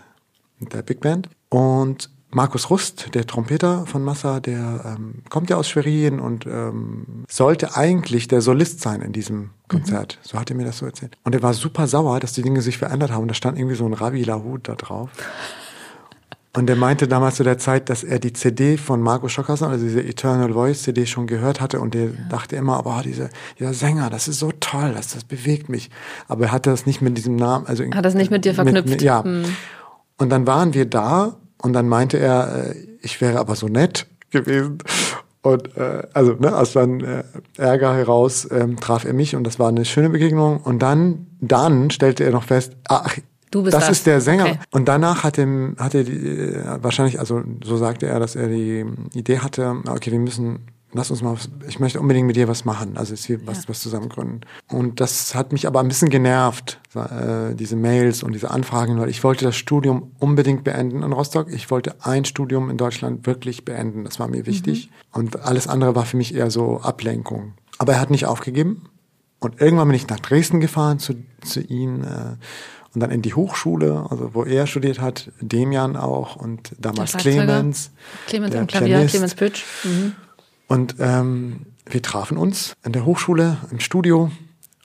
[0.58, 1.28] mit der Big Band.
[1.50, 7.24] Und Markus Rust, der Trompeter von Massa, der ähm, kommt ja aus Schwerin und ähm,
[7.28, 10.18] sollte eigentlich der Solist sein in diesem Konzert.
[10.22, 10.28] Mhm.
[10.28, 11.16] So hat er mir das so erzählt.
[11.24, 13.28] Und er war super sauer, dass die Dinge sich verändert haben.
[13.28, 15.10] Da stand irgendwie so ein Ravi Lahut da drauf.
[16.56, 19.84] Und er meinte damals zu der Zeit, dass er die CD von Marco Schockhausen, also
[19.84, 22.10] diese Eternal Voice CD schon gehört hatte und er ja.
[22.30, 25.90] dachte immer, oh, dieser, dieser Sänger, das ist so toll, das, das bewegt mich.
[26.28, 27.84] Aber er hatte das nicht mit diesem Namen, also.
[27.84, 28.88] Hat das nicht mit dir verknüpft?
[28.88, 29.22] Mit, ja.
[29.22, 29.44] Hm.
[30.16, 34.06] Und dann waren wir da und dann meinte er, äh, ich wäre aber so nett
[34.30, 34.78] gewesen.
[35.42, 37.22] Und äh, also ne, aus seinem äh,
[37.56, 40.58] Ärger heraus ähm, traf er mich und das war eine schöne Begegnung.
[40.58, 43.16] Und dann, dann stellte er noch fest, ach,
[43.52, 44.46] du bist das, das, ist der Sänger.
[44.46, 44.58] Okay.
[44.72, 45.46] Und danach hat er,
[45.78, 48.84] hat er die, äh, wahrscheinlich, also so sagte er, dass er die
[49.14, 50.66] Idee hatte, okay, wir müssen
[50.96, 51.36] lass uns mal,
[51.68, 53.68] ich möchte unbedingt mit dir was machen, also jetzt hier was, ja.
[53.68, 54.40] was zusammen gründen.
[54.68, 59.08] Und das hat mich aber ein bisschen genervt, äh, diese Mails und diese Anfragen, weil
[59.08, 61.52] ich wollte das Studium unbedingt beenden in Rostock.
[61.52, 64.90] Ich wollte ein Studium in Deutschland wirklich beenden, das war mir wichtig.
[64.90, 65.18] Mhm.
[65.20, 67.54] Und alles andere war für mich eher so Ablenkung.
[67.78, 68.88] Aber er hat nicht aufgegeben.
[69.38, 72.36] Und irgendwann bin ich nach Dresden gefahren zu, zu ihm äh,
[72.94, 77.90] und dann in die Hochschule, also wo er studiert hat, Demian auch und damals Clemens.
[78.26, 79.10] Clemens am Klavier, Pianist.
[79.10, 79.64] Clemens Pütsch.
[79.84, 80.12] Mhm.
[80.68, 84.30] Und ähm, wir trafen uns in der Hochschule, im Studio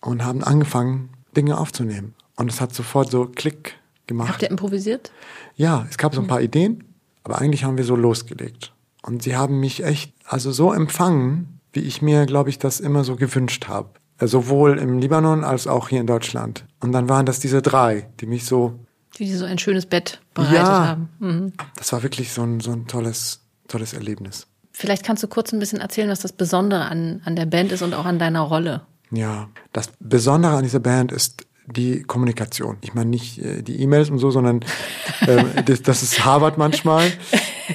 [0.01, 2.13] und haben angefangen, Dinge aufzunehmen.
[2.36, 3.75] Und es hat sofort so Klick
[4.07, 4.29] gemacht.
[4.29, 5.11] Habt ihr improvisiert?
[5.55, 6.84] Ja, es gab so ein paar Ideen,
[7.23, 8.73] aber eigentlich haben wir so losgelegt.
[9.01, 13.03] Und sie haben mich echt, also so empfangen, wie ich mir, glaube ich, das immer
[13.03, 13.89] so gewünscht habe.
[14.19, 16.65] Äh, sowohl im Libanon als auch hier in Deutschland.
[16.79, 18.79] Und dann waren das diese drei, die mich so.
[19.17, 21.09] Die so ein schönes Bett bereitet ja, haben.
[21.19, 21.53] Mhm.
[21.75, 24.47] Das war wirklich so ein, so ein tolles, tolles Erlebnis.
[24.72, 27.82] Vielleicht kannst du kurz ein bisschen erzählen, was das Besondere an, an der Band ist
[27.82, 28.82] und auch an deiner Rolle.
[29.11, 32.78] Ja, das Besondere an dieser Band ist die Kommunikation.
[32.82, 34.61] Ich meine nicht äh, die E-Mails und so, sondern
[35.28, 37.11] ähm, das, das, ist Harvard manchmal.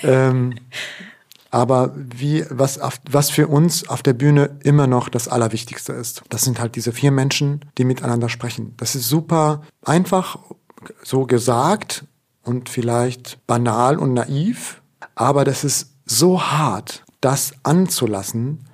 [0.02, 0.54] ähm,
[1.50, 6.22] aber wie, was, auf, was für uns auf der Bühne immer noch das Allerwichtigste ist,
[6.28, 8.74] das sind halt diese vier Menschen, die miteinander sprechen.
[8.76, 10.38] Das ist super einfach
[11.02, 12.04] so gesagt
[12.42, 14.82] und vielleicht banal und naiv,
[15.14, 18.64] aber das ist so hart, das anzulassen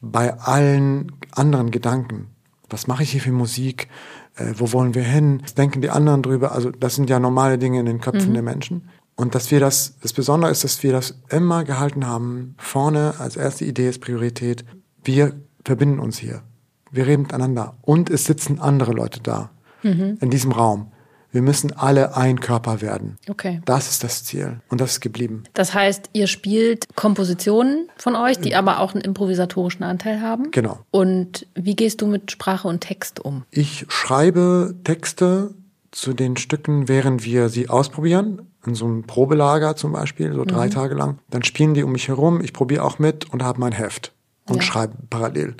[0.00, 2.28] bei allen anderen Gedanken.
[2.70, 3.88] Was mache ich hier für Musik?
[4.36, 5.40] Äh, wo wollen wir hin?
[5.42, 6.52] Was denken die anderen drüber?
[6.52, 8.34] Also das sind ja normale Dinge in den Köpfen mhm.
[8.34, 8.88] der Menschen.
[9.14, 13.36] Und dass wir das, das Besondere ist, dass wir das immer gehalten haben, vorne als
[13.36, 14.64] erste Idee ist Priorität.
[15.02, 15.34] Wir
[15.64, 16.42] verbinden uns hier.
[16.90, 19.50] wir reden miteinander und es sitzen andere Leute da
[19.82, 20.92] in diesem Raum.
[21.38, 23.16] Wir müssen alle ein Körper werden.
[23.30, 23.62] Okay.
[23.64, 25.44] Das ist das Ziel und das ist geblieben.
[25.54, 30.50] Das heißt, ihr spielt Kompositionen von euch, die aber auch einen improvisatorischen Anteil haben.
[30.50, 30.80] Genau.
[30.90, 33.44] Und wie gehst du mit Sprache und Text um?
[33.52, 35.54] Ich schreibe Texte
[35.92, 38.42] zu den Stücken, während wir sie ausprobieren.
[38.66, 41.20] In so einem Probelager zum Beispiel, so drei Tage lang.
[41.30, 44.10] Dann spielen die um mich herum, ich probiere auch mit und habe mein Heft
[44.48, 44.62] und Ja.
[44.62, 45.54] schreibe parallel.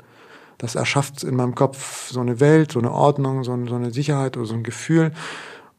[0.57, 4.35] Das erschafft in meinem Kopf so eine Welt, so eine Ordnung, so, so eine Sicherheit
[4.35, 5.13] oder so ein Gefühl,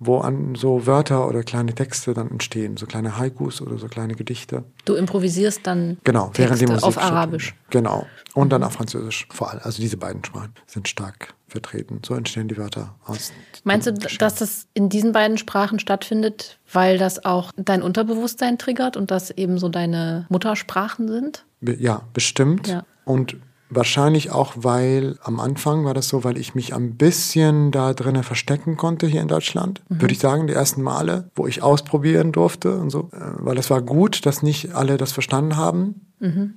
[0.03, 4.14] wo an so Wörter oder kleine Texte dann entstehen, so kleine Haikus oder so kleine
[4.14, 4.64] Gedichte.
[4.86, 6.98] Du improvisierst dann Genau, Texte während die Musik auf.
[6.98, 7.55] Arabisch.
[7.68, 8.07] Genau.
[8.34, 9.61] Und dann auf Französisch vor allem.
[9.62, 12.01] Also diese beiden Sprachen sind stark vertreten.
[12.07, 13.32] So entstehen die Wörter aus.
[13.64, 18.57] Meinst du, den dass das in diesen beiden Sprachen stattfindet, weil das auch dein Unterbewusstsein
[18.57, 21.44] triggert und das eben so deine Muttersprachen sind?
[21.61, 22.68] Be- Ja, bestimmt.
[22.68, 22.84] Ja.
[23.05, 23.36] Und
[23.71, 28.25] wahrscheinlich auch, weil am Anfang war das so, weil ich mich ein bisschen da drinnen
[28.25, 29.81] verstecken konnte hier in Deutschland.
[29.89, 30.01] Mhm.
[30.01, 33.11] Würde ich sagen, die ersten Male, wo ich ausprobieren durfte und so.
[33.12, 36.07] Äh, Weil es war gut, dass nicht alle das verstanden haben.
[36.18, 36.55] Mhm.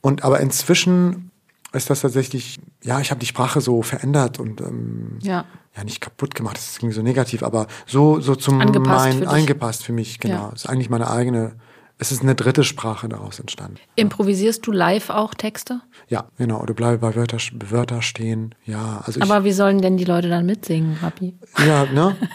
[0.00, 1.30] Und aber inzwischen
[1.72, 5.44] ist das tatsächlich, ja, ich habe die Sprache so verändert und ähm, Ja.
[5.76, 9.20] ja nicht kaputt gemacht, das klingt so negativ, aber so so zum Angepasst mein für
[9.20, 9.28] dich.
[9.28, 10.48] eingepasst für mich, genau.
[10.48, 10.52] Ja.
[10.54, 11.52] Ist eigentlich meine eigene.
[12.00, 13.78] Es ist eine dritte Sprache daraus entstanden.
[13.96, 15.80] Improvisierst du live auch Texte?
[16.06, 16.60] Ja, genau.
[16.62, 17.38] Oder bleibe bei Wörter,
[17.70, 18.54] Wörter stehen.
[18.64, 21.36] Ja, also ich, Aber wie sollen denn die Leute dann mitsingen, Papi?
[21.66, 22.16] ja, ne?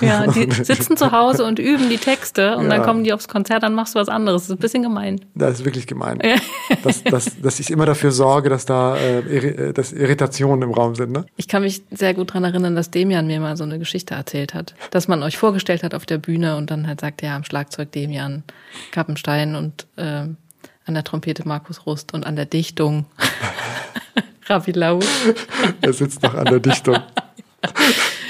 [0.00, 2.84] Ja, die sitzen zu Hause und üben die Texte und dann Ja.
[2.86, 4.42] kommen die aufs Konzert, dann machst du was anderes.
[4.42, 5.20] Das ist ein bisschen gemein.
[5.34, 6.20] Das ist wirklich gemein.
[6.82, 10.94] dass, dass, dass ich immer dafür sorge, dass da äh, äh, dass Irritationen im Raum
[10.94, 11.24] sind, ne?
[11.36, 14.54] Ich kann mich sehr gut dran erinnern, dass Demian mir mal so eine Geschichte erzählt
[14.54, 14.74] hat.
[14.90, 17.92] Dass man euch vorgestellt hat auf der Bühne und dann halt sagt, ja, am Schlagzeug
[17.92, 18.42] Demian
[18.92, 20.36] Kappenstein und ähm,
[20.86, 23.06] an der Trompete Markus Rust und an der Dichtung
[24.46, 25.00] Ravi Lau,
[25.82, 26.96] Er sitzt noch an der Dichtung.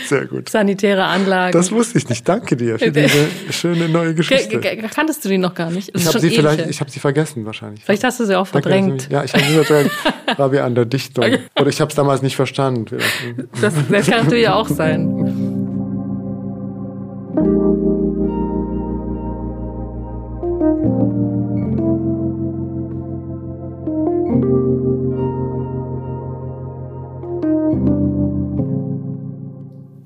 [0.09, 0.49] Sehr gut.
[0.49, 1.53] sanitäre Anlagen.
[1.53, 2.29] Das wusste ich nicht.
[2.29, 4.59] Danke dir für diese schöne neue Ge- Geschichte.
[4.61, 5.95] ge- ge- Kanntest du die noch gar nicht?
[5.95, 7.85] Das Ich habe sie vielleicht, ich habe sie vergessen wahrscheinlich.
[7.85, 8.95] Vielleicht hast du sie auch Danke, du verdrängt.
[9.03, 9.91] mich- Ja, ich habe sie verdrängt.
[10.39, 11.25] War wir an der Dichtung.
[11.59, 12.99] Oder ich habe es damals nicht verstanden.
[13.61, 15.67] Das, das kann natürlich auch sein.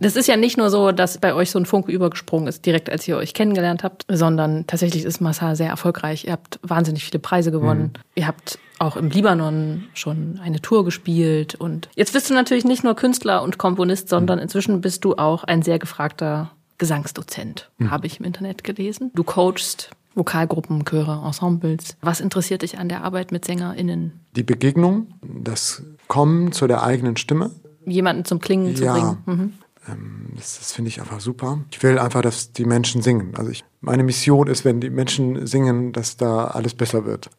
[0.03, 2.91] Das ist ja nicht nur so, dass bei euch so ein Funke übergesprungen ist, direkt
[2.91, 6.25] als ihr euch kennengelernt habt, sondern tatsächlich ist Massa sehr erfolgreich.
[6.25, 7.93] Ihr habt wahnsinnig viele Preise gewonnen.
[8.15, 11.55] Ihr habt auch im Libanon schon eine Tour gespielt.
[11.55, 15.45] Und jetzt bist du natürlich nicht nur Künstler und Komponist, sondern inzwischen bist du auch
[15.45, 19.13] ein sehr gefragter Gesangsdozent, habe ich im Internet gelesen.
[19.15, 21.97] Du coachst Vokalgruppen, Chöre, Ensembles.
[22.01, 24.21] Was interessiert dich an der Arbeit mit SängerInnen?
[24.37, 27.51] Die Begegnung, das Kommen zu der eigenen Stimme,
[27.87, 28.93] Jemanden zum Klingen zu Ja.
[28.93, 29.19] bringen.
[29.27, 29.53] Mhm.
[29.89, 31.61] Ähm, Das, das finde ich einfach super.
[31.71, 33.35] Ich will einfach, dass die Menschen singen.
[33.37, 37.31] Also ich, meine Mission ist, wenn die Menschen singen, dass da alles besser wird.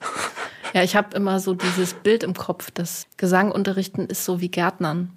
[0.73, 5.11] Ja, ich habe immer so dieses Bild im Kopf, dass Gesangunterrichten ist so wie Gärtnern.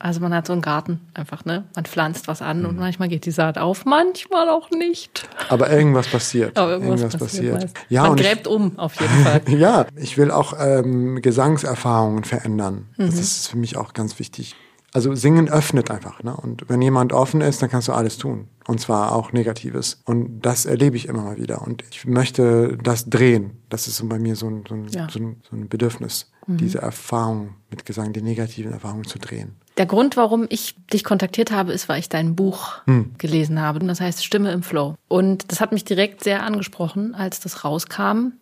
[0.00, 1.64] Also man hat so einen Garten einfach, ne?
[1.74, 5.28] Man pflanzt was an und manchmal geht die Saat auf, manchmal auch nicht.
[5.48, 6.56] Aber irgendwas passiert.
[6.56, 7.54] Aber irgendwas, passiert.
[7.54, 7.76] meist.
[7.88, 9.42] Ja, man gräbt um, auf jeden Fall.
[9.48, 12.86] ja, ich will auch ähm, Gesangserfahrungen verändern.
[12.96, 13.06] Mhm.
[13.06, 14.54] Das ist für mich auch ganz wichtig.
[14.94, 16.22] Also Singen öffnet einfach.
[16.22, 16.34] Ne?
[16.34, 18.48] Und wenn jemand offen ist, dann kannst du alles tun.
[18.66, 20.00] Und zwar auch Negatives.
[20.04, 21.62] Und das erlebe ich immer mal wieder.
[21.62, 23.58] Und ich möchte das drehen.
[23.68, 25.04] Das ist so bei mir so ein, so ein, Ja.
[25.04, 25.08] Mhm.
[25.10, 29.56] so ein, so ein Bedürfnis, diese Erfahrung mit Gesang, die negativen Erfahrungen zu drehen.
[29.76, 32.78] Der Grund, warum ich dich kontaktiert habe, ist, weil ich dein Buch
[33.18, 33.80] gelesen habe.
[33.80, 34.94] Das heißt Stimme im Flow.
[35.08, 38.32] Und das hat mich direkt sehr angesprochen, als das rauskam,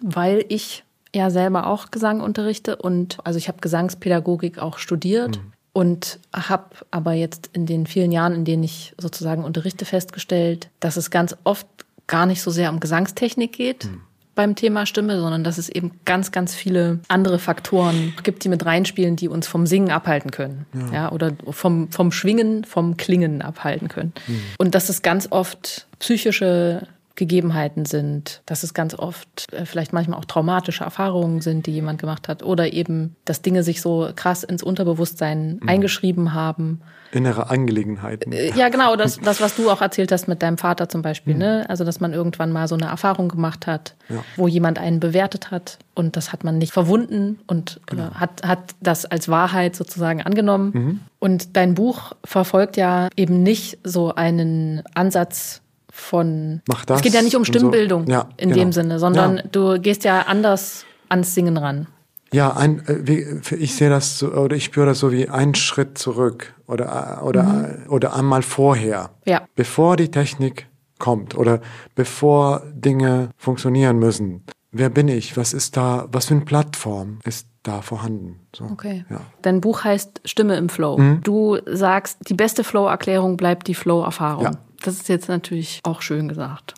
[0.00, 5.40] weil ich ja selber auch Gesang unterrichte und also ich habe Gesangspädagogik auch studiert
[5.76, 10.96] und habe aber jetzt in den vielen Jahren, in denen ich sozusagen unterrichte, festgestellt, dass
[10.96, 11.66] es ganz oft
[12.06, 13.86] gar nicht so sehr um Gesangstechnik geht.
[14.34, 18.64] Beim Thema Stimme, sondern dass es eben ganz, ganz viele andere Faktoren gibt, die mit
[18.64, 20.64] reinspielen, die uns vom Singen abhalten können.
[20.94, 24.14] Ja, oder vom, vom Schwingen, vom Klingen abhalten können.
[24.56, 30.18] Und dass es ganz oft psychische Gegebenheiten sind, dass es ganz oft äh, vielleicht manchmal
[30.18, 34.44] auch traumatische Erfahrungen sind, die jemand gemacht hat, oder eben, dass Dinge sich so krass
[34.44, 36.80] ins Unterbewusstsein eingeschrieben haben.
[37.12, 38.32] Innere Angelegenheiten.
[38.32, 41.34] Äh, Ja, genau, das, das, was du auch erzählt hast mit deinem Vater zum Beispiel,
[41.34, 41.64] ne?
[41.68, 44.22] Also, dass man irgendwann mal so eine Erfahrung gemacht hat, Ja.
[44.36, 48.74] wo jemand einen bewertet hat und das hat man nicht verwunden und äh, hat, hat
[48.80, 51.00] das als Wahrheit sozusagen angenommen.
[51.18, 55.62] Und dein Buch verfolgt ja eben nicht so einen Ansatz
[55.96, 56.62] von.
[56.68, 57.52] Mach das Es geht ja nicht um und so.
[57.52, 58.62] Stimmbildung Ja, in genau.
[58.62, 59.42] dem Sinne, sondern Ja.
[59.50, 61.86] du gehst ja anders ans Singen ran.
[62.32, 65.96] Ja, ein, äh, ich sehe das so, oder ich spüre das so wie ein Schritt
[65.96, 67.90] zurück oder, oder, mhm.
[67.90, 69.10] oder einmal vorher.
[69.24, 69.42] Ja.
[69.54, 70.66] Bevor die Technik
[70.98, 71.60] kommt oder
[71.94, 74.44] bevor Dinge funktionieren müssen.
[74.72, 75.36] Wer bin ich?
[75.36, 76.06] Was ist da?
[76.12, 78.40] Was für eine Plattform ist da vorhanden?
[78.54, 79.04] So, okay.
[79.08, 79.20] Ja.
[79.42, 80.98] Dein Buch heißt Stimme im Flow.
[80.98, 81.20] Mhm.
[81.22, 84.44] Du sagst, die beste Flow-Erklärung bleibt die Flow-Erfahrung.
[84.44, 84.50] Ja.
[84.86, 86.74] Das ist jetzt natürlich auch schön gesagt.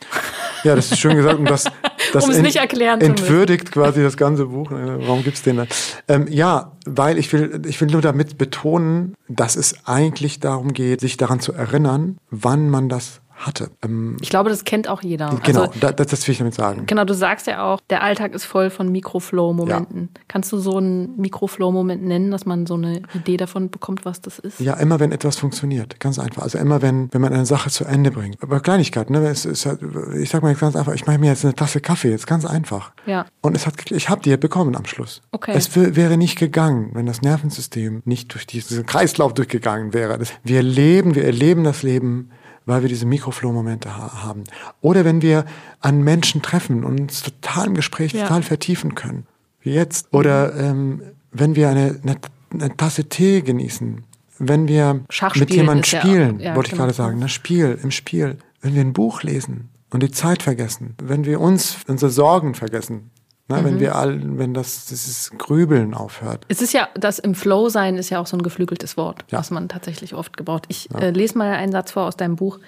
[0.64, 1.64] Ja, das ist schön gesagt und das,
[2.14, 4.70] das um es nicht erklären entwürdigt quasi das ganze Buch.
[4.70, 5.66] Warum gibt's den da?
[6.08, 11.00] Ähm, ja, weil ich will, ich will nur damit betonen, dass es eigentlich darum geht,
[11.00, 13.70] sich daran zu erinnern, wann man das hatte.
[13.84, 15.38] Ähm, ich glaube, das kennt auch jeder.
[15.44, 16.86] Genau, also, das, das will ich damit sagen.
[16.86, 20.10] Genau, du sagst ja auch, der Alltag ist voll von Mikroflow-Momenten.
[20.14, 20.22] Ja.
[20.28, 24.38] Kannst du so einen Mikroflow-Moment nennen, dass man so eine Idee davon bekommt, was das
[24.38, 24.60] ist?
[24.60, 26.42] Ja, immer wenn etwas funktioniert, ganz einfach.
[26.42, 28.42] Also immer wenn, wenn man eine Sache zu Ende bringt.
[28.42, 29.28] Aber Kleinigkeiten, ne?
[29.28, 29.80] Es ist halt,
[30.16, 32.44] ich sag mal jetzt ganz einfach, ich mache mir jetzt eine Tasse Kaffee, jetzt ganz
[32.44, 32.92] einfach.
[33.06, 33.26] Ja.
[33.40, 35.22] Und es hat, ich habe die bekommen am Schluss.
[35.32, 35.52] Okay.
[35.54, 40.18] Es wäre nicht gegangen, wenn das Nervensystem nicht durch diesen Kreislauf durchgegangen wäre.
[40.42, 42.30] Wir leben, wir erleben das Leben
[42.68, 44.44] weil wir diese Mikroflow-Momente ha haben.
[44.80, 45.46] Oder wenn wir
[45.80, 48.24] an Menschen treffen und uns total im Gespräch ja.
[48.24, 49.26] total vertiefen können,
[49.60, 50.08] wie jetzt.
[50.12, 51.02] Oder ähm,
[51.32, 52.16] wenn wir eine, eine,
[52.52, 54.04] eine, Tasse Tee genießen,
[54.38, 55.02] wenn wir
[55.34, 56.84] mit jemandem spielen, ja, ja, wollte ich genau.
[56.84, 60.94] gerade sagen, das Spiel, im Spiel, wenn wir ein Buch lesen und die Zeit vergessen,
[61.02, 63.10] wenn wir uns, unsere Sorgen vergessen,
[63.48, 63.64] na, mhm.
[63.64, 66.44] Wenn wir all, wenn das dieses Grübeln aufhört.
[66.48, 69.38] Es ist ja, das im Flow sein ist ja auch so ein geflügeltes Wort, ja.
[69.38, 70.66] was man tatsächlich oft gebraucht.
[70.68, 71.00] Ich ja.
[71.00, 72.58] äh, lese mal einen Satz vor aus deinem Buch.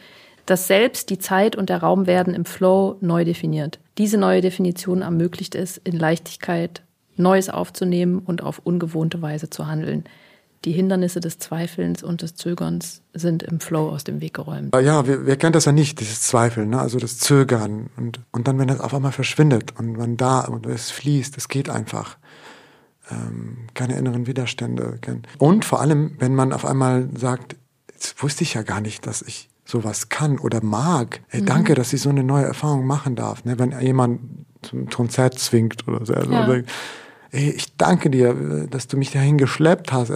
[0.46, 3.78] Das Selbst, die Zeit und der Raum werden im Flow neu definiert.
[3.98, 6.82] Diese neue Definition ermöglicht es, in Leichtigkeit
[7.16, 10.04] Neues aufzunehmen und auf ungewohnte Weise zu handeln.
[10.64, 14.74] Die Hindernisse des Zweifelns und des Zögerns sind im Flow aus dem Weg geräumt.
[14.74, 16.80] Ja, wer, wer kennt das ja nicht, dieses Zweifeln, ne?
[16.80, 17.88] also das Zögern.
[17.96, 21.48] Und, und dann, wenn das auf einmal verschwindet und man da und es fließt, es
[21.48, 22.18] geht einfach.
[23.11, 24.98] Ähm, keine inneren Widerstände.
[25.38, 27.56] Und vor allem, wenn man auf einmal sagt,
[27.92, 31.22] jetzt wusste ich ja gar nicht, dass ich sowas kann oder mag.
[31.28, 31.46] Hey, mhm.
[31.46, 33.44] danke, dass ich so eine neue Erfahrung machen darf.
[33.44, 33.58] Ne?
[33.58, 34.20] Wenn jemand
[34.62, 36.12] zum Konzert zwingt oder so.
[36.12, 36.62] Ja.
[37.32, 40.12] Ey, ich danke dir, dass du mich dahin geschleppt hast.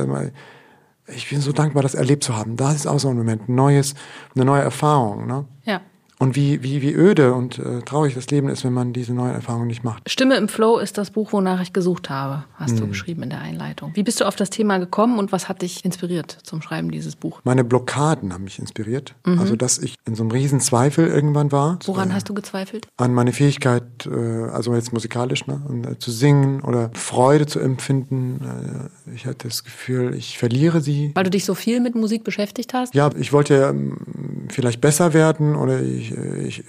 [1.07, 2.57] Ich bin so dankbar, das erlebt zu haben.
[2.57, 3.95] Das ist auch so ein Moment, neues,
[4.35, 5.27] eine neue Erfahrung.
[5.27, 5.45] Ne?
[5.65, 5.81] Ja.
[6.19, 9.35] Und wie, wie, wie öde und äh, traurig das Leben ist, wenn man diese neuen
[9.35, 10.09] Erfahrungen nicht macht.
[10.09, 12.81] Stimme im Flow ist das Buch, wonach ich gesucht habe, hast mhm.
[12.81, 13.91] du geschrieben in der Einleitung.
[13.95, 17.17] Wie bist du auf das Thema gekommen und was hat dich inspiriert zum Schreiben dieses
[17.17, 17.41] Buch?
[17.45, 19.15] Meine Blockaden haben mich inspiriert.
[19.27, 19.39] Mhm.
[19.39, 21.79] Also, dass ich in so einem riesen Zweifel irgendwann war.
[21.85, 22.87] Woran äh, hast du gezweifelt?
[22.97, 27.61] An meine Fähigkeit, äh, also jetzt musikalisch, ne, und, äh, zu singen oder Freude zu
[27.61, 28.91] empfinden.
[29.07, 31.11] Äh, ich hatte das Gefühl, ich verliere sie.
[31.15, 32.95] Weil du dich so viel mit Musik beschäftigt hast?
[32.95, 36.65] Ja, ich wollte ähm, vielleicht besser werden oder ich, ich,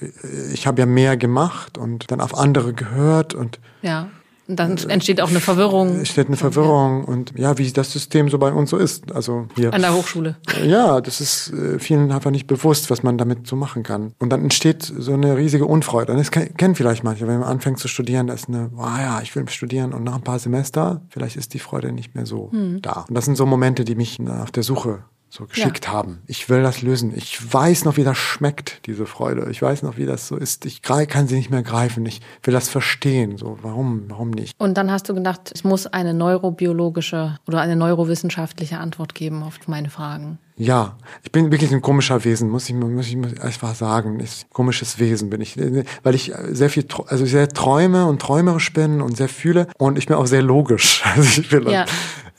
[0.54, 4.10] ich habe ja mehr gemacht und dann auf andere gehört und ja.
[4.48, 5.96] Und dann entsteht auch eine Verwirrung.
[5.98, 7.08] Entsteht eine Verwirrung ja.
[7.08, 9.12] und ja, wie das System so bei uns so ist.
[9.12, 9.74] Also hier.
[9.74, 10.38] An der Hochschule.
[10.64, 14.14] Ja, das ist äh, vielen einfach nicht bewusst, was man damit so machen kann.
[14.20, 16.12] Und dann entsteht so eine riesige Unfreude.
[16.14, 19.20] Und das kennen vielleicht manche, wenn man anfängt zu studieren, da ist eine, oh ja,
[19.22, 22.52] ich will studieren und nach ein paar Semester, vielleicht ist die Freude nicht mehr so
[22.52, 22.82] hm.
[22.84, 23.06] da.
[23.08, 25.04] Und das sind so Momente, die mich auf der Suche
[25.36, 25.92] so geschickt ja.
[25.92, 26.20] haben.
[26.28, 27.14] Ich will das lösen.
[27.16, 29.48] Ich weiß noch, wie das schmeckt, diese Freude.
[29.52, 30.66] Ich weiß noch, wie das so ist.
[30.66, 32.06] Ich kann sie nicht mehr greifen.
[32.06, 33.38] Ich will das verstehen.
[33.38, 34.56] So, warum, warum nicht?
[34.60, 39.60] Und dann hast du gedacht, es muss eine neurobiologische oder eine neurowissenschaftliche Antwort geben auf
[39.68, 40.40] meine Fragen.
[40.58, 44.22] Ja, ich bin wirklich ein komischer Wesen, muss ich, muss ich einfach sagen.
[44.22, 45.58] Ich, komisches Wesen bin ich,
[46.04, 50.06] weil ich sehr viel, also sehr träume und träumerisch bin und sehr fühle und ich
[50.06, 51.04] bin auch sehr logisch.
[51.16, 51.86] Also ich will, ja.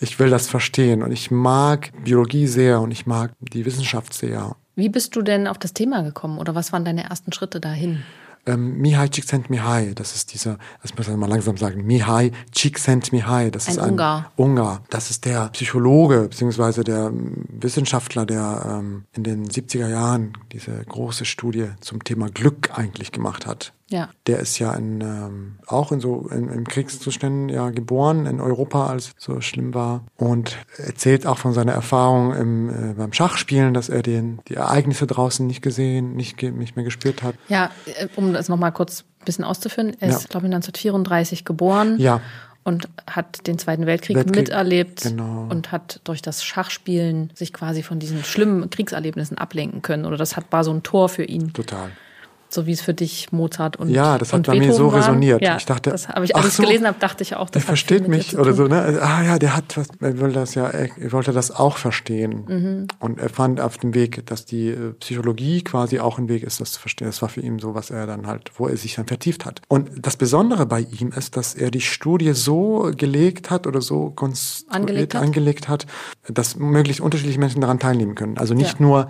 [0.01, 4.57] Ich will das verstehen und ich mag Biologie sehr und ich mag die Wissenschaft sehr.
[4.75, 8.03] Wie bist du denn auf das Thema gekommen oder was waren deine ersten Schritte dahin?
[8.47, 13.67] ähm, Mihai Csikszentmihalyi, das ist dieser, das muss ich mal langsam sagen, Mihai Csikszentmihalyi, das
[13.67, 14.33] ein ist ein Ungar.
[14.37, 14.83] Ungar.
[14.89, 21.25] Das ist der Psychologe beziehungsweise der Wissenschaftler, der ähm, in den 70er Jahren diese große
[21.25, 23.73] Studie zum Thema Glück eigentlich gemacht hat.
[23.89, 24.11] Ja.
[24.27, 28.89] Der ist ja in, ähm, auch in so in, in Kriegszuständen ja geboren in Europa,
[28.89, 33.75] als es so schlimm war und erzählt auch von seiner Erfahrung im, äh, beim Schachspielen,
[33.75, 37.37] dass er den die Ereignisse draußen nicht gesehen, nicht, nicht mehr gespürt hat.
[37.49, 40.29] Ja, äh, um das nochmal kurz ein bisschen auszuführen, er ist, ja.
[40.31, 41.97] glaube ich, 1934 geboren.
[41.99, 42.21] Ja
[42.67, 45.47] und hat den Zweiten Weltkrieg, Weltkrieg miterlebt genau.
[45.49, 50.05] und hat durch das Schachspielen sich quasi von diesen schlimmen Kriegserlebnissen ablenken können.
[50.05, 51.53] Oder das hat, war so ein Tor für ihn.
[51.53, 51.93] Total.
[52.49, 55.01] So wie es für dich Mozart und Ja, das hat bei mir so waren.
[55.01, 55.43] resoniert.
[55.43, 57.51] Ja, ich dachte, das habe ich, als ich so, es gelesen habe, dachte ich auch,
[57.51, 58.99] der das hat versteht mich oder so, ne?
[59.03, 62.45] Ah ja, der hat was, er will das ja, er wollte das auch verstehen.
[62.47, 62.87] Mhm.
[63.01, 66.61] Und er fand auf dem Weg, dass die äh, Psychologie quasi auch ein Weg ist,
[66.61, 67.09] das zu verstehen.
[67.09, 69.61] Das war für ihn so, was er dann halt, wo er sich dann vertieft hat.
[69.69, 74.11] Und das Besondere bei ihm ist, dass er die Studie so gelegt hat oder so
[74.11, 75.23] konstruiert, Angelegt hat?
[75.23, 75.87] angelegt hat,
[76.29, 78.39] dass möglichst unterschiedliche Menschen daran teilnehmen können.
[78.39, 78.87] Also nicht Ja.
[78.87, 79.09] nur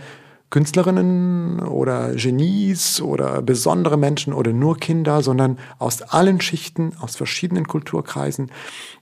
[0.50, 7.66] Künstlerinnen oder Genies oder besondere Menschen oder nur Kinder, sondern aus allen Schichten, aus verschiedenen
[7.66, 8.50] Kulturkreisen.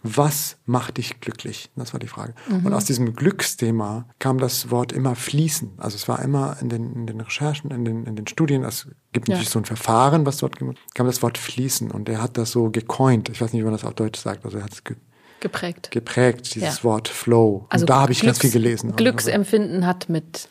[0.02, 1.70] Was macht dich glücklich?
[1.76, 2.34] Das war die Frage.
[2.50, 5.72] Und aus diesem Glücksthema kam das Wort immer fließen.
[5.78, 8.88] Also es war immer in den, in den Recherchen, in den, in den Studien, es
[9.12, 9.34] gibt Ja.
[9.34, 11.90] natürlich so ein Verfahren, was dort gemacht- kam das Wort fließen.
[11.90, 13.28] Und er hat das so gecoint.
[13.28, 14.44] Ich weiß nicht, wie man das auf Deutsch sagt.
[14.44, 14.96] Also er hat es ge
[15.40, 15.90] Geprägt.
[15.90, 16.84] geprägt, dieses Ja.
[16.84, 17.66] Wort Flow.
[17.68, 18.86] Also und da habe ich ganz Glücks- viel gelesen.
[18.86, 20.48] Also Glücksempfinden hat mit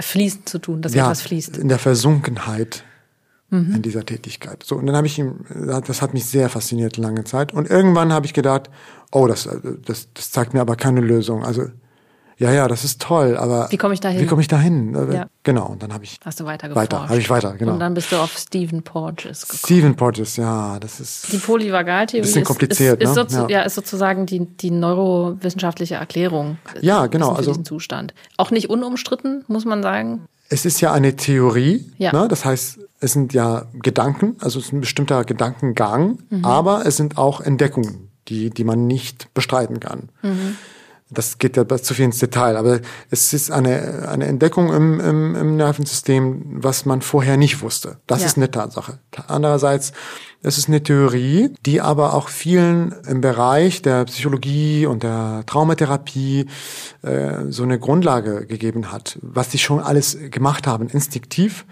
[0.00, 1.56] Fließen zu tun, dass ja, etwas fließt.
[1.56, 2.84] in der Versunkenheit
[3.50, 3.76] Mhm.
[3.76, 4.62] in dieser Tätigkeit.
[4.62, 5.46] So, und dann habe ich ihm,
[5.86, 7.54] das hat mich sehr fasziniert lange Zeit.
[7.54, 8.68] Und irgendwann habe ich gedacht,
[9.10, 9.48] oh, das,
[9.86, 11.44] das, das zeigt mir aber keine Lösung.
[11.46, 11.70] Also,
[12.38, 14.20] ja, ja, das ist toll, aber Wie komme ich dahin?
[14.20, 14.94] Wie komme ich dahin?
[14.94, 15.26] Äh, Ja.
[15.42, 16.92] Genau, und dann habe ich Hast du weiter geforscht.
[16.92, 17.72] weiter, habe ich weiter, genau.
[17.72, 19.58] Und dann bist du auf Stephen Porges gekommen.
[19.64, 23.22] Stephen Porges, ja, das ist Die Polyvagaltheorie Bisschen ist, kompliziert, ist, ist, ne?
[23.22, 23.60] sozu- Ja.
[23.60, 23.62] ja.
[23.62, 28.14] ist sozusagen die, die neurowissenschaftliche Erklärung Ja, genau, für also- diesen Zustand.
[28.36, 30.26] Auch nicht unumstritten, muss man sagen.
[30.50, 32.12] Es ist ja eine Theorie, Ja.
[32.12, 32.26] ne?
[32.28, 37.18] das heißt, es sind ja Gedanken, also es ist ein bestimmter Gedankengang, aber es sind
[37.18, 40.08] auch Entdeckungen, die, die man nicht bestreiten kann.
[41.10, 42.80] Das geht ja zu viel ins Detail, aber
[43.10, 47.96] es ist eine, eine Entdeckung im, im, im Nervensystem, was man vorher nicht wusste.
[48.06, 48.26] Das Ja.
[48.26, 48.98] ist eine Tatsache.
[49.26, 49.92] Andererseits,
[50.42, 56.46] es ist eine Theorie, die aber auch vielen im Bereich der Psychologie und der Traumatherapie
[57.02, 61.64] äh, so eine Grundlage gegeben hat, was die schon alles gemacht haben, instinktiv.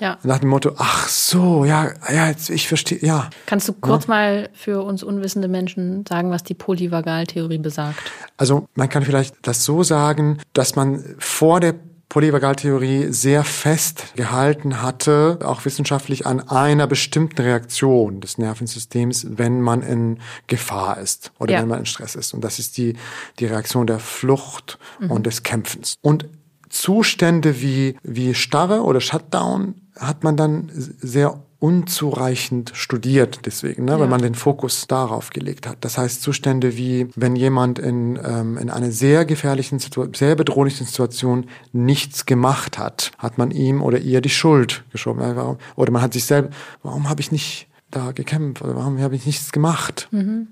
[0.00, 0.18] Ja.
[0.22, 3.28] Nach dem Motto, ach so, ja, ja, jetzt, ich verstehe, ja.
[3.46, 7.98] Kannst du kurz mal für uns unwissende Menschen sagen, was die Polyvagaltheorie besagt?
[8.36, 11.74] Also man kann vielleicht das so sagen, dass man vor der
[12.08, 19.82] Polyvagaltheorie sehr fest gehalten hatte, auch wissenschaftlich an einer bestimmten Reaktion des Nervensystems, wenn man
[19.82, 21.60] in Gefahr ist oder Ja.
[21.62, 22.34] wenn man in Stress ist.
[22.34, 22.96] Und das ist die,
[23.38, 24.78] die Reaktion der Flucht
[25.08, 25.94] und des Kämpfens.
[26.02, 26.26] Und
[26.68, 34.00] Zustände wie, wie Starre oder Shutdown hat man dann sehr unzureichend studiert deswegen, ne, weil
[34.06, 34.06] Ja.
[34.06, 35.76] man den Fokus darauf gelegt hat.
[35.82, 40.86] Das heißt Zustände wie, wenn jemand in, ähm, in einer sehr gefährlichen, Situation, sehr bedrohlichen
[40.86, 45.20] Situation nichts gemacht hat, hat man ihm oder ihr die Schuld geschoben.
[45.20, 46.48] Warum- Oder man hat sich selber,
[46.82, 50.48] warum habe ich nicht da gekämpft oder warum habe ich nichts gemacht in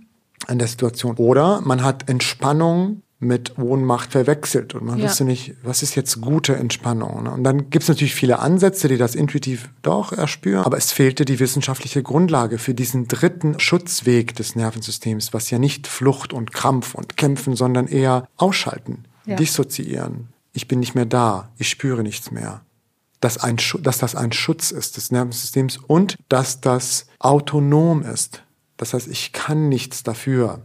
[0.58, 1.16] der Situation?
[1.16, 5.06] Oder man hat Entspannung mit Ohnmacht verwechselt und man Ja.
[5.06, 7.24] wusste nicht, was ist jetzt gute Entspannung.
[7.24, 7.30] Ne?
[7.32, 11.24] Und dann gibt es natürlich viele Ansätze, die das intuitiv doch erspüren, aber es fehlte
[11.24, 16.94] die wissenschaftliche Grundlage für diesen dritten Schutzweg des Nervensystems, was ja nicht Flucht und Krampf
[16.94, 19.34] und Kämpfen, sondern eher ausschalten, Ja.
[19.36, 20.28] dissoziieren.
[20.52, 22.60] Ich bin nicht mehr da, ich spüre nichts mehr.
[23.20, 28.44] Dass, ein, dass das ein Schutz ist des Nervensystems und dass das autonom ist.
[28.78, 30.62] Das heißt, ich kann nichts dafür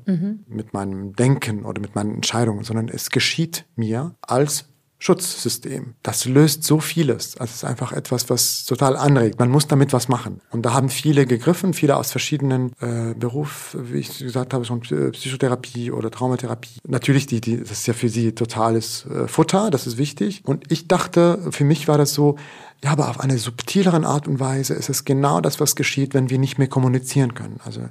[0.48, 4.66] mit meinem Denken oder mit meinen Entscheidungen, sondern es geschieht mir als
[5.04, 5.96] Schutzsystem.
[6.02, 7.36] Das löst so vieles.
[7.36, 9.38] Also es ist einfach etwas, was total anregt.
[9.38, 10.40] Man muss damit was machen.
[10.50, 14.80] Und da haben viele gegriffen, viele aus verschiedenen äh, Berufen, wie ich gesagt habe, schon
[14.80, 16.80] Psychotherapie oder Traumatherapie.
[16.88, 20.42] Natürlich, die, die, das ist ja für sie totales äh, Futter, das ist wichtig.
[20.46, 22.38] Und ich dachte, für mich war das so,
[22.84, 26.30] ja, aber auf eine subtileren Art und Weise ist es genau das, was geschieht, wenn
[26.30, 27.60] wir nicht mehr kommunizieren können.
[27.64, 27.82] Also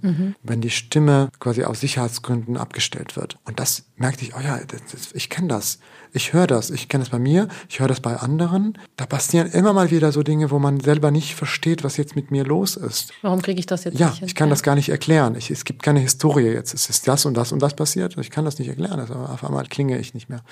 [0.42, 3.38] wenn die Stimme quasi aus Sicherheitsgründen abgestellt wird.
[3.44, 5.78] Und das merkte ich, oh ja, das, das, ich kenne das.
[6.12, 6.68] Ich höre das.
[6.68, 7.48] Ich kenne das bei mir.
[7.70, 8.76] Ich höre das bei anderen.
[8.96, 12.30] Da passieren immer mal wieder so Dinge, wo man selber nicht versteht, was jetzt mit
[12.30, 13.14] mir los ist.
[13.22, 14.28] Warum kriege ich das jetzt Ja, nicht hin?
[14.28, 15.34] ich kann das gar nicht erklären.
[15.36, 16.74] Ich, es gibt keine Historie jetzt.
[16.74, 18.18] Es ist das und das und das passiert.
[18.18, 19.00] Ich kann das nicht erklären.
[19.00, 20.42] Also auf einmal klinge ich nicht mehr.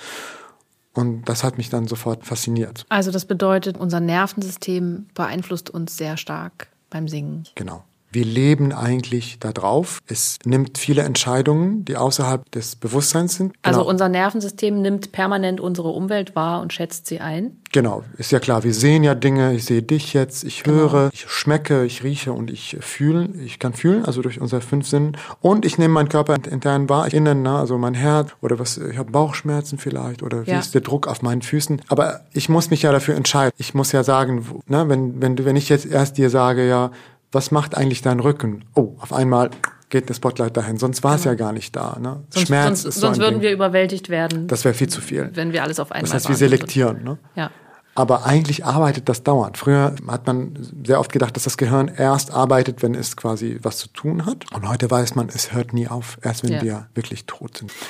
[0.93, 2.85] Und das hat mich dann sofort fasziniert.
[2.89, 7.43] Also das bedeutet, unser Nervensystem beeinflusst uns sehr stark beim Singen.
[7.55, 7.83] Genau.
[8.13, 9.99] Wir leben eigentlich da drauf.
[10.07, 13.53] Es nimmt viele Entscheidungen, die außerhalb des Bewusstseins sind.
[13.61, 13.89] Also genau.
[13.89, 17.57] unser Nervensystem nimmt permanent unsere Umwelt wahr und schätzt sie ein.
[17.71, 20.77] Genau, ist ja klar, wir sehen ja Dinge, ich sehe dich jetzt, ich Genau.
[20.77, 24.87] höre, ich schmecke, ich rieche und ich fühle, ich kann fühlen, also durch unsere fünf
[24.87, 25.15] Sinnen.
[25.39, 28.97] Und ich nehme meinen Körper intern wahr, innen, ne, also mein Herz oder was, ich
[28.97, 30.59] habe Bauchschmerzen vielleicht oder wie Ja.
[30.59, 31.81] ist der Druck auf meinen Füßen.
[31.87, 33.53] Aber ich muss mich ja dafür entscheiden.
[33.57, 36.91] Ich muss ja sagen, ne, wenn, wenn, du, wenn ich jetzt erst dir sage, ja,
[37.31, 38.65] was macht eigentlich dein Rücken?
[38.75, 39.49] Oh, auf einmal
[39.89, 41.97] geht der Spotlight dahin, sonst war es ja gar nicht da.
[41.99, 41.99] Ne?
[41.99, 42.23] Genau.
[42.29, 43.41] Sonst, Schmerz sonst, ist so sonst würden Ding.
[43.41, 45.29] wir überwältigt werden, Das wäre viel zu viel.
[45.33, 47.03] wenn wir alles auf einmal Das heißt, wir selektieren.
[47.03, 47.17] Ne?
[47.35, 47.51] Ja.
[47.93, 49.57] Aber eigentlich arbeitet das dauernd.
[49.57, 53.77] Früher hat man sehr oft gedacht, dass das Gehirn erst arbeitet, wenn es quasi was
[53.77, 54.45] zu tun hat.
[54.53, 56.61] Und heute weiß man, es hört nie auf, erst wenn ja.
[56.61, 57.71] wir wirklich tot sind.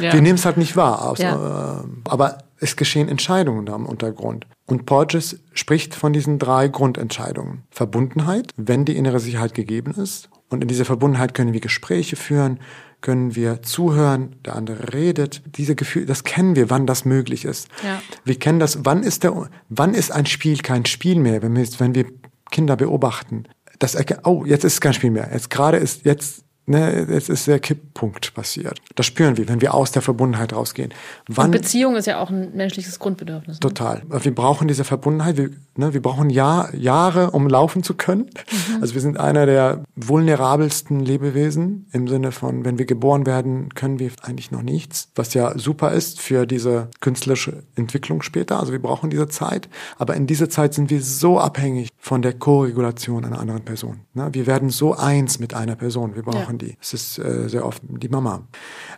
[0.00, 0.12] Ja.
[0.12, 1.08] Wir nehmen es halt nicht wahr.
[1.08, 1.78] Aus, ja.
[1.80, 4.46] äh, aber es geschehen Entscheidungen da im Untergrund.
[4.66, 7.64] Und Porges spricht von diesen drei Grundentscheidungen.
[7.70, 10.30] Verbundenheit, wenn die innere Sicherheit gegeben ist.
[10.48, 12.60] Und in dieser Verbundenheit können wir Gespräche führen,
[13.00, 15.42] können wir zuhören, der andere redet.
[15.56, 17.68] Diese Gefühle, das kennen wir, wann das möglich ist.
[17.82, 18.00] Ja.
[18.24, 21.66] Wir kennen das, wann ist der, wann ist ein Spiel kein Spiel mehr, wenn wir,
[21.78, 22.06] wenn wir
[22.50, 23.44] Kinder beobachten.
[23.78, 25.28] Das, oh, jetzt ist es kein Spiel mehr.
[25.32, 28.80] Jetzt gerade ist, jetzt Ne, es ist der Kipppunkt passiert.
[28.94, 30.94] Das spüren wir, wenn wir aus der Verbundenheit rausgehen.
[31.28, 33.56] Wann, Und Beziehung ist ja auch ein menschliches Grundbedürfnis.
[33.56, 33.60] Ne?
[33.60, 34.02] Total.
[34.08, 35.36] Wir brauchen diese Verbundenheit.
[35.36, 38.30] Wir, ne, wir brauchen Jahr, Jahre, um laufen zu können.
[38.30, 38.80] Mhm.
[38.80, 43.98] Also wir sind einer der vulnerabelsten Lebewesen im Sinne von, wenn wir geboren werden, können
[43.98, 48.58] wir eigentlich noch nichts, was ja super ist für diese künstlerische Entwicklung später.
[48.58, 49.68] Also wir brauchen diese Zeit.
[49.98, 54.00] Aber in dieser Zeit sind wir so abhängig von der Koregulation einer anderen Person.
[54.14, 54.30] Ne?
[54.32, 56.14] Wir werden so eins mit einer Person.
[56.14, 56.76] Wir brauchen ja brauchen die.
[56.80, 58.42] Es ist äh, sehr oft die Mama.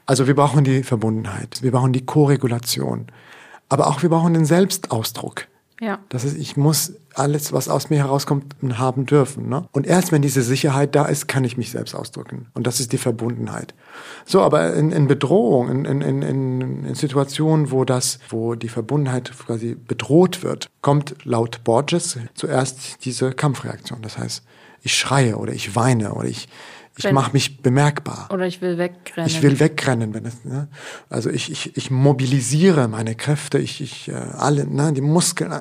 [0.07, 3.07] Also wir brauchen die Verbundenheit, wir brauchen die Koregulation,
[3.69, 5.47] aber auch wir brauchen den Selbstausdruck.
[5.79, 5.99] Ja.
[6.09, 9.51] Das ist, ich muss alles, was aus mir herauskommt, haben dürfen.
[9.51, 9.69] Ne?
[9.73, 12.47] Und erst wenn diese Sicherheit da ist, kann ich mich selbst ausdrücken.
[12.55, 13.75] Und das ist die Verbundenheit.
[14.25, 19.33] So, aber in, in Bedrohung, in, in, in, in Situationen, wo das, wo die Verbundenheit
[19.47, 24.01] quasi bedroht wird, kommt laut Borges zuerst diese Kampfreaktion.
[24.01, 24.43] Das heißt,
[24.87, 26.49] ich schreie oder ich weine oder ich,
[26.97, 28.29] ich mache mich bemerkbar.
[28.33, 29.29] Oder ich will wegrennen.
[29.29, 30.69] Ich will wegrennen, wenn es, ne?
[31.11, 35.61] Also ich, ich, ich mobilisiere meine Kräfte, ich, ich äh, alle, ne, die Muskeln, äh,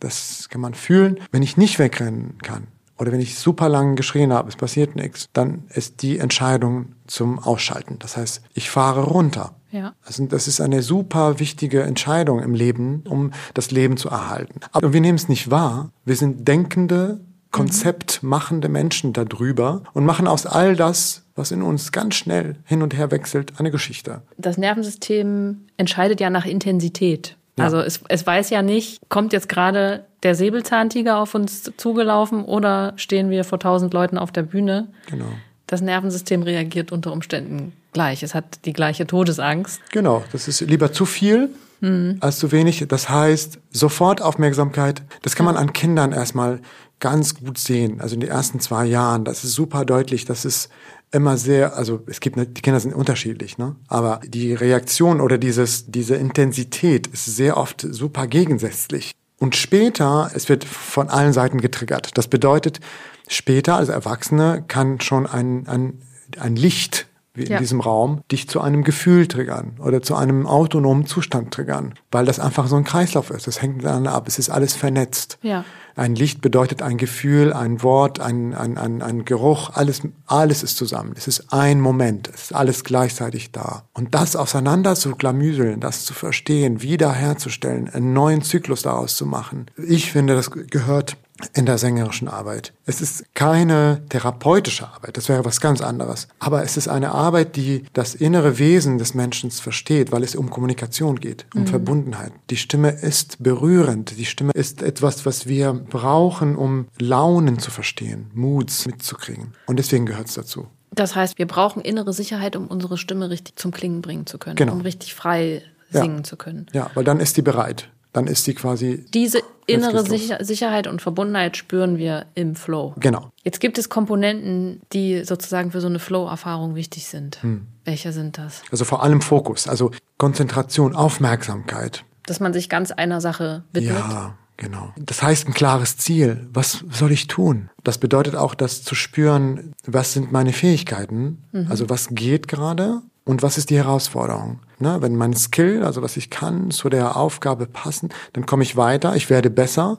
[0.00, 1.20] das kann man fühlen.
[1.30, 2.66] Wenn ich nicht wegrennen kann
[2.98, 7.38] oder wenn ich super lang geschrien habe, es passiert nichts, dann ist die Entscheidung zum
[7.38, 7.98] Ausschalten.
[7.98, 9.54] Das heißt, ich fahre runter.
[9.70, 9.94] Ja.
[10.04, 14.60] Also das ist eine super wichtige Entscheidung im Leben, um das Leben zu erhalten.
[14.72, 15.90] Aber wir nehmen es nicht wahr.
[16.04, 22.14] Wir sind denkende, konzeptmachende Menschen darüber und machen aus all das, was in uns ganz
[22.14, 24.22] schnell hin und her wechselt, eine Geschichte.
[24.36, 27.36] Das Nervensystem entscheidet ja nach Intensität.
[27.58, 27.64] Ja.
[27.64, 32.92] Also es, es weiß ja nicht, kommt jetzt gerade der Säbelzahntiger auf uns zugelaufen oder
[32.96, 34.88] stehen wir vor tausend Leuten auf der Bühne.
[35.06, 35.28] Genau.
[35.66, 38.22] Das Nervensystem reagiert unter Umständen gleich.
[38.22, 39.80] Es hat die gleiche Todesangst.
[39.90, 42.18] Genau, das ist lieber zu viel mhm.
[42.20, 42.84] als zu wenig.
[42.88, 45.02] Das heißt, sofort Aufmerksamkeit.
[45.22, 46.60] Das kann man an Kindern erstmal
[47.00, 48.00] ganz gut sehen.
[48.00, 50.70] Also in den ersten zwei Jahren, das ist super deutlich, das ist
[51.12, 53.76] immer sehr, also es gibt, die Kinder sind unterschiedlich, ne?
[53.88, 59.12] aber die Reaktion oder dieses, diese Intensität ist sehr oft super gegensätzlich.
[59.38, 62.16] Und später, es wird von allen Seiten getriggert.
[62.16, 62.80] Das bedeutet,
[63.28, 66.00] später, als Erwachsene, kann schon ein, ein,
[66.38, 67.58] ein Licht wie in ja.
[67.58, 72.40] diesem Raum, dich zu einem Gefühl triggern oder zu einem autonomen Zustand triggern, weil das
[72.40, 73.46] einfach so ein Kreislauf ist.
[73.46, 74.26] Das hängt miteinander ab.
[74.26, 75.38] Es ist alles vernetzt.
[75.42, 75.64] Ja.
[75.96, 80.76] Ein Licht bedeutet ein Gefühl, ein Wort, ein, ein, ein, ein Geruch, alles, alles ist
[80.76, 81.14] zusammen.
[81.16, 83.84] Es ist ein Moment, es ist alles gleichzeitig da.
[83.94, 89.70] Und das auseinander zu glamüseln, das zu verstehen, wiederherzustellen, einen neuen Zyklus daraus zu machen,
[89.78, 91.16] ich finde, das gehört
[91.54, 92.72] in der sängerischen Arbeit.
[92.86, 96.28] Es ist keine therapeutische Arbeit, das wäre was ganz anderes.
[96.38, 100.50] Aber es ist eine Arbeit, die das innere Wesen des Menschen versteht, weil es um
[100.50, 101.66] Kommunikation geht, um mhm.
[101.66, 102.32] Verbundenheit.
[102.50, 108.30] Die Stimme ist berührend, die Stimme ist etwas, was wir brauchen, um Launen zu verstehen,
[108.34, 109.54] Moods mitzukriegen.
[109.66, 110.66] Und deswegen gehört es dazu.
[110.90, 114.56] Das heißt, wir brauchen innere Sicherheit, um unsere Stimme richtig zum Klingen bringen zu können,
[114.56, 114.72] genau.
[114.72, 116.22] um richtig frei singen ja.
[116.24, 116.66] zu können.
[116.72, 119.04] Ja, weil dann ist die bereit dann ist sie quasi.
[119.12, 122.94] Diese innere Sicher Sicherheit und Verbundenheit spüren wir im Flow.
[122.98, 123.30] Genau.
[123.44, 127.42] Jetzt gibt es Komponenten, die sozusagen für so eine Flow-Erfahrung wichtig sind.
[127.42, 127.66] Hm.
[127.84, 128.62] Welche sind das?
[128.70, 132.04] Also vor allem Fokus, also Konzentration, Aufmerksamkeit.
[132.24, 133.96] Dass man sich ganz einer Sache widmet.
[133.96, 134.38] Ja.
[134.58, 134.94] Genau.
[134.96, 136.48] Das heißt ein klares Ziel.
[136.50, 137.68] Was soll ich tun?
[137.84, 141.44] Das bedeutet auch, das zu spüren, was sind meine Fähigkeiten?
[141.52, 141.66] Mhm.
[141.68, 144.60] Also was geht gerade und was ist die Herausforderung?
[144.78, 148.76] Ne, wenn mein Skill, also was ich kann, zu der Aufgabe passen, dann komme ich
[148.76, 149.98] weiter, ich werde besser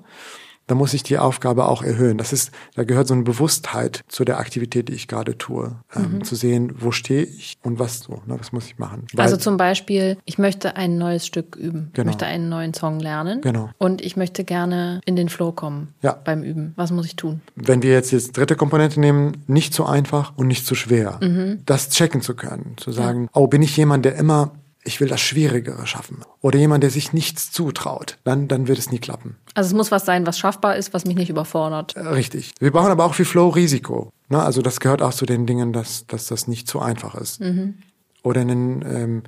[0.68, 2.18] da muss ich die Aufgabe auch erhöhen.
[2.18, 6.18] Das ist, da gehört so eine Bewusstheit zu der Aktivität, die ich gerade tue, ähm,
[6.18, 6.24] mhm.
[6.24, 9.08] zu sehen, wo stehe ich und was so, ne, was muss ich machen.
[9.14, 12.02] Weil, also zum Beispiel, ich möchte ein neues Stück üben, genau.
[12.02, 13.70] ich möchte einen neuen Song lernen genau.
[13.78, 16.12] und ich möchte gerne in den Flow kommen ja.
[16.12, 16.74] beim Üben.
[16.76, 17.42] Was muss ich tun?
[17.56, 21.62] Wenn wir jetzt die dritte Komponente nehmen, nicht zu einfach und nicht zu schwer, mhm.
[21.66, 23.30] das checken zu können, zu sagen, ja.
[23.34, 24.52] oh, bin ich jemand, der immer
[24.88, 26.22] ich will das Schwierigere schaffen.
[26.42, 29.36] Oder jemand, der sich nichts zutraut, dann, dann wird es nie klappen.
[29.54, 31.96] Also es muss was sein, was schaffbar ist, was mich nicht überfordert.
[31.96, 32.54] Äh, richtig.
[32.60, 34.12] Wir brauchen aber auch viel Flow-Risiko.
[34.30, 34.42] Ne?
[34.42, 37.42] Also das gehört auch zu den Dingen, dass, dass das nicht zu einfach ist.
[37.42, 37.76] Mhm.
[38.24, 39.24] Oder einen, ähm,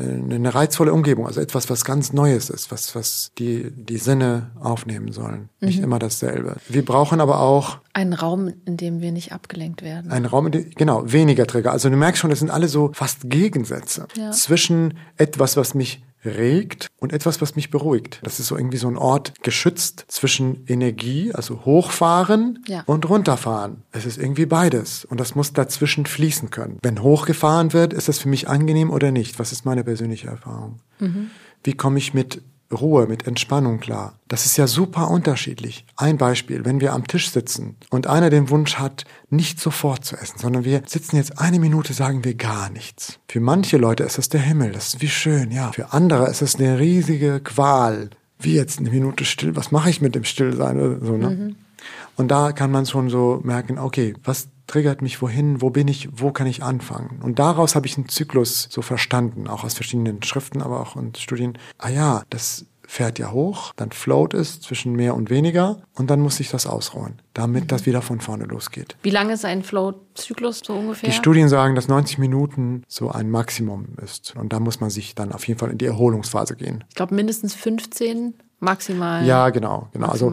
[0.00, 5.12] eine reizvolle Umgebung, also etwas, was ganz Neues ist, was, was die, die Sinne aufnehmen
[5.12, 5.48] sollen.
[5.60, 5.66] Mhm.
[5.66, 6.56] Nicht immer dasselbe.
[6.68, 10.10] Wir brauchen aber auch einen Raum, in dem wir nicht abgelenkt werden.
[10.10, 11.72] Ein Raum, in dem, genau, weniger Trigger.
[11.72, 14.30] Also du merkst schon, das sind alle so fast Gegensätze ja.
[14.30, 18.20] zwischen etwas, was mich regt und etwas, was mich beruhigt.
[18.22, 22.82] Das ist so irgendwie so ein Ort geschützt zwischen Energie, also hochfahren ja.
[22.86, 23.82] und runterfahren.
[23.92, 26.78] Es ist irgendwie beides und das muss dazwischen fließen können.
[26.82, 29.38] Wenn hochgefahren wird, ist das für mich angenehm oder nicht?
[29.38, 30.80] Was ist meine persönliche Erfahrung?
[30.98, 31.30] Mhm.
[31.64, 32.42] Wie komme ich mit
[32.72, 34.14] Ruhe, mit Entspannung klar.
[34.28, 35.86] Das ist ja super unterschiedlich.
[35.96, 40.16] Ein Beispiel, wenn wir am Tisch sitzen und einer den Wunsch hat, nicht sofort zu
[40.16, 43.18] essen, sondern wir sitzen jetzt eine Minute, sagen wir gar nichts.
[43.28, 45.72] Für manche Leute ist das der Himmel, das ist wie schön, ja.
[45.72, 48.10] Für andere ist das eine riesige Qual.
[48.38, 51.30] Wie jetzt eine Minute still, was mache ich mit dem Stillsein oder so, ne?
[51.30, 51.56] Mhm.
[52.16, 56.08] Und da kann man schon so merken, okay, was triggert mich wohin, wo bin ich,
[56.12, 57.20] wo kann ich anfangen?
[57.22, 61.14] Und daraus habe ich einen Zyklus so verstanden, auch aus verschiedenen Schriften, aber auch in
[61.16, 61.58] Studien.
[61.78, 66.20] Ah ja, das fährt ja hoch, dann float es zwischen mehr und weniger und dann
[66.20, 67.68] muss ich das ausruhen, damit mhm.
[67.68, 68.96] das wieder von vorne losgeht.
[69.02, 71.10] Wie lange ist ein Float-Zyklus so ungefähr?
[71.10, 75.14] Die Studien sagen, dass 90 Minuten so ein Maximum ist und da muss man sich
[75.14, 76.82] dann auf jeden Fall in die Erholungsphase gehen.
[76.88, 79.24] Ich glaube mindestens 15 Maximal.
[79.24, 80.08] Ja, genau, genau.
[80.08, 80.32] Also,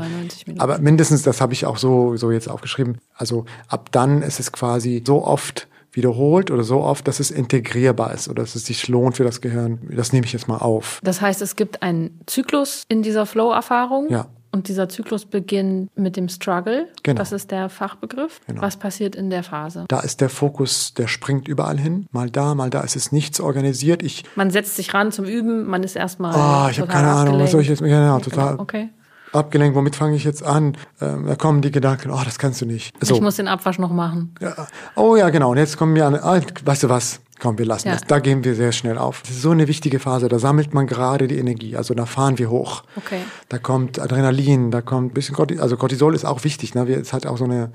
[0.57, 2.97] aber mindestens, das habe ich auch so, so jetzt aufgeschrieben.
[3.13, 8.13] Also ab dann ist es quasi so oft wiederholt oder so oft, dass es integrierbar
[8.13, 9.80] ist oder dass es sich lohnt für das Gehirn.
[9.95, 10.99] Das nehme ich jetzt mal auf.
[11.03, 14.09] Das heißt, es gibt einen Zyklus in dieser Flow-Erfahrung.
[14.09, 14.28] Ja.
[14.56, 16.88] Und dieser Zyklus beginnt mit dem Struggle.
[17.03, 17.18] Genau.
[17.18, 18.39] Das ist der Fachbegriff.
[18.47, 18.62] Genau.
[18.62, 19.84] Was passiert in der Phase?
[19.89, 22.08] Da ist der Fokus, der springt überall hin.
[22.14, 24.01] Mal da, mal da ist es nichts organisiert.
[24.01, 26.34] Ich man setzt sich ran zum Üben, man ist erstmal.
[26.34, 27.82] Ah, oh, ich habe keine Ahnung, was soll ich jetzt.
[27.82, 28.58] Genau, total.
[28.58, 28.91] Okay
[29.36, 30.77] abgelenkt, womit fange ich jetzt an?
[31.01, 32.93] Ähm, da kommen die Gedanken, oh, das kannst du nicht.
[33.01, 33.15] So.
[33.15, 34.33] Ich muss den Abwasch noch machen.
[34.39, 34.67] Ja.
[34.95, 35.51] Oh ja, genau.
[35.51, 37.19] Und jetzt kommen wir an, ah, weißt du was?
[37.39, 37.95] Komm, wir lassen ja.
[37.95, 38.05] das.
[38.05, 39.21] Da gehen wir sehr schnell auf.
[39.21, 40.29] Das ist so eine wichtige Phase.
[40.29, 41.75] Da sammelt man gerade die Energie.
[41.75, 42.83] Also da fahren wir hoch.
[42.95, 43.19] Okay.
[43.49, 45.61] Da kommt Adrenalin, da kommt ein bisschen Cortisol.
[45.61, 46.75] Also Cortisol ist auch wichtig.
[46.75, 46.88] Ne?
[46.93, 47.71] Es hat auch so eine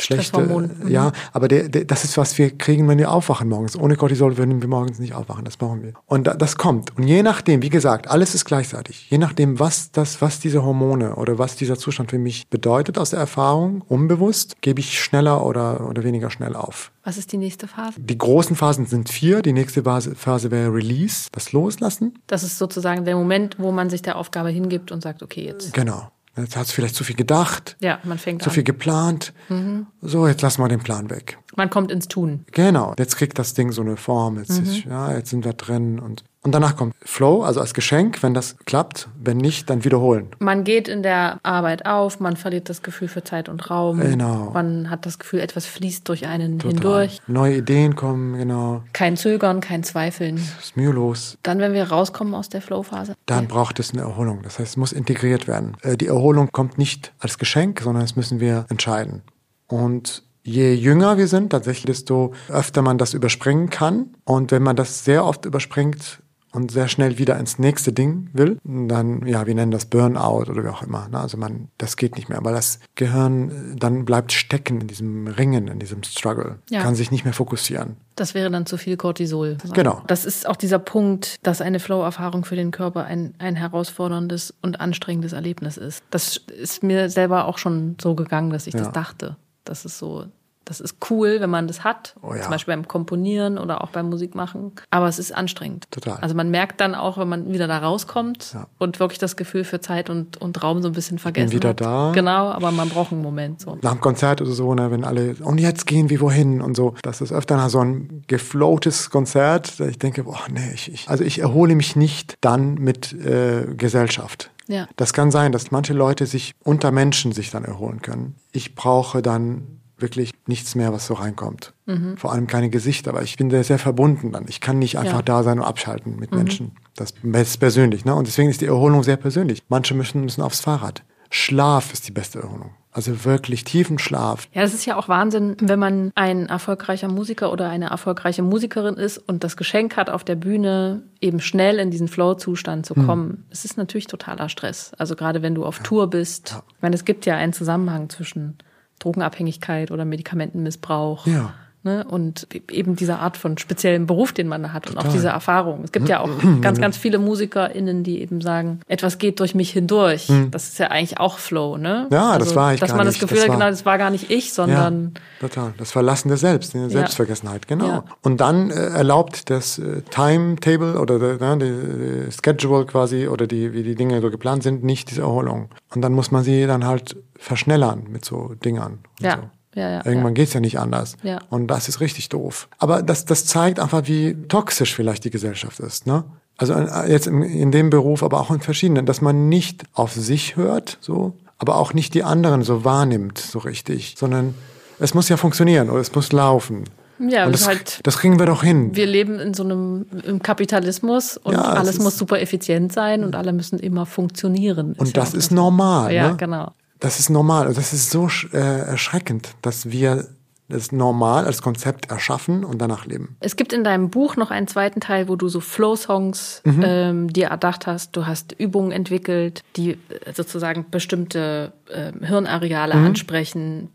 [0.00, 0.40] schlechte.
[0.40, 0.88] Mhm.
[0.88, 3.76] Ja, aber der, der, das ist, was wir kriegen, wenn wir aufwachen morgens.
[3.76, 5.44] Ohne Cortisol würden wir morgens nicht aufwachen.
[5.44, 5.94] Das brauchen wir.
[6.06, 6.96] Und da, das kommt.
[6.96, 9.10] Und je nachdem, wie gesagt, alles ist gleichzeitig.
[9.10, 13.10] Je nachdem, was das, was diese Hormone oder was dieser Zustand für mich bedeutet aus
[13.10, 16.92] der Erfahrung, unbewusst, gebe ich schneller oder, oder weniger schnell auf.
[17.04, 18.00] Was ist die nächste Phase?
[18.00, 19.40] Die großen Phasen sind vier.
[19.40, 22.18] Die nächste Phase, Phase wäre Release, das Loslassen.
[22.26, 25.72] Das ist sozusagen der Moment, wo man sich der Aufgabe hingibt und sagt, okay, jetzt.
[25.72, 26.10] Genau.
[26.36, 27.76] Jetzt hat es vielleicht zu viel gedacht.
[27.80, 28.50] Ja, man fängt zu an.
[28.50, 29.32] Zu viel geplant.
[29.48, 29.86] Mhm.
[30.02, 31.38] So, jetzt lassen wir den Plan weg.
[31.56, 32.44] Man kommt ins Tun.
[32.52, 32.94] Genau.
[32.98, 34.38] Jetzt kriegt das Ding so eine Form.
[34.38, 34.66] Jetzt, mhm.
[34.66, 38.32] ist, ja, jetzt sind wir drin und und danach kommt Flow, also als Geschenk, wenn
[38.32, 39.08] das klappt.
[39.20, 40.28] Wenn nicht, dann wiederholen.
[40.38, 43.98] Man geht in der Arbeit auf, man verliert das Gefühl für Zeit und Raum.
[43.98, 44.52] Genau.
[44.54, 46.72] Man hat das Gefühl, etwas fließt durch einen Total.
[46.72, 47.20] hindurch.
[47.26, 48.84] Neue Ideen kommen, genau.
[48.92, 50.36] Kein Zögern, kein Zweifeln.
[50.36, 51.36] Das ist mühelos.
[51.42, 53.14] Dann, wenn wir rauskommen aus der Flow-Phase.
[53.26, 53.50] Dann ja.
[53.50, 54.42] braucht es eine Erholung.
[54.42, 55.76] Das heißt, es muss integriert werden.
[55.82, 59.22] Äh, die Erholung kommt nicht als Geschenk, sondern es müssen wir entscheiden.
[59.66, 64.14] Und je jünger wir sind, tatsächlich, desto öfter man das überspringen kann.
[64.24, 66.20] Und wenn man das sehr oft überspringt,
[66.56, 70.64] und sehr schnell wieder ins nächste Ding will, dann, ja, wir nennen das Burnout oder
[70.64, 71.06] wie auch immer.
[71.08, 71.20] Ne?
[71.20, 75.26] Also man, das geht nicht mehr, weil das Gehirn äh, dann bleibt stecken in diesem
[75.26, 76.82] Ringen, in diesem Struggle, ja.
[76.82, 77.98] kann sich nicht mehr fokussieren.
[78.16, 79.58] Das wäre dann zu viel Cortisol.
[79.74, 80.00] Genau.
[80.06, 84.80] Das ist auch dieser Punkt, dass eine Flow-Erfahrung für den Körper ein, ein herausforderndes und
[84.80, 86.02] anstrengendes Erlebnis ist.
[86.10, 88.80] Das ist mir selber auch schon so gegangen, dass ich ja.
[88.80, 89.36] das dachte.
[89.66, 90.26] Das ist so,
[90.66, 92.16] das ist cool, wenn man das hat.
[92.22, 92.42] Oh ja.
[92.42, 94.72] Zum Beispiel beim Komponieren oder auch beim Musikmachen.
[94.90, 95.86] Aber es ist anstrengend.
[95.92, 96.16] Total.
[96.16, 98.66] Also man merkt dann auch, wenn man wieder da rauskommt ja.
[98.78, 101.50] und wirklich das Gefühl für Zeit und, und Raum so ein bisschen vergessen.
[101.50, 101.80] Bin wieder hat.
[101.80, 102.10] da.
[102.12, 103.60] Genau, aber man braucht einen Moment.
[103.60, 103.78] So.
[103.80, 106.94] Nach dem Konzert oder so, ne, wenn alle, und jetzt gehen wir wohin und so.
[107.02, 109.78] Das ist öfter nach so ein gefloates Konzert.
[109.78, 114.50] Ich denke, boah, nee, ich, ich, also ich erhole mich nicht dann mit äh, Gesellschaft.
[114.68, 114.88] Ja.
[114.96, 118.34] Das kann sein, dass manche Leute sich unter Menschen sich dann erholen können.
[118.52, 121.72] Ich brauche dann wirklich nichts mehr, was so reinkommt.
[121.86, 122.16] Mhm.
[122.16, 124.44] Vor allem keine Gesichter, aber ich bin sehr, sehr verbunden dann.
[124.48, 125.22] Ich kann nicht einfach ja.
[125.22, 126.38] da sein und abschalten mit mhm.
[126.38, 126.72] Menschen.
[126.94, 128.14] Das ist persönlich, ne?
[128.14, 129.62] Und deswegen ist die Erholung sehr persönlich.
[129.68, 131.02] Manche müssen, müssen aufs Fahrrad.
[131.30, 132.70] Schlaf ist die beste Erholung.
[132.96, 134.48] Also wirklich tiefen Schlaf.
[134.54, 138.94] Ja, das ist ja auch Wahnsinn, wenn man ein erfolgreicher Musiker oder eine erfolgreiche Musikerin
[138.94, 143.06] ist und das Geschenk hat, auf der Bühne eben schnell in diesen Flow-Zustand zu hm.
[143.06, 143.28] kommen.
[143.28, 143.44] Hm.
[143.50, 144.92] Es ist natürlich totaler Stress.
[144.96, 145.82] Also gerade wenn du auf ja.
[145.82, 146.52] Tour bist.
[146.52, 146.62] Ja.
[146.74, 148.56] Ich meine, es gibt ja einen Zusammenhang zwischen
[148.98, 151.26] Drogenabhängigkeit oder Medikamentenmissbrauch.
[151.26, 151.52] Ja.
[151.86, 152.04] Ne?
[152.04, 155.84] Und eben diese Art von speziellen Beruf, den man hat und auch diese Erfahrung.
[155.84, 156.28] Es gibt ja auch
[156.60, 160.26] ganz, ganz viele MusikerInnen, die eben sagen, etwas geht durch mich hindurch.
[160.26, 160.50] Hm.
[160.50, 162.08] Das ist ja eigentlich auch Flow, ne?
[162.10, 163.22] Ja, also, das war ich Dass gar man nicht.
[163.22, 165.12] das Gefühl das hat, war, genau, das war gar nicht ich, sondern.
[165.40, 165.74] Ja, total.
[165.78, 167.86] Das Verlassen der Selbst, die Selbstvergessenheit, genau.
[167.86, 168.04] Ja.
[168.22, 173.46] Und dann äh, erlaubt das äh, Timetable oder der, ne, die, die Schedule quasi oder
[173.46, 175.68] die, wie die Dinge so geplant sind, nicht diese Erholung.
[175.94, 178.98] Und dann muss man sie dann halt verschnellern mit so Dingern.
[179.20, 179.36] und Ja.
[179.36, 179.55] So.
[179.76, 180.42] Ja, ja, Irgendwann ja.
[180.42, 181.16] geht's ja nicht anders.
[181.22, 181.38] Ja.
[181.50, 182.66] Und das ist richtig doof.
[182.78, 186.06] Aber das, das zeigt einfach, wie toxisch vielleicht die Gesellschaft ist.
[186.06, 186.24] Ne?
[186.56, 190.12] Also äh, jetzt in, in dem Beruf, aber auch in verschiedenen, dass man nicht auf
[190.12, 194.54] sich hört, so, aber auch nicht die anderen so wahrnimmt, so richtig, sondern
[194.98, 196.84] es muss ja funktionieren oder es muss laufen.
[197.18, 198.94] Ja, und das halt- das kriegen wir doch hin.
[198.96, 202.92] Wir leben in so einem im Kapitalismus und Ja, es alles ist- muss super effizient
[202.92, 204.92] sein und alle müssen immer funktionieren.
[204.98, 206.12] Und ja das auch ist normal.
[206.12, 206.36] Ja, ne?
[206.36, 206.72] genau.
[207.00, 207.66] Das ist normal.
[207.68, 210.28] Und Das ist so äh, erschreckend, dass wir
[210.68, 213.36] das normal als Konzept erschaffen und danach leben.
[213.38, 216.82] Es gibt in deinem Buch noch einen zweiten Teil, wo du so Flow-Songs Mhm.
[216.84, 218.16] ähm, dir erdacht hast.
[218.16, 219.98] Du hast Übungen entwickelt, die äh,
[220.34, 223.06] sozusagen bestimmte äh, Hirnareale Mhm.
[223.06, 223.90] ansprechen,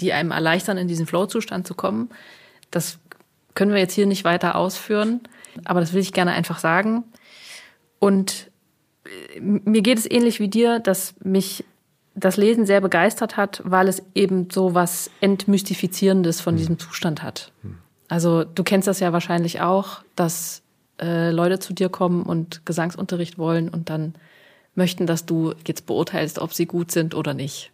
[0.00, 2.08] die einem erleichtern, in diesen Flow-Zustand zu kommen.
[2.70, 2.98] Das
[3.54, 5.20] können wir jetzt hier nicht weiter ausführen,
[5.66, 7.04] aber das will ich gerne einfach sagen.
[7.98, 8.50] Und
[9.36, 11.64] äh, mir geht es ähnlich wie dir, dass mich
[12.14, 17.52] das Lesen sehr begeistert hat, weil es eben so was Entmystifizierendes von diesem Zustand hat.
[18.08, 20.62] Also du kennst das ja wahrscheinlich auch, dass
[21.00, 24.14] äh, Leute zu dir kommen und Gesangsunterricht wollen und dann
[24.76, 27.72] möchten, dass du jetzt beurteilst, ob sie gut sind oder nicht.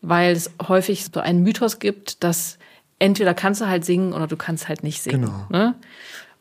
[0.00, 2.58] Weil es häufig so einen Mythos gibt, dass
[2.98, 5.22] entweder kannst du halt singen oder du kannst halt nicht singen.
[5.26, 5.46] Genau.
[5.50, 5.74] Ne?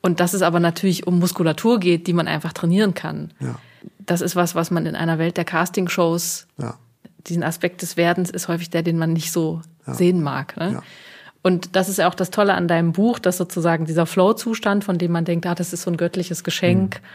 [0.01, 3.33] Und dass es aber natürlich um Muskulatur geht, die man einfach trainieren kann.
[3.39, 3.59] Ja.
[3.99, 6.77] Das ist was, was man in einer Welt der Castingshows, Ja.
[7.27, 10.57] Diesen Aspekt des Werdens ist häufig der, den man nicht so sehen mag.
[10.57, 10.73] Ne?
[10.73, 10.83] Ja.
[11.41, 14.97] Und das ist ja auch das Tolle an deinem Buch, dass sozusagen dieser Flow-Zustand, von
[14.97, 16.95] dem man denkt, ah, das ist so ein göttliches Geschenk.
[16.95, 17.05] Mhm.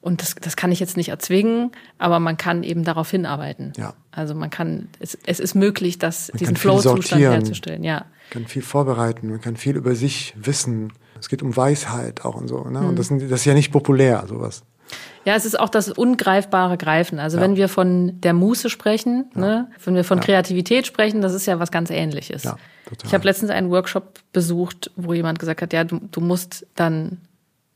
[0.00, 3.72] Und das, das kann ich jetzt nicht erzwingen, aber man kann eben darauf hinarbeiten.
[3.76, 3.94] Ja.
[4.10, 7.84] Also man kann, es, es ist möglich, dass diesen kann viel Flow-Zustand herzustellen.
[7.84, 7.98] Ja.
[7.98, 10.92] Man kann viel vorbereiten, man kann viel über sich wissen.
[11.20, 12.64] Es geht um Weisheit auch und so.
[12.64, 12.80] Ne?
[12.80, 12.88] Mhm.
[12.88, 14.64] Und das, das ist ja nicht populär, sowas.
[15.24, 17.18] Ja, es ist auch das ungreifbare Greifen.
[17.20, 21.46] Also wenn wir von der Muße sprechen, ne, wenn wir von Kreativität sprechen, das ist
[21.46, 22.42] ja was ganz Ähnliches.
[22.42, 22.56] Ja.
[23.04, 27.18] Ich habe letztens einen Workshop besucht, wo jemand gesagt hat, ja, du, du musst dann,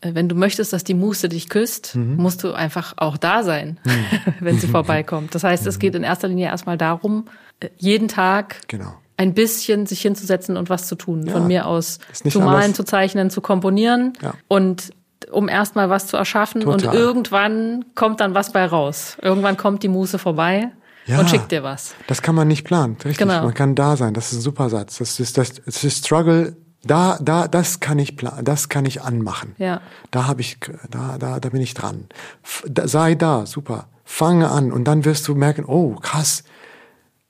[0.01, 2.17] äh, wenn du möchtest, dass die Muße dich küsst, Mhm.
[2.17, 3.79] musst du einfach auch da sein,
[4.41, 5.35] wenn sie vorbeikommt.
[5.35, 7.27] Das heißt, es geht in erster Linie erstmal darum,
[7.61, 8.93] äh, jeden Tag Genau.
[9.17, 11.25] ein bisschen sich hinzusetzen und was zu tun.
[11.27, 12.73] Ja, Von mir aus zu malen, anders.
[12.77, 14.35] zu zeichnen, zu komponieren Ja.
[14.49, 14.91] und
[15.31, 16.95] um erstmal was zu erschaffen und Total.
[16.95, 19.17] irgendwann kommt dann was bei raus.
[19.23, 20.71] Irgendwann kommt die Muße vorbei
[21.07, 21.19] Ja.
[21.21, 21.95] und schickt dir was.
[22.07, 23.19] Das kann man nicht planen, richtig.
[23.19, 23.43] Genau.
[23.43, 24.15] Man kann da sein.
[24.15, 24.99] Das ist ein super Satz.
[24.99, 26.57] Das ist das, das ist Struggle.
[26.85, 29.57] Da, da, das kann ich planen, das kann ich anmachen.
[29.59, 29.81] Ja.
[30.13, 32.07] Da habe ich, da, da, da bin ich dran.
[32.45, 33.89] F da, sei da, super.
[34.05, 36.45] Fange an und dann wirst du merken, oh krass.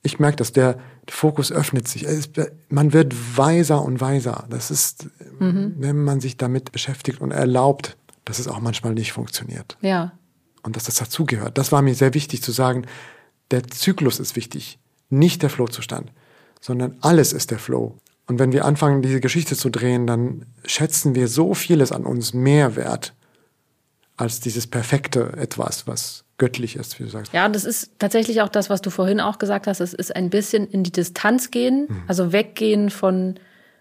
[0.03, 0.77] Ich merke, dass der,
[1.07, 2.03] der Fokus öffnet sich.
[2.03, 2.29] Es,
[2.69, 4.45] man wird weiser und weiser.
[4.49, 5.07] Das ist,
[5.39, 10.11] wenn man sich damit beschäftigt und erlaubt, dass es auch manchmal nicht funktioniert Ja.
[10.63, 11.57] und dass das dazugehört.
[11.57, 12.85] Das war mir sehr wichtig zu sagen,
[13.51, 14.79] der Zyklus ist wichtig,
[15.09, 16.11] nicht der Flow-Zustand,
[16.59, 17.97] sondern alles ist der Flow.
[18.27, 22.33] Und wenn wir anfangen, diese Geschichte zu drehen, dann schätzen wir so vieles an uns
[22.33, 23.13] mehr wert
[24.17, 27.33] als dieses perfekte Etwas, was göttlich ist, wie du sagst.
[27.33, 29.79] Ja, das ist tatsächlich auch das, was du vorhin auch gesagt hast.
[29.79, 32.03] Es ist ein bisschen in die Distanz gehen, Mhm.
[32.07, 33.35] also weggehen von,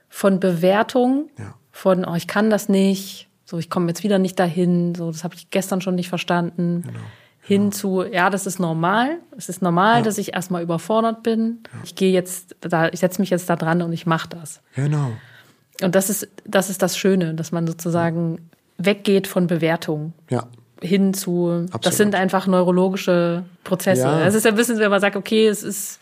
[0.09, 1.55] von Bewertung, Ja.
[1.71, 5.23] von, oh, ich kann das nicht, so, ich komme jetzt wieder nicht dahin, so, das
[5.25, 6.83] habe ich gestern schon nicht verstanden.
[6.87, 6.99] Genau.
[7.43, 9.19] Hin zu, ja, das ist normal.
[9.37, 11.61] Es ist normal, dass ich erstmal überfordert bin.
[11.85, 14.61] Ich gehe jetzt da, ich setze mich jetzt da dran und ich mache das.
[14.75, 15.13] Genau.
[15.81, 20.49] Und das ist, das ist das Schöne, dass man sozusagen weggeht von Bewertung Ja.
[20.87, 21.97] Hin zu, das Absolut.
[21.99, 24.03] sind einfach neurologische Prozesse.
[24.03, 24.27] Ja.
[24.27, 25.99] Es ist ja ein bisschen, wenn man sagt, okay, es ist,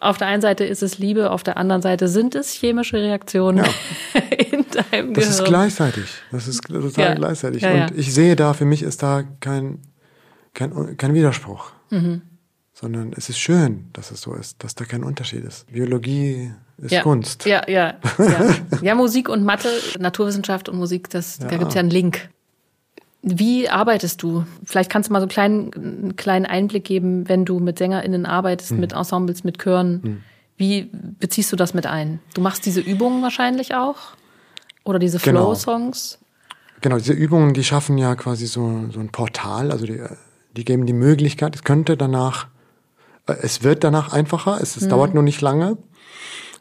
[0.00, 3.64] auf der einen Seite ist es Liebe, auf der anderen Seite sind es chemische Reaktionen
[4.52, 5.30] in deinem Das Gehirn.
[5.30, 6.04] ist gleichzeitig.
[6.32, 7.14] Das ist total Ja.
[7.14, 7.62] gleichzeitig.
[7.62, 7.82] Ja, ja.
[7.86, 9.78] Und ich sehe da, für mich ist da kein,
[10.54, 11.70] kein, kein Widerspruch.
[11.90, 12.22] Mhm.
[12.74, 15.66] Sondern es ist schön, dass es so ist, dass da kein Unterschied ist.
[15.72, 17.00] Biologie ist ja.
[17.02, 17.46] Kunst.
[17.46, 18.54] Ja, ja, ja.
[18.82, 21.56] ja, Musik und Mathe, Naturwissenschaft und Musik, das, da Ja.
[21.56, 22.28] gibt's ja einen Link.
[23.28, 24.44] Wie arbeitest du?
[24.64, 28.24] Vielleicht kannst du mal so einen kleinen, einen kleinen Einblick geben, wenn du mit SängerInnen
[28.24, 28.78] arbeitest, Hm.
[28.80, 30.22] mit Ensembles, mit Chören.
[30.56, 30.88] Wie
[31.18, 32.20] beziehst du das mit ein?
[32.34, 33.96] Du machst diese Übungen wahrscheinlich auch?
[34.84, 35.40] Oder diese Genau.
[35.54, 36.20] Flow-Songs?
[36.82, 40.00] Genau, diese Übungen, die schaffen ja quasi so, so ein Portal, also die,
[40.56, 42.46] die geben die Möglichkeit, es könnte danach,
[43.26, 45.78] äh, es wird danach einfacher, es, es dauert nur nicht lange.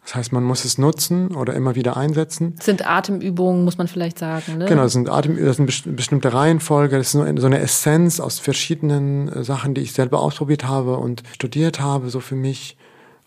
[0.05, 2.53] Das heißt, man muss es nutzen oder immer wieder einsetzen.
[2.57, 4.59] Das sind Atemübungen, muss man vielleicht sagen.
[4.59, 4.65] Ne?
[4.65, 9.29] Genau, das sind Atem, das sind bestimmte Reihenfolge, das ist so eine Essenz aus verschiedenen
[9.29, 12.77] äh, Sachen, die ich selber ausprobiert habe und studiert habe, so für mich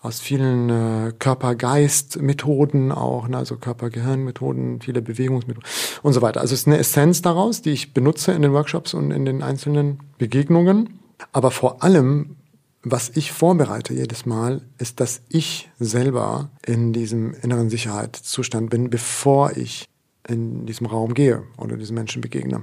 [0.00, 5.68] aus vielen äh, Körper-Geist-Methoden auch, ne, also Körper-Gehirn-Methoden, viele Bewegungsmethoden
[6.02, 6.40] und so weiter.
[6.40, 9.42] Also es ist eine Essenz daraus, die ich benutze in den Workshops und in den
[9.42, 11.00] einzelnen Begegnungen.
[11.32, 12.36] Aber vor allem
[12.82, 19.56] was ich vorbereite jedes Mal, ist, dass ich selber in diesem inneren Sicherheitszustand bin, bevor
[19.56, 19.86] ich
[20.28, 22.62] in diesem Raum gehe oder diesen Menschen begegne.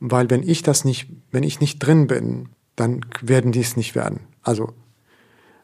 [0.00, 3.94] Weil wenn ich das nicht, wenn ich nicht drin bin, dann werden die es nicht
[3.94, 4.20] werden.
[4.42, 4.72] Also,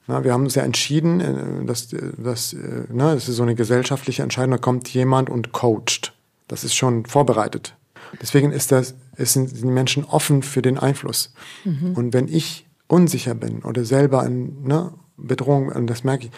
[0.07, 3.55] na, wir haben uns ja entschieden, äh, dass, dass äh, na, das ist so eine
[3.55, 6.15] gesellschaftliche Entscheidung, da kommt jemand und coacht.
[6.49, 7.77] Das ist schon vorbereitet.
[8.21, 11.33] Deswegen ist das, sind die Menschen offen für den Einfluss.
[11.65, 11.95] Mhm.
[11.95, 16.31] Und wenn ich unsicher bin oder selber in ne, Bedrohung, und das merke ich,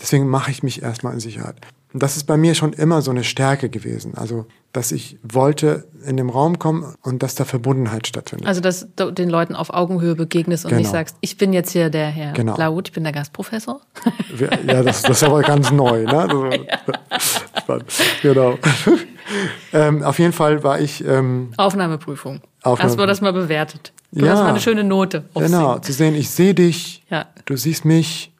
[0.00, 1.56] deswegen mache ich mich erstmal in Sicherheit.
[1.92, 4.14] Und das ist bei mir schon immer so eine Stärke gewesen.
[4.14, 8.46] Also, dass ich wollte in den Raum kommen und dass da Verbundenheit stattfindet.
[8.46, 10.80] Also, dass du den Leuten auf Augenhöhe begegnest und genau.
[10.80, 12.56] nicht sagst, ich bin jetzt hier der Herr genau.
[12.56, 13.80] Laut, ich bin der Gastprofessor.
[14.38, 16.04] Ja, das, das ist aber ganz neu.
[16.04, 16.66] Ne?
[17.68, 17.78] Ja.
[18.22, 18.58] Genau.
[19.74, 21.04] ähm, auf jeden Fall war ich.
[21.04, 22.40] Ähm, Aufnahmeprüfung.
[22.62, 22.88] Aufnahme.
[22.88, 23.92] Erstmal das mal bewertet.
[24.12, 25.24] Du ja, hast mal eine schöne Note.
[25.34, 27.26] Genau, zu sehen, ich sehe dich, ja.
[27.44, 28.32] du siehst mich,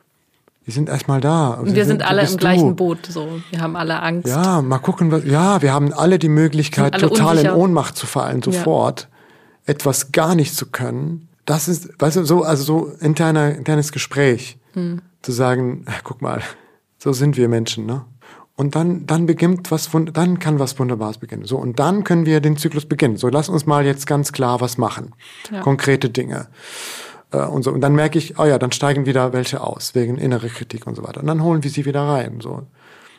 [0.65, 1.51] wir sind erstmal da.
[1.51, 3.41] Und wir sind, sind alle im gleichen Boot, so.
[3.51, 4.29] Wir haben alle Angst.
[4.29, 7.55] Ja, mal gucken, was, ja, wir haben alle die Möglichkeit, alle total unsicher.
[7.55, 9.03] in Ohnmacht zu fallen, sofort.
[9.03, 9.73] Ja.
[9.73, 11.29] Etwas gar nicht zu können.
[11.45, 14.59] Das ist, weißt du, so, also so interner, internes Gespräch.
[14.75, 15.01] Hm.
[15.23, 16.43] Zu sagen, guck mal,
[16.99, 18.05] so sind wir Menschen, ne?
[18.59, 21.45] Und dann, dann beginnt was, dann kann was Wunderbares beginnen.
[21.45, 23.17] So, und dann können wir den Zyklus beginnen.
[23.17, 25.13] So, lass uns mal jetzt ganz klar was machen.
[25.53, 25.61] Ja.
[25.61, 26.49] Konkrete Dinge.
[27.31, 27.71] Äh, und so.
[27.71, 30.97] Und dann merke ich, oh ja, dann steigen wieder welche aus, wegen innere Kritik und
[30.97, 31.21] so weiter.
[31.21, 32.67] Und dann holen wir sie wieder rein, so.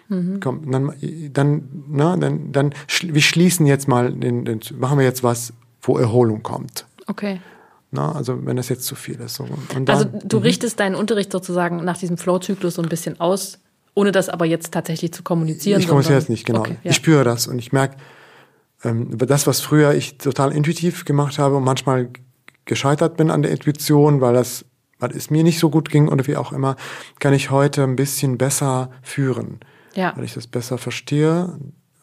[0.10, 0.42] Mhm.
[0.42, 0.94] Komm, dann,
[1.32, 5.98] dann, na, dann, dann, wir schließen jetzt mal den, den, machen wir jetzt was, wo
[5.98, 6.86] Erholung kommt.
[7.08, 7.40] Okay.
[7.92, 9.36] Na, also wenn das jetzt zu viel ist.
[9.36, 9.44] So.
[9.46, 10.44] Und dann, also du mhm.
[10.44, 13.60] richtest deinen Unterricht sozusagen nach diesem Flow-Zyklus so ein bisschen aus,
[14.00, 15.82] ohne das aber jetzt tatsächlich zu kommunizieren.
[15.82, 16.62] Ich kommuniziere es nicht, genau.
[16.62, 16.92] Okay, ja.
[16.92, 17.98] Ich spüre das und ich merke,
[18.86, 22.10] ähm, das, was früher ich total intuitiv gemacht habe und manchmal
[22.64, 24.64] gescheitert bin an der Intuition, weil das,
[25.00, 26.78] weil es mir nicht so gut ging oder wie auch immer,
[27.20, 29.60] kann ich heute ein bisschen besser führen.
[29.96, 30.16] Ja.
[30.16, 31.60] Weil ich das besser verstehe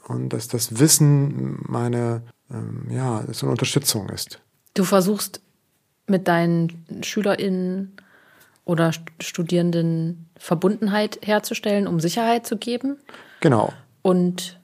[0.06, 4.42] und dass das Wissen meine, ähm, ja, so eine Unterstützung ist.
[4.74, 5.40] Du versuchst
[6.06, 7.96] mit deinen SchülerInnen
[8.66, 8.90] oder
[9.20, 12.98] Studierenden Verbundenheit herzustellen, um Sicherheit zu geben.
[13.40, 13.72] Genau.
[14.02, 14.60] Und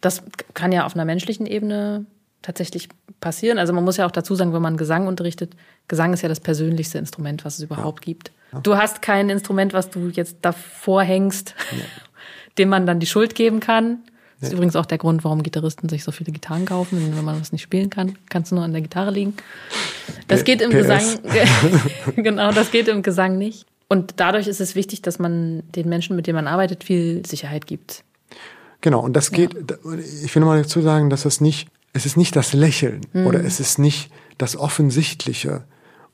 [0.00, 0.22] das
[0.54, 2.06] kann ja auf einer menschlichen Ebene
[2.40, 2.88] tatsächlich
[3.20, 3.58] passieren.
[3.58, 5.54] Also man muss ja auch dazu sagen, wenn man Gesang unterrichtet,
[5.86, 8.12] Gesang ist ja das persönlichste Instrument, was es überhaupt ja.
[8.12, 8.32] gibt.
[8.62, 11.84] Du hast kein Instrument, was du jetzt davor hängst, ja.
[12.58, 14.02] dem man dann die Schuld geben kann.
[14.42, 17.14] Das ist übrigens auch der Grund, warum Gitarristen sich so viele Gitarren kaufen.
[17.16, 19.34] Wenn man was nicht spielen kann, kannst du nur an der Gitarre liegen.
[20.26, 20.78] Das geht im PS.
[20.78, 21.02] Gesang,
[22.16, 23.66] genau, das geht im Gesang nicht.
[23.86, 27.68] Und dadurch ist es wichtig, dass man den Menschen, mit denen man arbeitet, viel Sicherheit
[27.68, 28.02] gibt.
[28.80, 29.76] Genau, und das geht, ja.
[30.24, 33.28] ich will nochmal dazu sagen, dass das nicht, es ist nicht das Lächeln mhm.
[33.28, 35.62] oder es ist nicht das Offensichtliche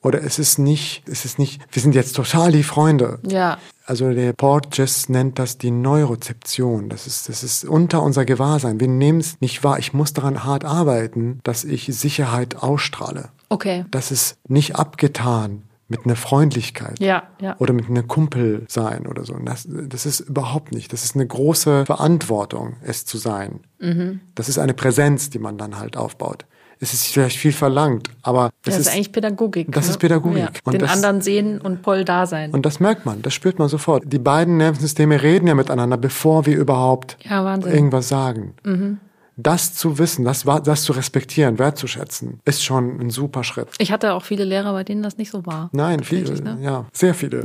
[0.02, 3.18] oder es ist nicht, es ist nicht, wir sind jetzt total die Freunde.
[3.26, 3.58] Ja.
[3.84, 6.88] Also der Porges nennt das die Neurozeption.
[6.88, 8.80] Das ist, das ist unter unser Gewahrsein.
[8.80, 9.78] Wir nehmen es nicht wahr.
[9.78, 13.30] Ich muss daran hart arbeiten, dass ich Sicherheit ausstrahle.
[13.48, 13.86] Okay.
[13.90, 17.56] Das ist nicht abgetan mit einer Freundlichkeit ja, ja.
[17.58, 19.34] oder mit einem Kumpel sein oder so.
[19.38, 20.92] Das, das ist überhaupt nicht.
[20.92, 23.60] Das ist eine große Verantwortung, es zu sein.
[23.78, 24.20] Mhm.
[24.34, 26.44] Das ist eine Präsenz, die man dann halt aufbaut.
[26.80, 29.72] Es ist vielleicht viel verlangt, aber das, das ist, ist, eigentlich Pädagogik.
[29.72, 29.90] Das ne?
[29.92, 30.38] ist Pädagogik.
[30.38, 30.50] Ja.
[30.64, 32.52] Und Den das, anderen sehen und voll da sein.
[32.52, 34.05] Und das merkt man, das spürt man sofort.
[34.06, 38.55] Die beiden Nervensysteme reden ja miteinander, bevor wir überhaupt ja, irgendwas sagen.
[38.64, 39.00] Mhm
[39.38, 43.68] das zu wissen, das, das zu respektieren, wertzuschätzen, ist schon ein super Schritt.
[43.78, 45.70] Ich hatte auch viele Lehrer, bei denen das nicht so war.
[45.72, 46.59] Nein, viele, ne?
[46.60, 47.42] ja, sehr viele.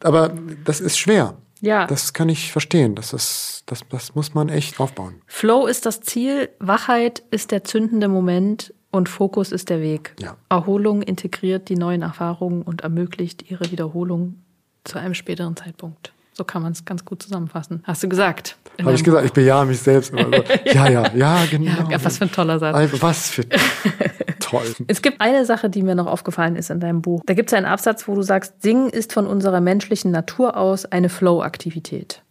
[0.00, 0.32] Aber
[0.64, 1.34] das ist schwer.
[1.60, 1.86] Ja.
[1.86, 2.94] Das kann ich verstehen.
[2.94, 5.22] Das, ist, das, das muss man echt aufbauen.
[5.26, 10.14] Flow ist das Ziel, Wachheit ist der zündende Moment und Fokus ist der Weg.
[10.20, 10.36] Ja.
[10.48, 14.36] Erholung integriert die neuen Erfahrungen und ermöglicht ihre Wiederholung
[14.84, 16.12] zu einem späteren Zeitpunkt.
[16.32, 17.82] So kann man es ganz gut zusammenfassen.
[17.84, 18.56] Hast du gesagt?
[18.82, 20.12] Habe ich gesagt, ich bejahe mich selbst.
[20.12, 20.18] So.
[20.66, 21.90] Ja, ja, ja, genau.
[21.90, 23.00] Ja, was für ein toller Satz.
[23.00, 23.46] Was für
[24.46, 24.74] toll.
[24.86, 27.22] Es gibt eine Sache, die mir noch aufgefallen ist in deinem Buch.
[27.26, 30.86] Da gibt es einen Absatz, wo du sagst, Singen ist von unserer menschlichen Natur aus
[30.86, 32.22] eine Flow-Aktivität.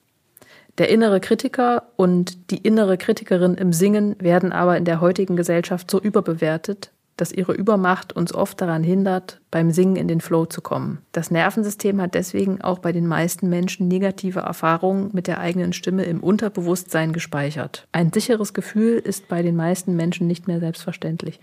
[0.77, 5.89] Der innere Kritiker und die innere Kritikerin im Singen werden aber in der heutigen Gesellschaft
[5.89, 10.61] so überbewertet, dass ihre Übermacht uns oft daran hindert, beim Singen in den Flow zu
[10.61, 10.99] kommen.
[11.13, 16.03] Das Nervensystem hat deswegen auch bei den meisten Menschen negative Erfahrungen mit der eigenen Stimme
[16.03, 17.87] im Unterbewusstsein gespeichert.
[17.93, 21.39] Ein sicheres Gefühl ist bei den meisten Menschen nicht mehr selbstverständlich.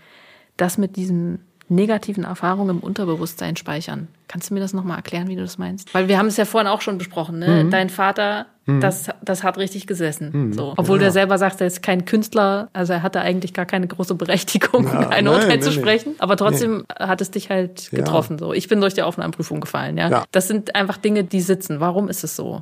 [0.57, 1.39] Das mit diesem
[1.69, 4.07] negativen Erfahrungen im Unterbewusstsein speichern.
[4.33, 5.93] Kannst du mir das nochmal erklären, wie du das meinst?
[5.93, 7.65] Weil wir haben es ja vorhin auch schon besprochen, ne?
[7.65, 7.69] Mhm.
[7.69, 8.79] Dein Vater Mhm.
[8.79, 10.29] Das, das hat richtig gesessen.
[10.31, 10.53] Mhm.
[10.53, 10.73] So.
[10.77, 11.03] Obwohl ja.
[11.03, 14.85] der selber sagt, er ist kein Künstler, also er hatte eigentlich gar keine große Berechtigung,
[14.85, 16.15] ja, ein Urteil nein, zu nein, sprechen.
[16.19, 18.37] Aber trotzdem hat es dich halt getroffen.
[18.37, 18.45] Ja.
[18.45, 18.53] So.
[18.53, 19.97] Ich bin durch die Aufnahmeprüfung gefallen.
[19.97, 20.09] Ja?
[20.09, 20.23] ja?
[20.31, 21.79] Das sind einfach Dinge, die sitzen.
[21.79, 22.61] Warum ist es so?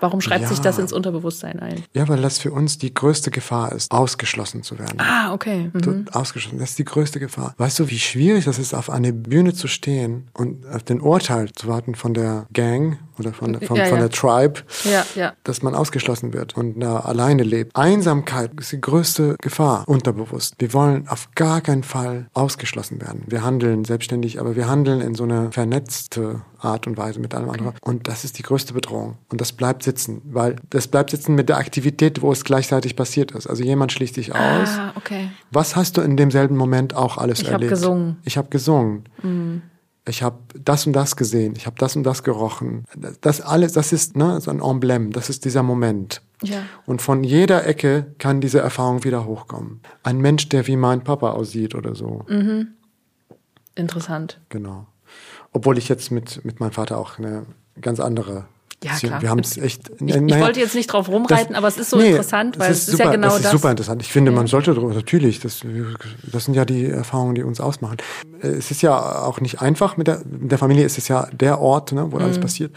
[0.00, 1.82] Warum schreibt sich das ins Unterbewusstsein ein?
[1.92, 5.00] Ja, weil das für uns die größte Gefahr ist, ausgeschlossen zu werden.
[5.00, 5.70] Ah, okay.
[5.72, 6.06] Mhm.
[6.12, 6.58] Ausgeschlossen.
[6.58, 7.54] Das ist die größte Gefahr.
[7.56, 11.50] Weißt du, wie schwierig das ist, auf eine Bühne zu stehen und auf den Urteil
[11.52, 14.08] zu warten von der Gang oder von, von, ja, von ja.
[14.08, 17.74] der Tribe, ja, dass man ausgeschlossen wird und da alleine lebt.
[17.76, 20.54] Einsamkeit ist die größte Gefahr, unterbewusst.
[20.58, 23.24] Wir wollen auf gar keinen Fall ausgeschlossen werden.
[23.26, 27.50] Wir handeln selbstständig, aber wir handeln in so einer vernetzte Art und Weise mit allem
[27.50, 27.74] anderen.
[27.80, 29.16] Und das ist die größte Bedrohung.
[29.28, 33.30] Und das bleibt sitzen, weil das bleibt sitzen mit der Aktivität, wo es gleichzeitig passiert
[33.32, 33.46] ist.
[33.46, 34.68] Also jemand schließt sich ah, aus.
[34.96, 35.30] Okay.
[35.50, 37.64] Was hast du in demselben Moment auch alles ich erlebt?
[37.64, 38.16] Ich habe gesungen.
[38.24, 39.04] Ich habe gesungen.
[39.22, 39.62] Mhm
[40.08, 42.84] ich habe das und das gesehen, ich habe das und das gerochen.
[43.20, 46.22] Das alles, das ist ne, so ein Emblem, das ist dieser Moment.
[46.42, 46.62] Ja.
[46.86, 49.80] Und von jeder Ecke kann diese Erfahrung wieder hochkommen.
[50.02, 52.24] Ein Mensch, der wie mein Papa aussieht oder so.
[52.28, 52.68] Mhm.
[53.74, 54.40] Interessant.
[54.48, 54.86] Genau.
[55.52, 57.46] Obwohl ich jetzt mit, mit meinem Vater auch eine
[57.80, 58.46] ganz andere
[58.84, 59.22] ja, klar.
[59.22, 59.90] Wir haben es echt.
[59.96, 62.58] Ich, ich naja, wollte jetzt nicht drauf rumreiten, das, aber es ist so nee, interessant,
[62.58, 63.36] weil es ist, es ist ja genau das.
[63.38, 64.02] Das ist super interessant.
[64.02, 65.62] Ich finde, man sollte natürlich, das,
[66.22, 67.96] das sind ja die Erfahrungen, die uns ausmachen.
[68.40, 71.60] Es ist ja auch nicht einfach mit der, mit der Familie, es ist ja der
[71.60, 72.24] Ort, ne, wo mhm.
[72.24, 72.72] alles passiert.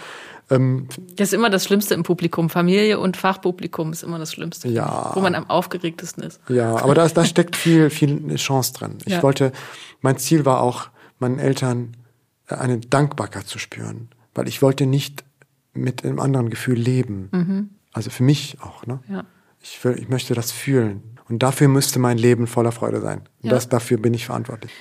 [0.49, 2.49] Ähm, das ist immer das Schlimmste im Publikum.
[2.49, 4.69] Familie und Fachpublikum ist immer das Schlimmste.
[4.69, 5.11] Ja.
[5.13, 6.41] Wo man am aufgeregtesten ist.
[6.49, 8.97] Ja, aber da, da steckt viel, viel Chance drin.
[9.05, 9.23] Ich ja.
[9.23, 9.51] wollte,
[10.01, 11.95] mein Ziel war auch, meinen Eltern
[12.47, 14.09] eine Dankbarkeit zu spüren.
[14.33, 15.23] Weil ich wollte nicht
[15.73, 17.29] mit einem anderen Gefühl leben.
[17.31, 17.69] Mhm.
[17.93, 18.85] Also für mich auch.
[18.85, 18.99] Ne?
[19.09, 19.23] Ja.
[19.61, 21.03] Ich, will, ich möchte das fühlen.
[21.29, 23.19] Und dafür müsste mein Leben voller Freude sein.
[23.41, 23.51] Und ja.
[23.51, 24.71] das, dafür bin ich verantwortlich.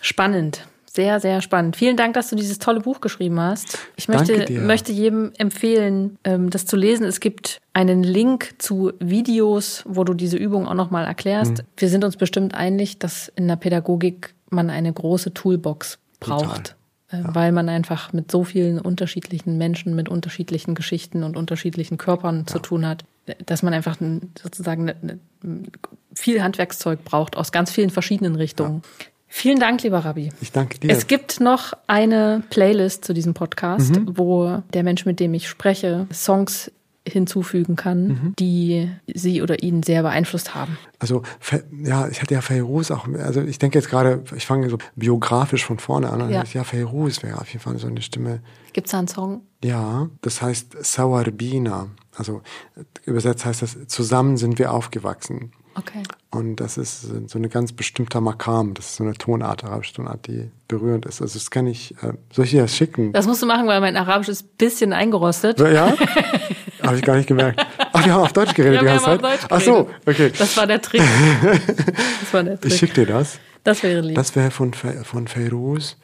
[0.00, 0.66] Spannend.
[0.90, 1.76] Sehr, sehr spannend.
[1.76, 3.78] Vielen Dank, dass du dieses tolle Buch geschrieben hast.
[3.96, 7.04] Ich möchte, möchte jedem empfehlen, ähm, das zu lesen.
[7.04, 11.58] Es gibt einen Link zu Videos, wo du diese Übung auch nochmal erklärst.
[11.58, 11.66] Mhm.
[11.76, 16.56] Wir sind uns bestimmt einig, dass in der Pädagogik man eine große Toolbox braucht.
[16.56, 16.77] Total.
[17.10, 17.34] Äh, ja.
[17.34, 22.46] weil man einfach mit so vielen unterschiedlichen Menschen, mit unterschiedlichen Geschichten und unterschiedlichen Körpern ja.
[22.46, 23.04] zu tun hat,
[23.46, 23.96] dass man einfach
[24.40, 25.20] sozusagen
[26.14, 28.82] viel Handwerkszeug braucht aus ganz vielen verschiedenen Richtungen.
[28.84, 29.06] Ja.
[29.30, 30.32] Vielen Dank, lieber Rabbi.
[30.40, 30.90] Ich danke dir.
[30.90, 34.16] Es gibt noch eine Playlist zu diesem Podcast, mhm.
[34.16, 36.72] wo der Mensch, mit dem ich spreche, Songs
[37.08, 38.34] hinzufügen kann, mhm.
[38.38, 40.78] die sie oder ihn sehr beeinflusst haben.
[40.98, 41.22] Also
[41.82, 45.64] ja, ich hatte ja Feyruz auch, also ich denke jetzt gerade, ich fange so biografisch
[45.64, 46.30] von vorne an.
[46.30, 48.40] Ja, ja Feyruz wäre auf jeden Fall so eine Stimme.
[48.72, 49.42] Gibt es da einen Song?
[49.64, 51.88] Ja, das heißt Sawarbina.
[52.16, 52.42] Also
[53.04, 55.52] übersetzt heißt das, zusammen sind wir aufgewachsen.
[55.78, 56.02] Okay.
[56.30, 58.74] Und das ist so eine ganz bestimmter Makam.
[58.74, 61.22] Das ist so eine Tonart, arabische Tonart, die berührend ist.
[61.22, 63.12] Also das kann ich, äh, soll ich dir das schicken?
[63.12, 65.60] Das musst du machen, weil mein Arabisch ist ein bisschen eingerostet.
[65.60, 65.94] Ja?
[66.82, 67.64] Habe ich gar nicht gemerkt.
[67.92, 69.22] Ach, wir haben auf Deutsch geredet ja, die ganze Zeit?
[69.22, 70.32] Deutsch Ach so, okay.
[70.36, 71.02] Das war der Trick.
[72.20, 72.72] Das war der Trick.
[72.72, 73.38] Ich schicke dir das.
[73.64, 74.16] Das wäre lieb.
[74.16, 75.96] Das wäre von, von Feiruz.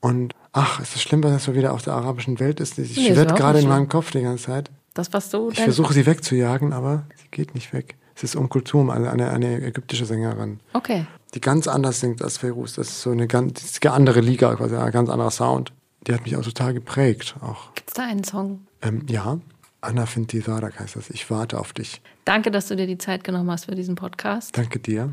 [0.00, 2.76] Und ach, ist es schlimm, dass das so wieder auf der arabischen Welt ist?
[2.76, 4.70] Sie nee, schwirrt gerade in meinem Kopf die ganze Zeit.
[4.92, 7.96] Das, was du Ich versuche sie wegzujagen, aber sie geht nicht weg.
[8.16, 10.60] Es ist Um Kultum, eine, eine, eine ägyptische Sängerin.
[10.72, 11.06] Okay.
[11.34, 12.74] Die ganz anders singt als Feiruz.
[12.74, 15.72] Das ist so eine ganz eine andere Liga, quasi ein ganz anderer Sound.
[16.06, 17.34] Die hat mich auch total geprägt.
[17.74, 18.66] Gibt es da einen Song?
[18.82, 19.38] Ähm, ja,
[19.80, 21.10] Anna Fintisarak heißt das.
[21.10, 22.00] Ich warte auf dich.
[22.24, 24.56] Danke, dass du dir die Zeit genommen hast für diesen Podcast.
[24.56, 25.12] Danke dir.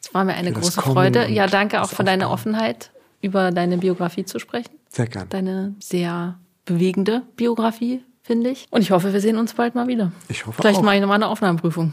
[0.00, 1.28] Es war mir eine große Freude.
[1.28, 4.70] Ja, danke auch für deine Offenheit, über deine Biografie zu sprechen.
[4.90, 5.28] Sehr gerne.
[5.28, 8.66] Deine sehr bewegende Biografie, finde ich.
[8.70, 10.12] Und ich hoffe, wir sehen uns bald mal wieder.
[10.28, 10.82] Ich hoffe Vielleicht auch.
[10.84, 11.92] mache ich nochmal eine Aufnahmeprüfung.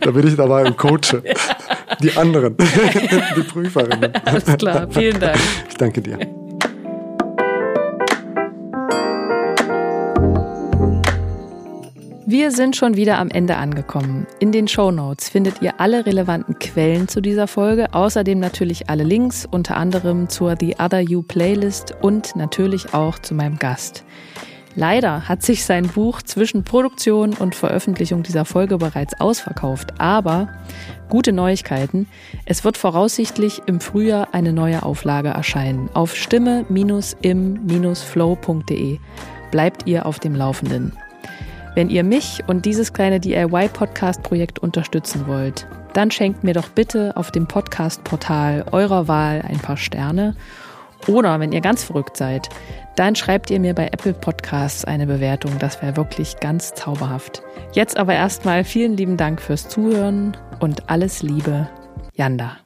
[0.00, 1.22] Da bin ich dabei und coache.
[2.02, 2.56] Die anderen,
[3.36, 4.12] die Prüferinnen.
[4.24, 5.38] Alles klar, vielen Dank.
[5.68, 6.18] Ich danke dir.
[12.32, 14.26] Wir sind schon wieder am Ende angekommen.
[14.38, 19.04] In den Show Notes findet ihr alle relevanten Quellen zu dieser Folge, außerdem natürlich alle
[19.04, 24.04] Links, unter anderem zur The Other You Playlist und natürlich auch zu meinem Gast.
[24.74, 30.48] Leider hat sich sein Buch zwischen Produktion und Veröffentlichung dieser Folge bereits ausverkauft, aber
[31.10, 32.08] gute Neuigkeiten,
[32.46, 38.98] es wird voraussichtlich im Frühjahr eine neue Auflage erscheinen auf stimme-im-flow.de.
[39.50, 40.96] Bleibt ihr auf dem Laufenden.
[41.74, 47.30] Wenn ihr mich und dieses kleine DIY-Podcast-Projekt unterstützen wollt, dann schenkt mir doch bitte auf
[47.30, 50.36] dem Podcast-Portal eurer Wahl ein paar Sterne.
[51.06, 52.48] Oder wenn ihr ganz verrückt seid,
[52.96, 55.58] dann schreibt ihr mir bei Apple Podcasts eine Bewertung.
[55.58, 57.42] Das wäre wirklich ganz zauberhaft.
[57.72, 61.68] Jetzt aber erstmal vielen lieben Dank fürs Zuhören und alles Liebe,
[62.14, 62.61] Janda.